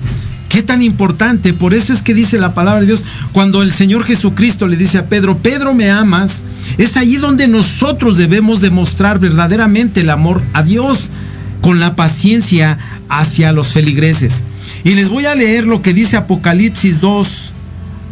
Qué 0.48 0.62
tan 0.62 0.82
importante, 0.82 1.52
por 1.52 1.74
eso 1.74 1.92
es 1.92 2.02
que 2.02 2.14
dice 2.14 2.38
la 2.38 2.54
palabra 2.54 2.80
de 2.80 2.86
Dios, 2.86 3.04
cuando 3.32 3.62
el 3.62 3.72
Señor 3.72 4.04
Jesucristo 4.04 4.66
le 4.66 4.76
dice 4.76 4.98
a 4.98 5.08
Pedro, 5.08 5.38
Pedro 5.38 5.74
me 5.74 5.90
amas, 5.90 6.44
es 6.78 6.96
ahí 6.96 7.16
donde 7.16 7.46
nosotros 7.46 8.16
debemos 8.16 8.60
demostrar 8.60 9.18
verdaderamente 9.18 10.00
el 10.00 10.10
amor 10.10 10.42
a 10.52 10.62
Dios 10.62 11.10
con 11.60 11.80
la 11.80 11.96
paciencia 11.96 12.78
hacia 13.08 13.52
los 13.52 13.72
feligreses. 13.72 14.44
Y 14.84 14.94
les 14.94 15.08
voy 15.08 15.26
a 15.26 15.34
leer 15.34 15.66
lo 15.66 15.82
que 15.82 15.94
dice 15.94 16.16
Apocalipsis 16.16 17.00
2, 17.00 17.52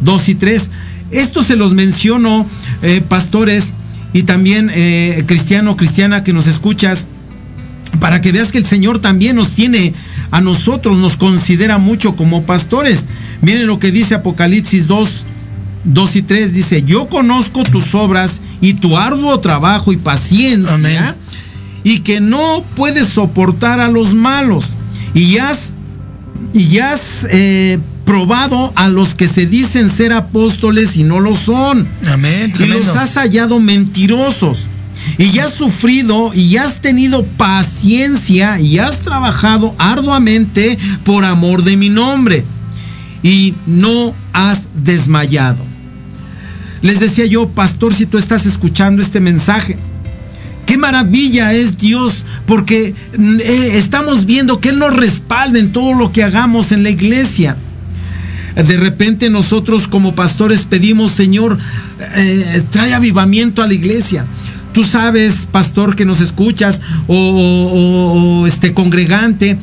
2 0.01 0.29
y 0.29 0.35
3. 0.35 0.71
Esto 1.11 1.43
se 1.43 1.55
los 1.55 1.73
menciono, 1.73 2.45
eh, 2.81 3.01
pastores, 3.07 3.73
y 4.13 4.23
también 4.23 4.71
eh, 4.73 5.23
cristiano, 5.27 5.75
cristiana 5.75 6.23
que 6.23 6.33
nos 6.33 6.47
escuchas, 6.47 7.07
para 7.99 8.21
que 8.21 8.31
veas 8.31 8.51
que 8.51 8.57
el 8.57 8.65
Señor 8.65 8.99
también 8.99 9.35
nos 9.35 9.51
tiene 9.51 9.93
a 10.31 10.41
nosotros, 10.41 10.97
nos 10.97 11.17
considera 11.17 11.77
mucho 11.77 12.15
como 12.15 12.43
pastores. 12.43 13.05
Miren 13.41 13.67
lo 13.67 13.79
que 13.79 13.91
dice 13.91 14.15
Apocalipsis 14.15 14.87
2, 14.87 15.25
2 15.85 16.15
y 16.15 16.21
3. 16.21 16.53
Dice, 16.53 16.83
yo 16.83 17.07
conozco 17.07 17.63
tus 17.63 17.95
obras 17.95 18.41
y 18.61 18.75
tu 18.75 18.97
arduo 18.97 19.39
trabajo 19.39 19.91
y 19.91 19.97
paciencia. 19.97 21.15
Y 21.85 21.99
que 21.99 22.19
no 22.19 22.65
puedes 22.75 23.07
soportar 23.07 23.79
a 23.79 23.87
los 23.87 24.13
malos. 24.13 24.75
Y 25.13 25.37
has, 25.37 25.73
y 26.53 26.79
has 26.79 27.25
eh, 27.29 27.79
probado 28.05 28.73
a 28.75 28.89
los 28.89 29.15
que 29.15 29.27
se 29.27 29.45
dicen 29.45 29.89
ser 29.89 30.11
apóstoles 30.11 30.97
y 30.97 31.03
no 31.03 31.21
lo 31.21 31.35
son. 31.35 31.87
Amén. 32.05 32.49
Y 32.49 32.53
tremendo. 32.53 32.85
los 32.85 32.95
has 32.97 33.13
hallado 33.13 33.61
mentirosos. 33.61 34.65
Y 35.17 35.29
ya 35.31 35.45
has 35.45 35.53
sufrido 35.53 36.33
y 36.33 36.57
has 36.57 36.81
tenido 36.81 37.23
paciencia 37.23 38.59
y 38.59 38.79
has 38.79 39.01
trabajado 39.01 39.75
arduamente 39.77 40.77
por 41.03 41.23
amor 41.23 41.63
de 41.63 41.77
mi 41.77 41.89
nombre. 41.89 42.43
Y 43.23 43.53
no 43.65 44.13
has 44.33 44.67
desmayado. 44.75 45.63
Les 46.81 46.99
decía 46.99 47.25
yo, 47.25 47.49
pastor, 47.49 47.93
si 47.93 48.05
tú 48.05 48.17
estás 48.17 48.45
escuchando 48.45 49.01
este 49.01 49.19
mensaje, 49.19 49.77
maravilla 50.85 51.51
es 51.51 51.79
Dios, 51.79 52.25
porque 52.45 52.93
eh, 53.17 53.71
estamos 53.73 54.27
viendo 54.27 54.59
que 54.59 54.69
Él 54.69 54.77
nos 54.77 54.95
respalda 54.95 55.57
en 55.57 55.71
todo 55.71 55.95
lo 55.95 56.11
que 56.11 56.23
hagamos 56.23 56.71
en 56.71 56.83
la 56.83 56.91
iglesia. 56.91 57.57
De 58.55 58.77
repente 58.77 59.31
nosotros 59.31 59.87
como 59.87 60.13
pastores 60.13 60.63
pedimos, 60.63 61.11
Señor, 61.11 61.57
eh, 62.15 62.61
trae 62.69 62.93
avivamiento 62.93 63.63
a 63.63 63.67
la 63.67 63.73
iglesia. 63.73 64.27
Tú 64.73 64.83
sabes, 64.83 65.47
pastor, 65.51 65.95
que 65.95 66.05
nos 66.05 66.21
escuchas, 66.21 66.81
o, 67.07 68.45
este 68.45 68.75
congregante, 68.75 69.57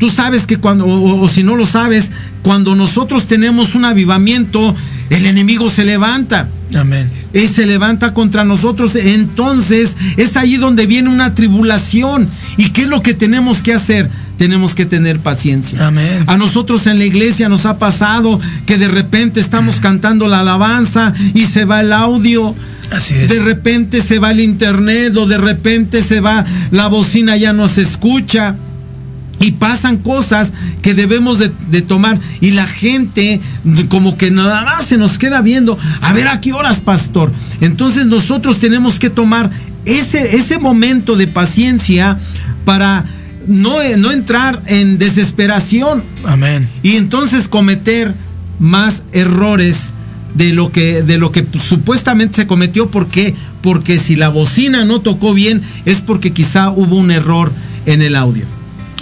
tú 0.00 0.08
sabes 0.08 0.46
que 0.46 0.56
cuando, 0.56 0.84
o 0.88 1.28
si 1.28 1.44
no 1.44 1.54
lo 1.54 1.66
sabes, 1.66 2.10
cuando 2.42 2.74
nosotros 2.74 3.26
tenemos 3.26 3.76
un 3.76 3.84
avivamiento, 3.84 4.74
el 5.10 5.26
enemigo 5.26 5.70
se 5.70 5.84
levanta. 5.84 6.48
Amén. 6.74 7.08
Y 7.36 7.48
se 7.48 7.66
levanta 7.66 8.14
contra 8.14 8.44
nosotros. 8.44 8.96
Entonces 8.96 9.96
es 10.16 10.36
ahí 10.36 10.56
donde 10.56 10.86
viene 10.86 11.10
una 11.10 11.34
tribulación. 11.34 12.28
¿Y 12.56 12.70
qué 12.70 12.82
es 12.82 12.88
lo 12.88 13.02
que 13.02 13.14
tenemos 13.14 13.62
que 13.62 13.74
hacer? 13.74 14.10
Tenemos 14.38 14.74
que 14.74 14.86
tener 14.86 15.20
paciencia. 15.20 15.86
Amén. 15.86 16.24
A 16.26 16.36
nosotros 16.36 16.86
en 16.86 16.98
la 16.98 17.04
iglesia 17.04 17.48
nos 17.48 17.66
ha 17.66 17.78
pasado 17.78 18.38
que 18.66 18.78
de 18.78 18.88
repente 18.88 19.40
estamos 19.40 19.80
cantando 19.80 20.26
la 20.28 20.40
alabanza 20.40 21.14
y 21.34 21.44
se 21.44 21.64
va 21.64 21.80
el 21.80 21.92
audio. 21.92 22.54
Así 22.90 23.14
es. 23.14 23.30
De 23.30 23.40
repente 23.40 24.00
se 24.02 24.18
va 24.18 24.30
el 24.30 24.40
internet 24.40 25.16
o 25.16 25.26
de 25.26 25.38
repente 25.38 26.02
se 26.02 26.20
va 26.20 26.44
la 26.70 26.88
bocina, 26.88 27.36
ya 27.36 27.52
no 27.52 27.68
se 27.68 27.82
escucha. 27.82 28.56
Y 29.38 29.52
pasan 29.52 29.98
cosas 29.98 30.52
que 30.82 30.94
debemos 30.94 31.38
de, 31.38 31.52
de 31.70 31.82
tomar. 31.82 32.18
Y 32.40 32.52
la 32.52 32.66
gente 32.66 33.40
como 33.88 34.16
que 34.16 34.30
nada 34.30 34.64
más 34.64 34.86
se 34.86 34.96
nos 34.96 35.18
queda 35.18 35.42
viendo. 35.42 35.78
A 36.00 36.12
ver 36.12 36.28
a 36.28 36.40
qué 36.40 36.52
horas, 36.52 36.80
pastor. 36.80 37.32
Entonces 37.60 38.06
nosotros 38.06 38.58
tenemos 38.58 38.98
que 38.98 39.10
tomar 39.10 39.50
ese, 39.86 40.36
ese 40.36 40.58
momento 40.58 41.16
de 41.16 41.28
paciencia 41.28 42.18
para 42.64 43.04
no, 43.46 43.76
no 43.98 44.10
entrar 44.10 44.60
en 44.66 44.98
desesperación. 44.98 46.02
Amén. 46.24 46.68
Y 46.82 46.96
entonces 46.96 47.48
cometer 47.48 48.14
más 48.58 49.04
errores 49.12 49.94
de 50.34 50.52
lo 50.52 50.70
que, 50.70 51.02
de 51.02 51.18
lo 51.18 51.32
que 51.32 51.46
supuestamente 51.58 52.36
se 52.36 52.46
cometió. 52.46 52.90
¿Por 52.90 53.08
qué? 53.08 53.34
Porque 53.62 53.98
si 53.98 54.16
la 54.16 54.28
bocina 54.28 54.84
no 54.84 55.00
tocó 55.00 55.32
bien 55.32 55.62
es 55.84 56.00
porque 56.00 56.32
quizá 56.32 56.70
hubo 56.70 56.96
un 56.96 57.10
error 57.10 57.52
en 57.86 58.02
el 58.02 58.16
audio. 58.16 58.44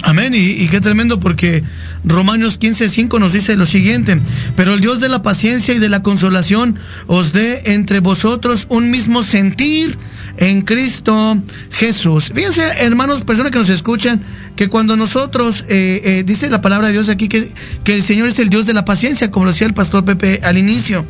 Amén. 0.05 0.33
Y, 0.35 0.67
qué 0.67 0.81
tremendo 0.81 1.19
porque 1.19 1.63
Romanos 2.03 2.59
15:5 2.59 3.19
nos 3.19 3.33
dice 3.33 3.55
lo 3.55 3.65
siguiente, 3.65 4.21
pero 4.55 4.75
el 4.75 4.79
Dios 4.79 4.99
de 4.99 5.09
la 5.09 5.23
paciencia 5.23 5.73
y 5.73 5.79
de 5.79 5.89
la 5.89 6.03
consolación 6.03 6.75
os 7.07 7.33
dé 7.33 7.73
entre 7.73 8.01
vosotros 8.01 8.67
un 8.69 8.91
mismo 8.91 9.23
sentir 9.23 9.97
en 10.37 10.61
Cristo 10.61 11.41
Jesús. 11.71 12.31
Fíjense, 12.35 12.61
hermanos, 12.61 13.23
personas 13.23 13.51
que 13.51 13.57
nos 13.57 13.69
escuchan, 13.69 14.21
que 14.55 14.67
cuando 14.67 14.95
nosotros, 14.95 15.65
eh, 15.69 16.01
eh, 16.03 16.23
dice 16.23 16.51
la 16.51 16.61
palabra 16.61 16.87
de 16.87 16.93
Dios 16.93 17.09
aquí, 17.09 17.27
que, 17.27 17.51
que 17.83 17.95
el 17.95 18.03
Señor 18.03 18.27
es 18.27 18.37
el 18.37 18.49
Dios 18.49 18.67
de 18.67 18.73
la 18.73 18.85
paciencia, 18.85 19.31
como 19.31 19.45
lo 19.45 19.53
decía 19.53 19.65
el 19.65 19.73
pastor 19.73 20.05
Pepe 20.05 20.39
al 20.43 20.59
inicio, 20.59 21.07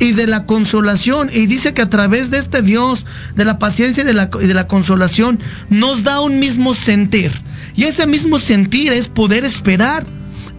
y 0.00 0.14
de 0.14 0.26
la 0.26 0.46
consolación, 0.46 1.30
y 1.32 1.46
dice 1.46 1.74
que 1.74 1.82
a 1.82 1.88
través 1.88 2.32
de 2.32 2.38
este 2.38 2.60
Dios, 2.62 3.06
de 3.36 3.44
la 3.44 3.60
paciencia 3.60 4.02
de 4.02 4.14
la, 4.14 4.30
y 4.40 4.46
de 4.46 4.54
la 4.54 4.66
consolación, 4.66 5.38
nos 5.70 6.02
da 6.02 6.20
un 6.20 6.40
mismo 6.40 6.74
sentir. 6.74 7.30
Y 7.76 7.84
ese 7.84 8.06
mismo 8.06 8.38
sentir 8.38 8.92
es 8.92 9.08
poder 9.08 9.44
esperar 9.44 10.04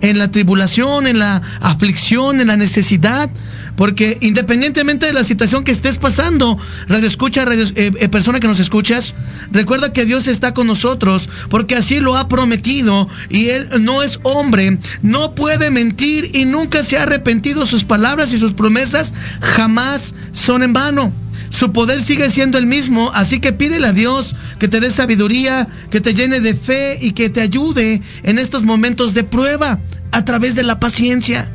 en 0.04 0.20
la 0.20 0.30
tribulación, 0.30 1.08
en 1.08 1.18
la 1.18 1.42
aflicción, 1.62 2.42
en 2.42 2.48
la 2.48 2.58
necesidad, 2.58 3.30
Porque 3.76 4.20
independientemente 4.22 5.08
de 5.08 5.14
la 5.14 5.24
situación 5.24 5.64
que 5.64 5.72
estés 5.72 5.98
pasando, 5.98 6.60
radio 6.88 7.08
escucha, 7.08 7.44
radio, 7.44 7.66
eh, 7.74 7.92
eh, 8.00 8.08
persona 8.08 8.40
que 8.40 8.48
nos 8.48 8.60
escuchas, 8.60 9.16
recuerda 9.52 9.92
que 9.92 10.06
Dios 10.06 10.28
está 10.28 10.54
con 10.54 10.68
nosotros, 10.68 11.28
porque 11.50 11.74
así 11.74 12.00
lo 12.00 12.16
ha 12.16 12.28
prometido 12.28 13.10
y 13.30 13.50
Él 13.50 13.68
no 13.82 14.04
es 14.04 14.20
hombre, 14.22 14.78
no 15.02 15.34
puede 15.34 15.72
mentir 15.72 16.30
y 16.36 16.46
nunca 16.46 16.84
se 16.84 17.00
ha 17.00 17.04
arrepentido. 17.04 17.66
Sus 17.66 17.84
palabras 17.84 18.32
y 18.32 18.38
sus 18.38 18.54
promesas 18.54 19.16
jamás 19.42 20.14
son 20.34 20.62
en 20.62 20.74
vano. 20.74 21.12
Su 21.54 21.72
poder 21.72 22.02
sigue 22.02 22.32
siendo 22.32 22.58
el 22.58 22.66
mismo, 22.66 23.12
así 23.14 23.40
que 23.40 23.54
pídele 23.54 23.86
a 23.86 23.94
Dios 23.94 24.36
que 24.58 24.68
te 24.68 24.80
dé 24.80 24.90
sabiduría, 24.90 25.68
que 25.92 26.02
te 26.02 26.16
llene 26.16 26.40
de 26.40 26.56
fe 26.56 26.98
y 27.00 27.12
que 27.12 27.30
te 27.30 27.42
ayude 27.42 28.02
en 28.24 28.40
estos 28.40 28.64
momentos 28.64 29.14
de 29.14 29.24
prueba 29.24 29.80
a 30.12 30.26
través 30.26 30.56
de 30.56 30.64
la 30.64 30.80
paciencia. 30.80 31.52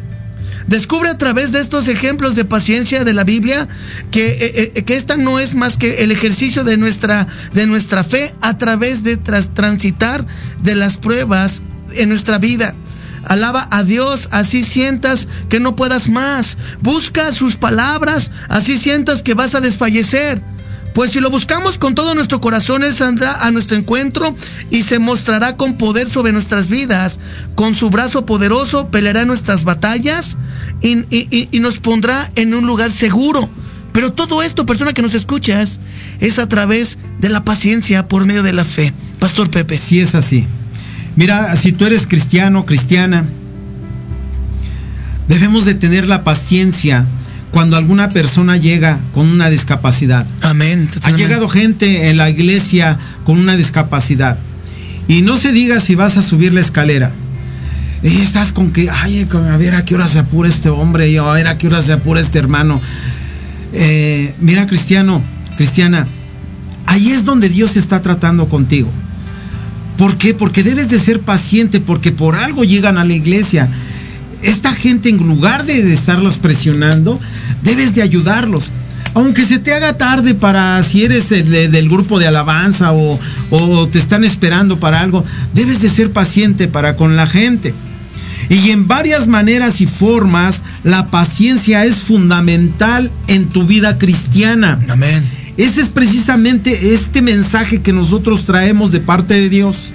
Descubre 0.68 1.08
a 1.08 1.18
través 1.18 1.50
de 1.50 1.58
estos 1.58 1.88
ejemplos 1.88 2.36
de 2.36 2.44
paciencia 2.44 3.02
de 3.02 3.12
la 3.12 3.24
Biblia 3.24 3.66
que, 4.12 4.28
eh, 4.28 4.72
eh, 4.76 4.84
que 4.84 4.94
esta 4.94 5.16
no 5.16 5.40
es 5.40 5.56
más 5.56 5.76
que 5.76 6.04
el 6.04 6.12
ejercicio 6.12 6.62
de 6.62 6.76
nuestra, 6.76 7.26
de 7.52 7.66
nuestra 7.66 8.04
fe 8.04 8.32
a 8.40 8.56
través 8.56 9.02
de 9.02 9.16
tras, 9.16 9.52
transitar 9.52 10.24
de 10.62 10.76
las 10.76 10.96
pruebas 10.96 11.60
en 11.94 12.08
nuestra 12.08 12.38
vida. 12.38 12.76
Alaba 13.24 13.68
a 13.70 13.82
Dios, 13.82 14.28
así 14.30 14.62
sientas 14.62 15.28
que 15.48 15.60
no 15.60 15.76
puedas 15.76 16.08
más. 16.08 16.56
Busca 16.80 17.32
sus 17.32 17.56
palabras, 17.56 18.30
así 18.48 18.76
sientas 18.76 19.22
que 19.22 19.34
vas 19.34 19.54
a 19.54 19.60
desfallecer. 19.60 20.42
Pues 20.94 21.12
si 21.12 21.20
lo 21.20 21.30
buscamos 21.30 21.78
con 21.78 21.94
todo 21.94 22.14
nuestro 22.14 22.40
corazón, 22.40 22.82
Él 22.82 22.92
saldrá 22.92 23.46
a 23.46 23.52
nuestro 23.52 23.76
encuentro 23.76 24.34
y 24.68 24.82
se 24.82 24.98
mostrará 24.98 25.56
con 25.56 25.78
poder 25.78 26.08
sobre 26.08 26.32
nuestras 26.32 26.68
vidas. 26.68 27.20
Con 27.54 27.74
su 27.74 27.88
brazo 27.88 28.26
poderoso 28.26 28.88
peleará 28.88 29.24
nuestras 29.24 29.62
batallas 29.62 30.36
y, 30.82 31.48
nos 31.60 31.78
pondrá 31.78 32.30
en 32.34 32.52
un 32.52 32.66
lugar 32.66 32.90
seguro. 32.90 33.48
Pero 33.92 34.12
todo 34.12 34.42
esto, 34.42 34.66
persona 34.66 34.92
que 34.92 35.02
nos 35.02 35.14
escuchas, 35.14 35.78
es 36.20 36.38
a 36.38 36.48
través 36.48 36.98
de 37.20 37.28
la 37.28 37.44
paciencia 37.44 38.08
por 38.08 38.26
medio 38.26 38.42
de 38.42 38.52
la 38.52 38.64
fe. 38.64 38.92
Pastor 39.18 39.50
Pepe. 39.50 39.78
Sí 39.78 40.00
es 40.00 40.14
así. 40.14 40.46
Mira, 41.18 41.56
si 41.56 41.72
tú 41.72 41.84
eres 41.84 42.06
cristiano, 42.06 42.64
cristiana, 42.64 43.24
debemos 45.26 45.64
de 45.64 45.74
tener 45.74 46.06
la 46.06 46.22
paciencia 46.22 47.06
cuando 47.50 47.76
alguna 47.76 48.08
persona 48.10 48.56
llega 48.56 49.00
con 49.14 49.26
una 49.26 49.50
discapacidad. 49.50 50.28
Amén. 50.42 50.88
Ha 51.02 51.10
llegado 51.10 51.48
gente 51.48 52.08
en 52.08 52.18
la 52.18 52.30
iglesia 52.30 52.98
con 53.24 53.36
una 53.36 53.56
discapacidad. 53.56 54.38
Y 55.08 55.22
no 55.22 55.36
se 55.36 55.50
diga 55.50 55.80
si 55.80 55.96
vas 55.96 56.16
a 56.16 56.22
subir 56.22 56.54
la 56.54 56.60
escalera. 56.60 57.10
Y 58.04 58.20
estás 58.20 58.52
con 58.52 58.70
que, 58.70 58.88
ay, 58.88 59.26
a 59.28 59.56
ver 59.56 59.74
a 59.74 59.84
qué 59.84 59.96
hora 59.96 60.06
se 60.06 60.20
apura 60.20 60.48
este 60.48 60.68
hombre, 60.68 61.10
y 61.10 61.16
a 61.16 61.24
ver 61.24 61.48
a 61.48 61.58
qué 61.58 61.66
hora 61.66 61.82
se 61.82 61.94
apura 61.94 62.20
este 62.20 62.38
hermano. 62.38 62.80
Eh, 63.72 64.36
mira, 64.38 64.68
cristiano, 64.68 65.20
cristiana, 65.56 66.06
ahí 66.86 67.10
es 67.10 67.24
donde 67.24 67.48
Dios 67.48 67.76
está 67.76 68.02
tratando 68.02 68.48
contigo. 68.48 68.88
¿Por 69.98 70.16
qué? 70.16 70.32
Porque 70.32 70.62
debes 70.62 70.88
de 70.88 70.98
ser 70.98 71.20
paciente, 71.20 71.80
porque 71.80 72.12
por 72.12 72.36
algo 72.36 72.62
llegan 72.64 72.96
a 72.96 73.04
la 73.04 73.12
iglesia. 73.12 73.68
Esta 74.40 74.72
gente, 74.72 75.08
en 75.08 75.18
lugar 75.18 75.66
de 75.66 75.92
estarlos 75.92 76.36
presionando, 76.36 77.18
debes 77.64 77.94
de 77.96 78.02
ayudarlos. 78.02 78.70
Aunque 79.14 79.44
se 79.44 79.58
te 79.58 79.74
haga 79.74 79.98
tarde 79.98 80.34
para 80.34 80.80
si 80.84 81.04
eres 81.04 81.32
el, 81.32 81.50
del 81.50 81.88
grupo 81.88 82.20
de 82.20 82.28
alabanza 82.28 82.92
o, 82.92 83.18
o 83.50 83.88
te 83.88 83.98
están 83.98 84.22
esperando 84.22 84.78
para 84.78 85.00
algo, 85.00 85.24
debes 85.52 85.82
de 85.82 85.88
ser 85.88 86.12
paciente 86.12 86.68
para 86.68 86.96
con 86.96 87.16
la 87.16 87.26
gente. 87.26 87.74
Y 88.48 88.70
en 88.70 88.86
varias 88.86 89.26
maneras 89.26 89.80
y 89.80 89.86
formas, 89.86 90.62
la 90.84 91.08
paciencia 91.08 91.84
es 91.84 91.96
fundamental 91.96 93.10
en 93.26 93.46
tu 93.48 93.66
vida 93.66 93.98
cristiana. 93.98 94.78
Amén. 94.88 95.37
Ese 95.58 95.80
es 95.80 95.88
precisamente 95.88 96.94
este 96.94 97.20
mensaje 97.20 97.82
que 97.82 97.92
nosotros 97.92 98.44
traemos 98.44 98.92
de 98.92 99.00
parte 99.00 99.34
de 99.34 99.48
Dios. 99.48 99.92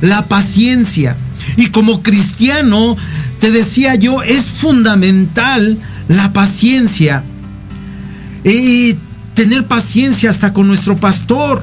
La 0.00 0.26
paciencia. 0.26 1.16
Y 1.56 1.68
como 1.68 2.02
cristiano, 2.02 2.96
te 3.38 3.52
decía 3.52 3.94
yo, 3.94 4.22
es 4.22 4.46
fundamental 4.46 5.78
la 6.08 6.32
paciencia. 6.32 7.22
Y 8.42 8.96
tener 9.34 9.66
paciencia 9.66 10.28
hasta 10.28 10.52
con 10.52 10.66
nuestro 10.66 10.98
pastor. 10.98 11.62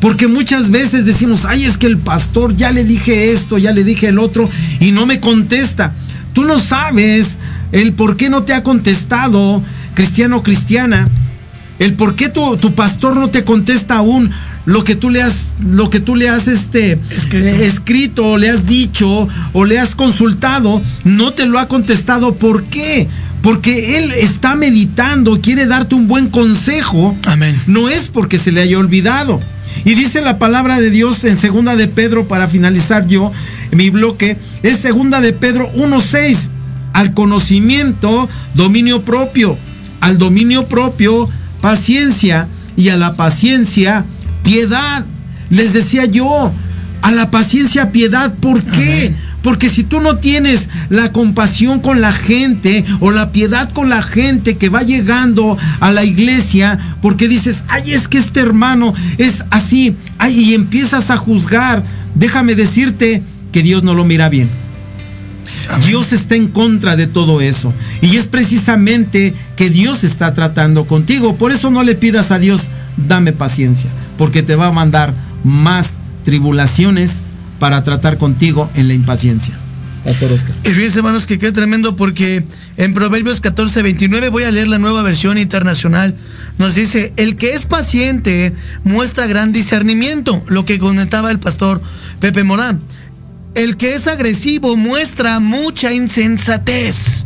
Porque 0.00 0.26
muchas 0.26 0.70
veces 0.70 1.04
decimos, 1.04 1.44
ay, 1.44 1.66
es 1.66 1.76
que 1.76 1.86
el 1.86 1.98
pastor 1.98 2.56
ya 2.56 2.72
le 2.72 2.84
dije 2.84 3.32
esto, 3.32 3.58
ya 3.58 3.72
le 3.72 3.84
dije 3.84 4.08
el 4.08 4.18
otro, 4.18 4.48
y 4.80 4.92
no 4.92 5.04
me 5.04 5.20
contesta. 5.20 5.92
Tú 6.32 6.44
no 6.44 6.58
sabes 6.58 7.38
el 7.72 7.92
por 7.92 8.16
qué 8.16 8.30
no 8.30 8.44
te 8.44 8.54
ha 8.54 8.62
contestado, 8.62 9.62
cristiano 9.92 10.42
cristiana. 10.42 11.06
El 11.80 11.94
por 11.94 12.14
qué 12.14 12.28
tu, 12.28 12.58
tu, 12.58 12.74
pastor 12.74 13.16
no 13.16 13.30
te 13.30 13.42
contesta 13.42 13.96
aún 13.96 14.30
lo 14.66 14.84
que 14.84 14.94
tú 14.94 15.08
le 15.08 15.22
has, 15.22 15.54
lo 15.58 15.88
que 15.88 15.98
tú 15.98 16.14
le 16.14 16.28
has 16.28 16.46
este, 16.46 16.92
escrito. 17.10 17.48
Eh, 17.48 17.66
escrito, 17.66 18.36
le 18.36 18.50
has 18.50 18.66
dicho 18.66 19.26
o 19.54 19.64
le 19.64 19.78
has 19.78 19.94
consultado, 19.94 20.80
no 21.04 21.32
te 21.32 21.46
lo 21.46 21.58
ha 21.58 21.68
contestado. 21.68 22.34
¿Por 22.34 22.64
qué? 22.64 23.08
Porque 23.42 23.98
él 23.98 24.12
está 24.12 24.56
meditando, 24.56 25.40
quiere 25.40 25.64
darte 25.64 25.94
un 25.94 26.06
buen 26.06 26.28
consejo. 26.28 27.16
Amén. 27.24 27.58
No 27.66 27.88
es 27.88 28.08
porque 28.08 28.38
se 28.38 28.52
le 28.52 28.60
haya 28.60 28.78
olvidado. 28.78 29.40
Y 29.86 29.94
dice 29.94 30.20
la 30.20 30.38
palabra 30.38 30.78
de 30.80 30.90
Dios 30.90 31.24
en 31.24 31.38
segunda 31.38 31.76
de 31.76 31.88
Pedro 31.88 32.28
para 32.28 32.46
finalizar 32.46 33.06
yo 33.06 33.32
mi 33.72 33.88
bloque, 33.88 34.36
es 34.62 34.78
segunda 34.78 35.22
de 35.22 35.32
Pedro 35.32 35.70
1:6, 35.74 36.50
al 36.92 37.14
conocimiento 37.14 38.28
dominio 38.54 39.02
propio, 39.02 39.56
al 40.00 40.18
dominio 40.18 40.66
propio 40.66 41.30
paciencia 41.60 42.48
y 42.76 42.88
a 42.88 42.96
la 42.96 43.14
paciencia 43.14 44.04
piedad. 44.42 45.04
Les 45.50 45.72
decía 45.72 46.04
yo, 46.04 46.52
a 47.02 47.10
la 47.10 47.30
paciencia 47.30 47.92
piedad, 47.92 48.32
¿por 48.34 48.62
qué? 48.62 49.06
Amén. 49.06 49.30
Porque 49.42 49.70
si 49.70 49.84
tú 49.84 50.00
no 50.00 50.18
tienes 50.18 50.68
la 50.90 51.12
compasión 51.12 51.80
con 51.80 52.00
la 52.00 52.12
gente 52.12 52.84
o 53.00 53.10
la 53.10 53.32
piedad 53.32 53.70
con 53.72 53.88
la 53.88 54.02
gente 54.02 54.56
que 54.56 54.68
va 54.68 54.82
llegando 54.82 55.56
a 55.80 55.90
la 55.92 56.04
iglesia, 56.04 56.78
porque 57.00 57.26
dices, 57.26 57.64
ay, 57.68 57.92
es 57.92 58.06
que 58.06 58.18
este 58.18 58.40
hermano 58.40 58.92
es 59.18 59.44
así, 59.50 59.96
ay, 60.18 60.38
y 60.38 60.54
empiezas 60.54 61.10
a 61.10 61.16
juzgar, 61.16 61.82
déjame 62.14 62.54
decirte 62.54 63.22
que 63.50 63.62
Dios 63.62 63.82
no 63.82 63.94
lo 63.94 64.04
mira 64.04 64.28
bien. 64.28 64.50
Amén. 65.68 65.86
Dios 65.86 66.12
está 66.12 66.36
en 66.36 66.48
contra 66.48 66.96
de 66.96 67.06
todo 67.06 67.40
eso. 67.40 67.72
Y 68.00 68.16
es 68.16 68.26
precisamente 68.26 69.34
que 69.56 69.70
Dios 69.70 70.04
está 70.04 70.34
tratando 70.34 70.86
contigo. 70.86 71.36
Por 71.36 71.52
eso 71.52 71.70
no 71.70 71.82
le 71.82 71.94
pidas 71.94 72.30
a 72.30 72.38
Dios, 72.38 72.68
dame 72.96 73.32
paciencia, 73.32 73.90
porque 74.16 74.42
te 74.42 74.56
va 74.56 74.66
a 74.66 74.72
mandar 74.72 75.12
más 75.44 75.98
tribulaciones 76.24 77.22
para 77.58 77.82
tratar 77.82 78.18
contigo 78.18 78.70
en 78.74 78.88
la 78.88 78.94
impaciencia. 78.94 79.54
Pastor 80.04 80.32
Oscar. 80.32 80.54
Y 80.64 80.70
fíjense, 80.70 80.98
hermanos, 80.98 81.26
que 81.26 81.38
qué 81.38 81.52
tremendo 81.52 81.94
porque 81.94 82.42
en 82.78 82.94
Proverbios 82.94 83.40
14, 83.40 83.82
29, 83.82 84.30
voy 84.30 84.44
a 84.44 84.50
leer 84.50 84.68
la 84.68 84.78
nueva 84.78 85.02
versión 85.02 85.36
internacional, 85.36 86.14
nos 86.58 86.74
dice, 86.74 87.12
el 87.16 87.36
que 87.36 87.52
es 87.52 87.66
paciente 87.66 88.54
muestra 88.82 89.26
gran 89.26 89.52
discernimiento, 89.52 90.42
lo 90.48 90.64
que 90.64 90.78
comentaba 90.78 91.30
el 91.30 91.38
pastor 91.38 91.82
Pepe 92.18 92.44
Morán. 92.44 92.80
El 93.54 93.76
que 93.76 93.94
es 93.94 94.06
agresivo 94.06 94.76
muestra 94.76 95.40
mucha 95.40 95.92
insensatez. 95.92 97.24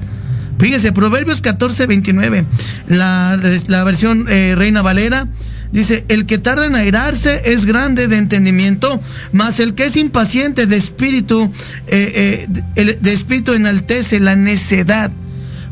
Fíjese, 0.59 0.93
Proverbios 0.93 1.41
14, 1.41 1.87
29, 1.87 2.45
la, 2.89 3.39
la 3.67 3.85
versión 3.85 4.27
eh, 4.29 4.55
Reina 4.57 4.83
Valera, 4.83 5.29
Dice, 5.75 6.05
el 6.07 6.25
que 6.25 6.39
tarda 6.39 6.67
en 6.67 6.77
airarse 6.77 7.43
es 7.47 7.65
grande 7.65 8.07
de 8.07 8.19
entendimiento, 8.19 9.01
mas 9.33 9.59
el 9.59 9.75
que 9.75 9.87
es 9.87 9.97
impaciente 9.97 10.67
de 10.67 10.77
espíritu, 10.77 11.51
eh, 11.89 12.47
eh, 12.49 12.63
el, 12.77 13.03
de 13.03 13.13
espíritu 13.13 13.55
enaltece 13.55 14.21
la 14.21 14.37
necedad. 14.37 15.11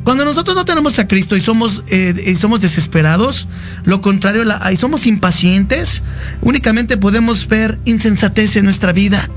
Cuando 0.04 0.24
nosotros 0.24 0.56
no 0.56 0.64
tenemos 0.64 0.98
a 0.98 1.06
Cristo 1.06 1.36
y 1.36 1.40
somos, 1.40 1.84
eh, 1.88 2.24
y 2.26 2.34
somos 2.34 2.60
desesperados, 2.60 3.46
lo 3.84 4.00
contrario, 4.00 4.44
la, 4.44 4.72
y 4.72 4.76
somos 4.76 5.06
impacientes, 5.06 6.02
únicamente 6.40 6.96
podemos 6.96 7.46
ver 7.46 7.78
insensatez 7.84 8.56
en 8.56 8.64
nuestra 8.64 8.92
vida, 8.92 9.28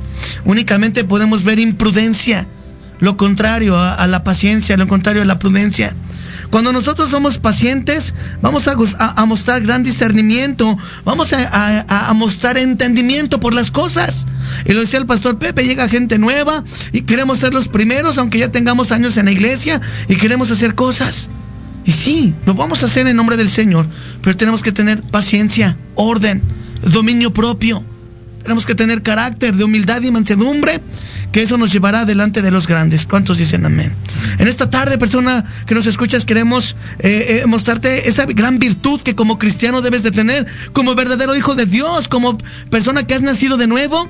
únicamente 0.43 1.03
podemos 1.03 1.43
ver 1.43 1.59
imprudencia, 1.59 2.47
lo 2.99 3.15
contrario 3.15 3.75
a, 3.77 3.93
a 3.93 4.07
la 4.07 4.23
paciencia, 4.23 4.75
lo 4.77 4.87
contrario 4.87 5.21
a 5.21 5.25
la 5.25 5.37
prudencia. 5.37 5.93
Cuando 6.55 6.71
nosotros 6.71 7.09
somos 7.09 7.37
pacientes, 7.37 8.13
vamos 8.41 8.69
a, 8.69 9.25
mostrar 9.25 9.59
gran 9.59 9.83
discernimiento, 9.83 10.77
vamos 11.03 11.33
a, 11.33 12.09
a, 12.09 12.13
mostrar 12.13 12.57
entendimiento 12.57 13.41
por 13.41 13.53
las 13.53 13.71
cosas. 13.71 14.25
Y 14.63 14.71
lo 14.71 14.79
decía 14.79 14.99
el 14.99 15.05
pastor 15.05 15.37
Pepe, 15.37 15.65
llega 15.65 15.89
gente 15.89 16.17
nueva 16.17 16.63
y 16.93 17.01
queremos 17.01 17.39
ser 17.39 17.53
los 17.53 17.67
primeros, 17.67 18.17
aunque 18.17 18.39
ya 18.39 18.53
tengamos 18.53 18.93
años 18.93 19.17
en 19.17 19.25
la 19.25 19.33
iglesia, 19.33 19.81
y 20.07 20.15
queremos 20.15 20.49
hacer 20.49 20.75
cosas. 20.75 21.27
Y 21.83 21.91
sí, 21.91 22.33
lo 22.45 22.53
vamos 22.53 22.83
a 22.83 22.85
hacer 22.85 23.05
en 23.05 23.17
nombre 23.17 23.35
del 23.35 23.49
Señor, 23.49 23.85
pero 24.21 24.37
tenemos 24.37 24.63
que 24.63 24.71
tener 24.71 25.01
paciencia, 25.01 25.75
orden, 25.95 26.41
dominio 26.83 27.33
propio. 27.33 27.83
Tenemos 28.45 28.67
que 28.67 28.75
tener 28.75 29.01
carácter 29.01 29.55
de 29.55 29.63
humildad 29.63 30.03
y 30.03 30.11
mansedumbre 30.11 30.79
que 31.31 31.41
eso 31.41 31.57
nos 31.57 31.71
llevará 31.73 32.05
delante 32.05 32.43
de 32.43 32.51
los 32.51 32.67
grandes. 32.67 33.07
¿Cuántos 33.07 33.39
dicen 33.39 33.65
amén? 33.65 33.91
En 34.37 34.47
esta 34.47 34.69
tarde, 34.69 34.99
persona 34.99 35.43
que 35.65 35.73
nos 35.73 35.87
escuchas, 35.87 36.25
queremos 36.25 36.75
eh, 36.99 37.41
eh, 37.41 37.47
mostrarte 37.47 38.07
esa 38.07 38.25
gran 38.25 38.59
virtud 38.59 39.01
que 39.01 39.15
como 39.15 39.39
cristiano 39.39 39.81
debes 39.81 40.03
de 40.03 40.11
tener, 40.11 40.45
como 40.73 40.93
verdadero 40.93 41.35
hijo 41.35 41.55
de 41.55 41.65
Dios, 41.65 42.07
como 42.07 42.37
persona 42.69 43.07
que 43.07 43.15
has 43.15 43.23
nacido 43.23 43.57
de 43.57 43.65
nuevo 43.65 44.07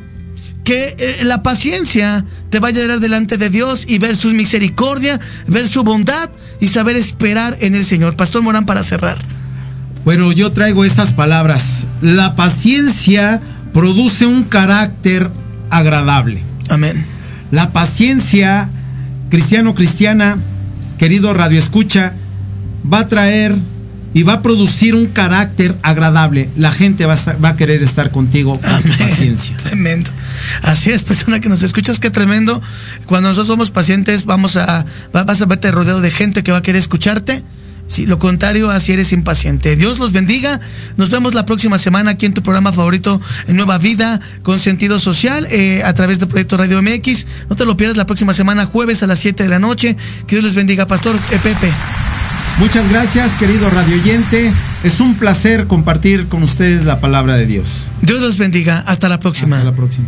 que 0.65 0.95
eh, 0.97 1.23
la 1.23 1.41
paciencia 1.41 2.25
te 2.49 2.59
vaya 2.59 2.79
a 2.79 2.81
llevar 2.81 2.99
delante 2.99 3.37
de 3.37 3.49
Dios 3.49 3.85
y 3.87 3.99
ver 3.99 4.17
su 4.17 4.31
misericordia, 4.31 5.21
ver 5.47 5.65
su 5.69 5.83
bondad 5.83 6.29
y 6.59 6.67
saber 6.67 6.97
esperar 6.97 7.55
en 7.61 7.73
el 7.73 7.85
Señor. 7.85 8.17
Pastor 8.17 8.41
Morán, 8.41 8.65
para 8.65 8.83
cerrar. 8.83 9.17
Bueno, 10.03 10.31
yo 10.31 10.51
traigo 10.51 10.83
estas 10.83 11.13
palabras. 11.13 11.87
La 12.01 12.35
paciencia 12.35 13.41
produce 13.75 14.25
un 14.25 14.45
carácter 14.45 15.29
agradable. 15.69 16.41
Amén. 16.69 17.05
La 17.51 17.71
paciencia, 17.73 18.69
cristiano, 19.29 19.75
cristiana, 19.75 20.37
querido 20.97 21.33
radio 21.33 21.59
escucha, 21.59 22.13
va 22.91 22.99
a 22.99 23.07
traer 23.07 23.53
y 24.13 24.23
va 24.23 24.33
a 24.35 24.41
producir 24.41 24.95
un 24.95 25.07
carácter 25.07 25.75
agradable. 25.81 26.49
La 26.55 26.71
gente 26.71 27.05
va 27.05 27.11
a, 27.11 27.17
estar- 27.17 27.43
va 27.43 27.49
a 27.49 27.55
querer 27.57 27.83
estar 27.83 28.11
contigo 28.11 28.61
con 28.61 28.81
tu 28.81 28.97
paciencia. 28.97 29.57
Tremendo. 29.61 30.09
Así 30.61 30.91
es, 30.91 31.03
persona 31.03 31.41
que 31.41 31.49
nos 31.49 31.61
escuchas, 31.61 31.99
qué 31.99 32.09
tremendo. 32.09 32.61
Cuando 33.07 33.27
nosotros 33.27 33.47
somos 33.47 33.71
pacientes, 33.71 34.23
vamos 34.23 34.55
a, 34.55 34.85
va- 35.13 35.25
vas 35.25 35.41
a 35.41 35.45
verte 35.47 35.69
rodeado 35.71 35.99
de 35.99 36.11
gente 36.11 36.43
que 36.43 36.53
va 36.53 36.59
a 36.59 36.61
querer 36.61 36.79
escucharte. 36.79 37.43
Si 37.87 38.05
lo 38.05 38.17
contrario, 38.17 38.69
así 38.69 38.93
eres 38.93 39.13
impaciente. 39.13 39.75
Dios 39.75 39.99
los 39.99 40.11
bendiga. 40.11 40.59
Nos 40.97 41.09
vemos 41.09 41.33
la 41.33 41.45
próxima 41.45 41.77
semana 41.77 42.11
aquí 42.11 42.25
en 42.25 42.33
tu 42.33 42.41
programa 42.41 42.71
favorito, 42.71 43.21
Nueva 43.47 43.77
Vida, 43.77 44.19
con 44.43 44.59
sentido 44.59 44.99
social, 44.99 45.47
eh, 45.51 45.83
a 45.83 45.93
través 45.93 46.19
de 46.19 46.27
Proyecto 46.27 46.57
Radio 46.57 46.81
MX. 46.81 47.27
No 47.49 47.55
te 47.55 47.65
lo 47.65 47.77
pierdas 47.77 47.97
la 47.97 48.05
próxima 48.05 48.33
semana, 48.33 48.65
jueves 48.65 49.03
a 49.03 49.07
las 49.07 49.19
7 49.19 49.43
de 49.43 49.49
la 49.49 49.59
noche. 49.59 49.95
Que 50.27 50.35
Dios 50.35 50.43
les 50.43 50.55
bendiga, 50.55 50.87
Pastor 50.87 51.15
Pepe. 51.29 51.71
Muchas 52.57 52.89
gracias, 52.89 53.33
querido 53.33 53.69
radio 53.69 53.95
oyente. 53.95 54.51
Es 54.83 54.99
un 54.99 55.15
placer 55.15 55.67
compartir 55.67 56.27
con 56.27 56.41
ustedes 56.41 56.85
la 56.85 56.99
palabra 57.01 57.35
de 57.35 57.45
Dios. 57.45 57.89
Dios 58.01 58.19
los 58.19 58.37
bendiga. 58.37 58.79
Hasta 58.87 59.09
la 59.09 59.19
próxima. 59.19 59.57
Hasta 59.57 59.69
la 59.69 59.75
próxima. 59.75 60.07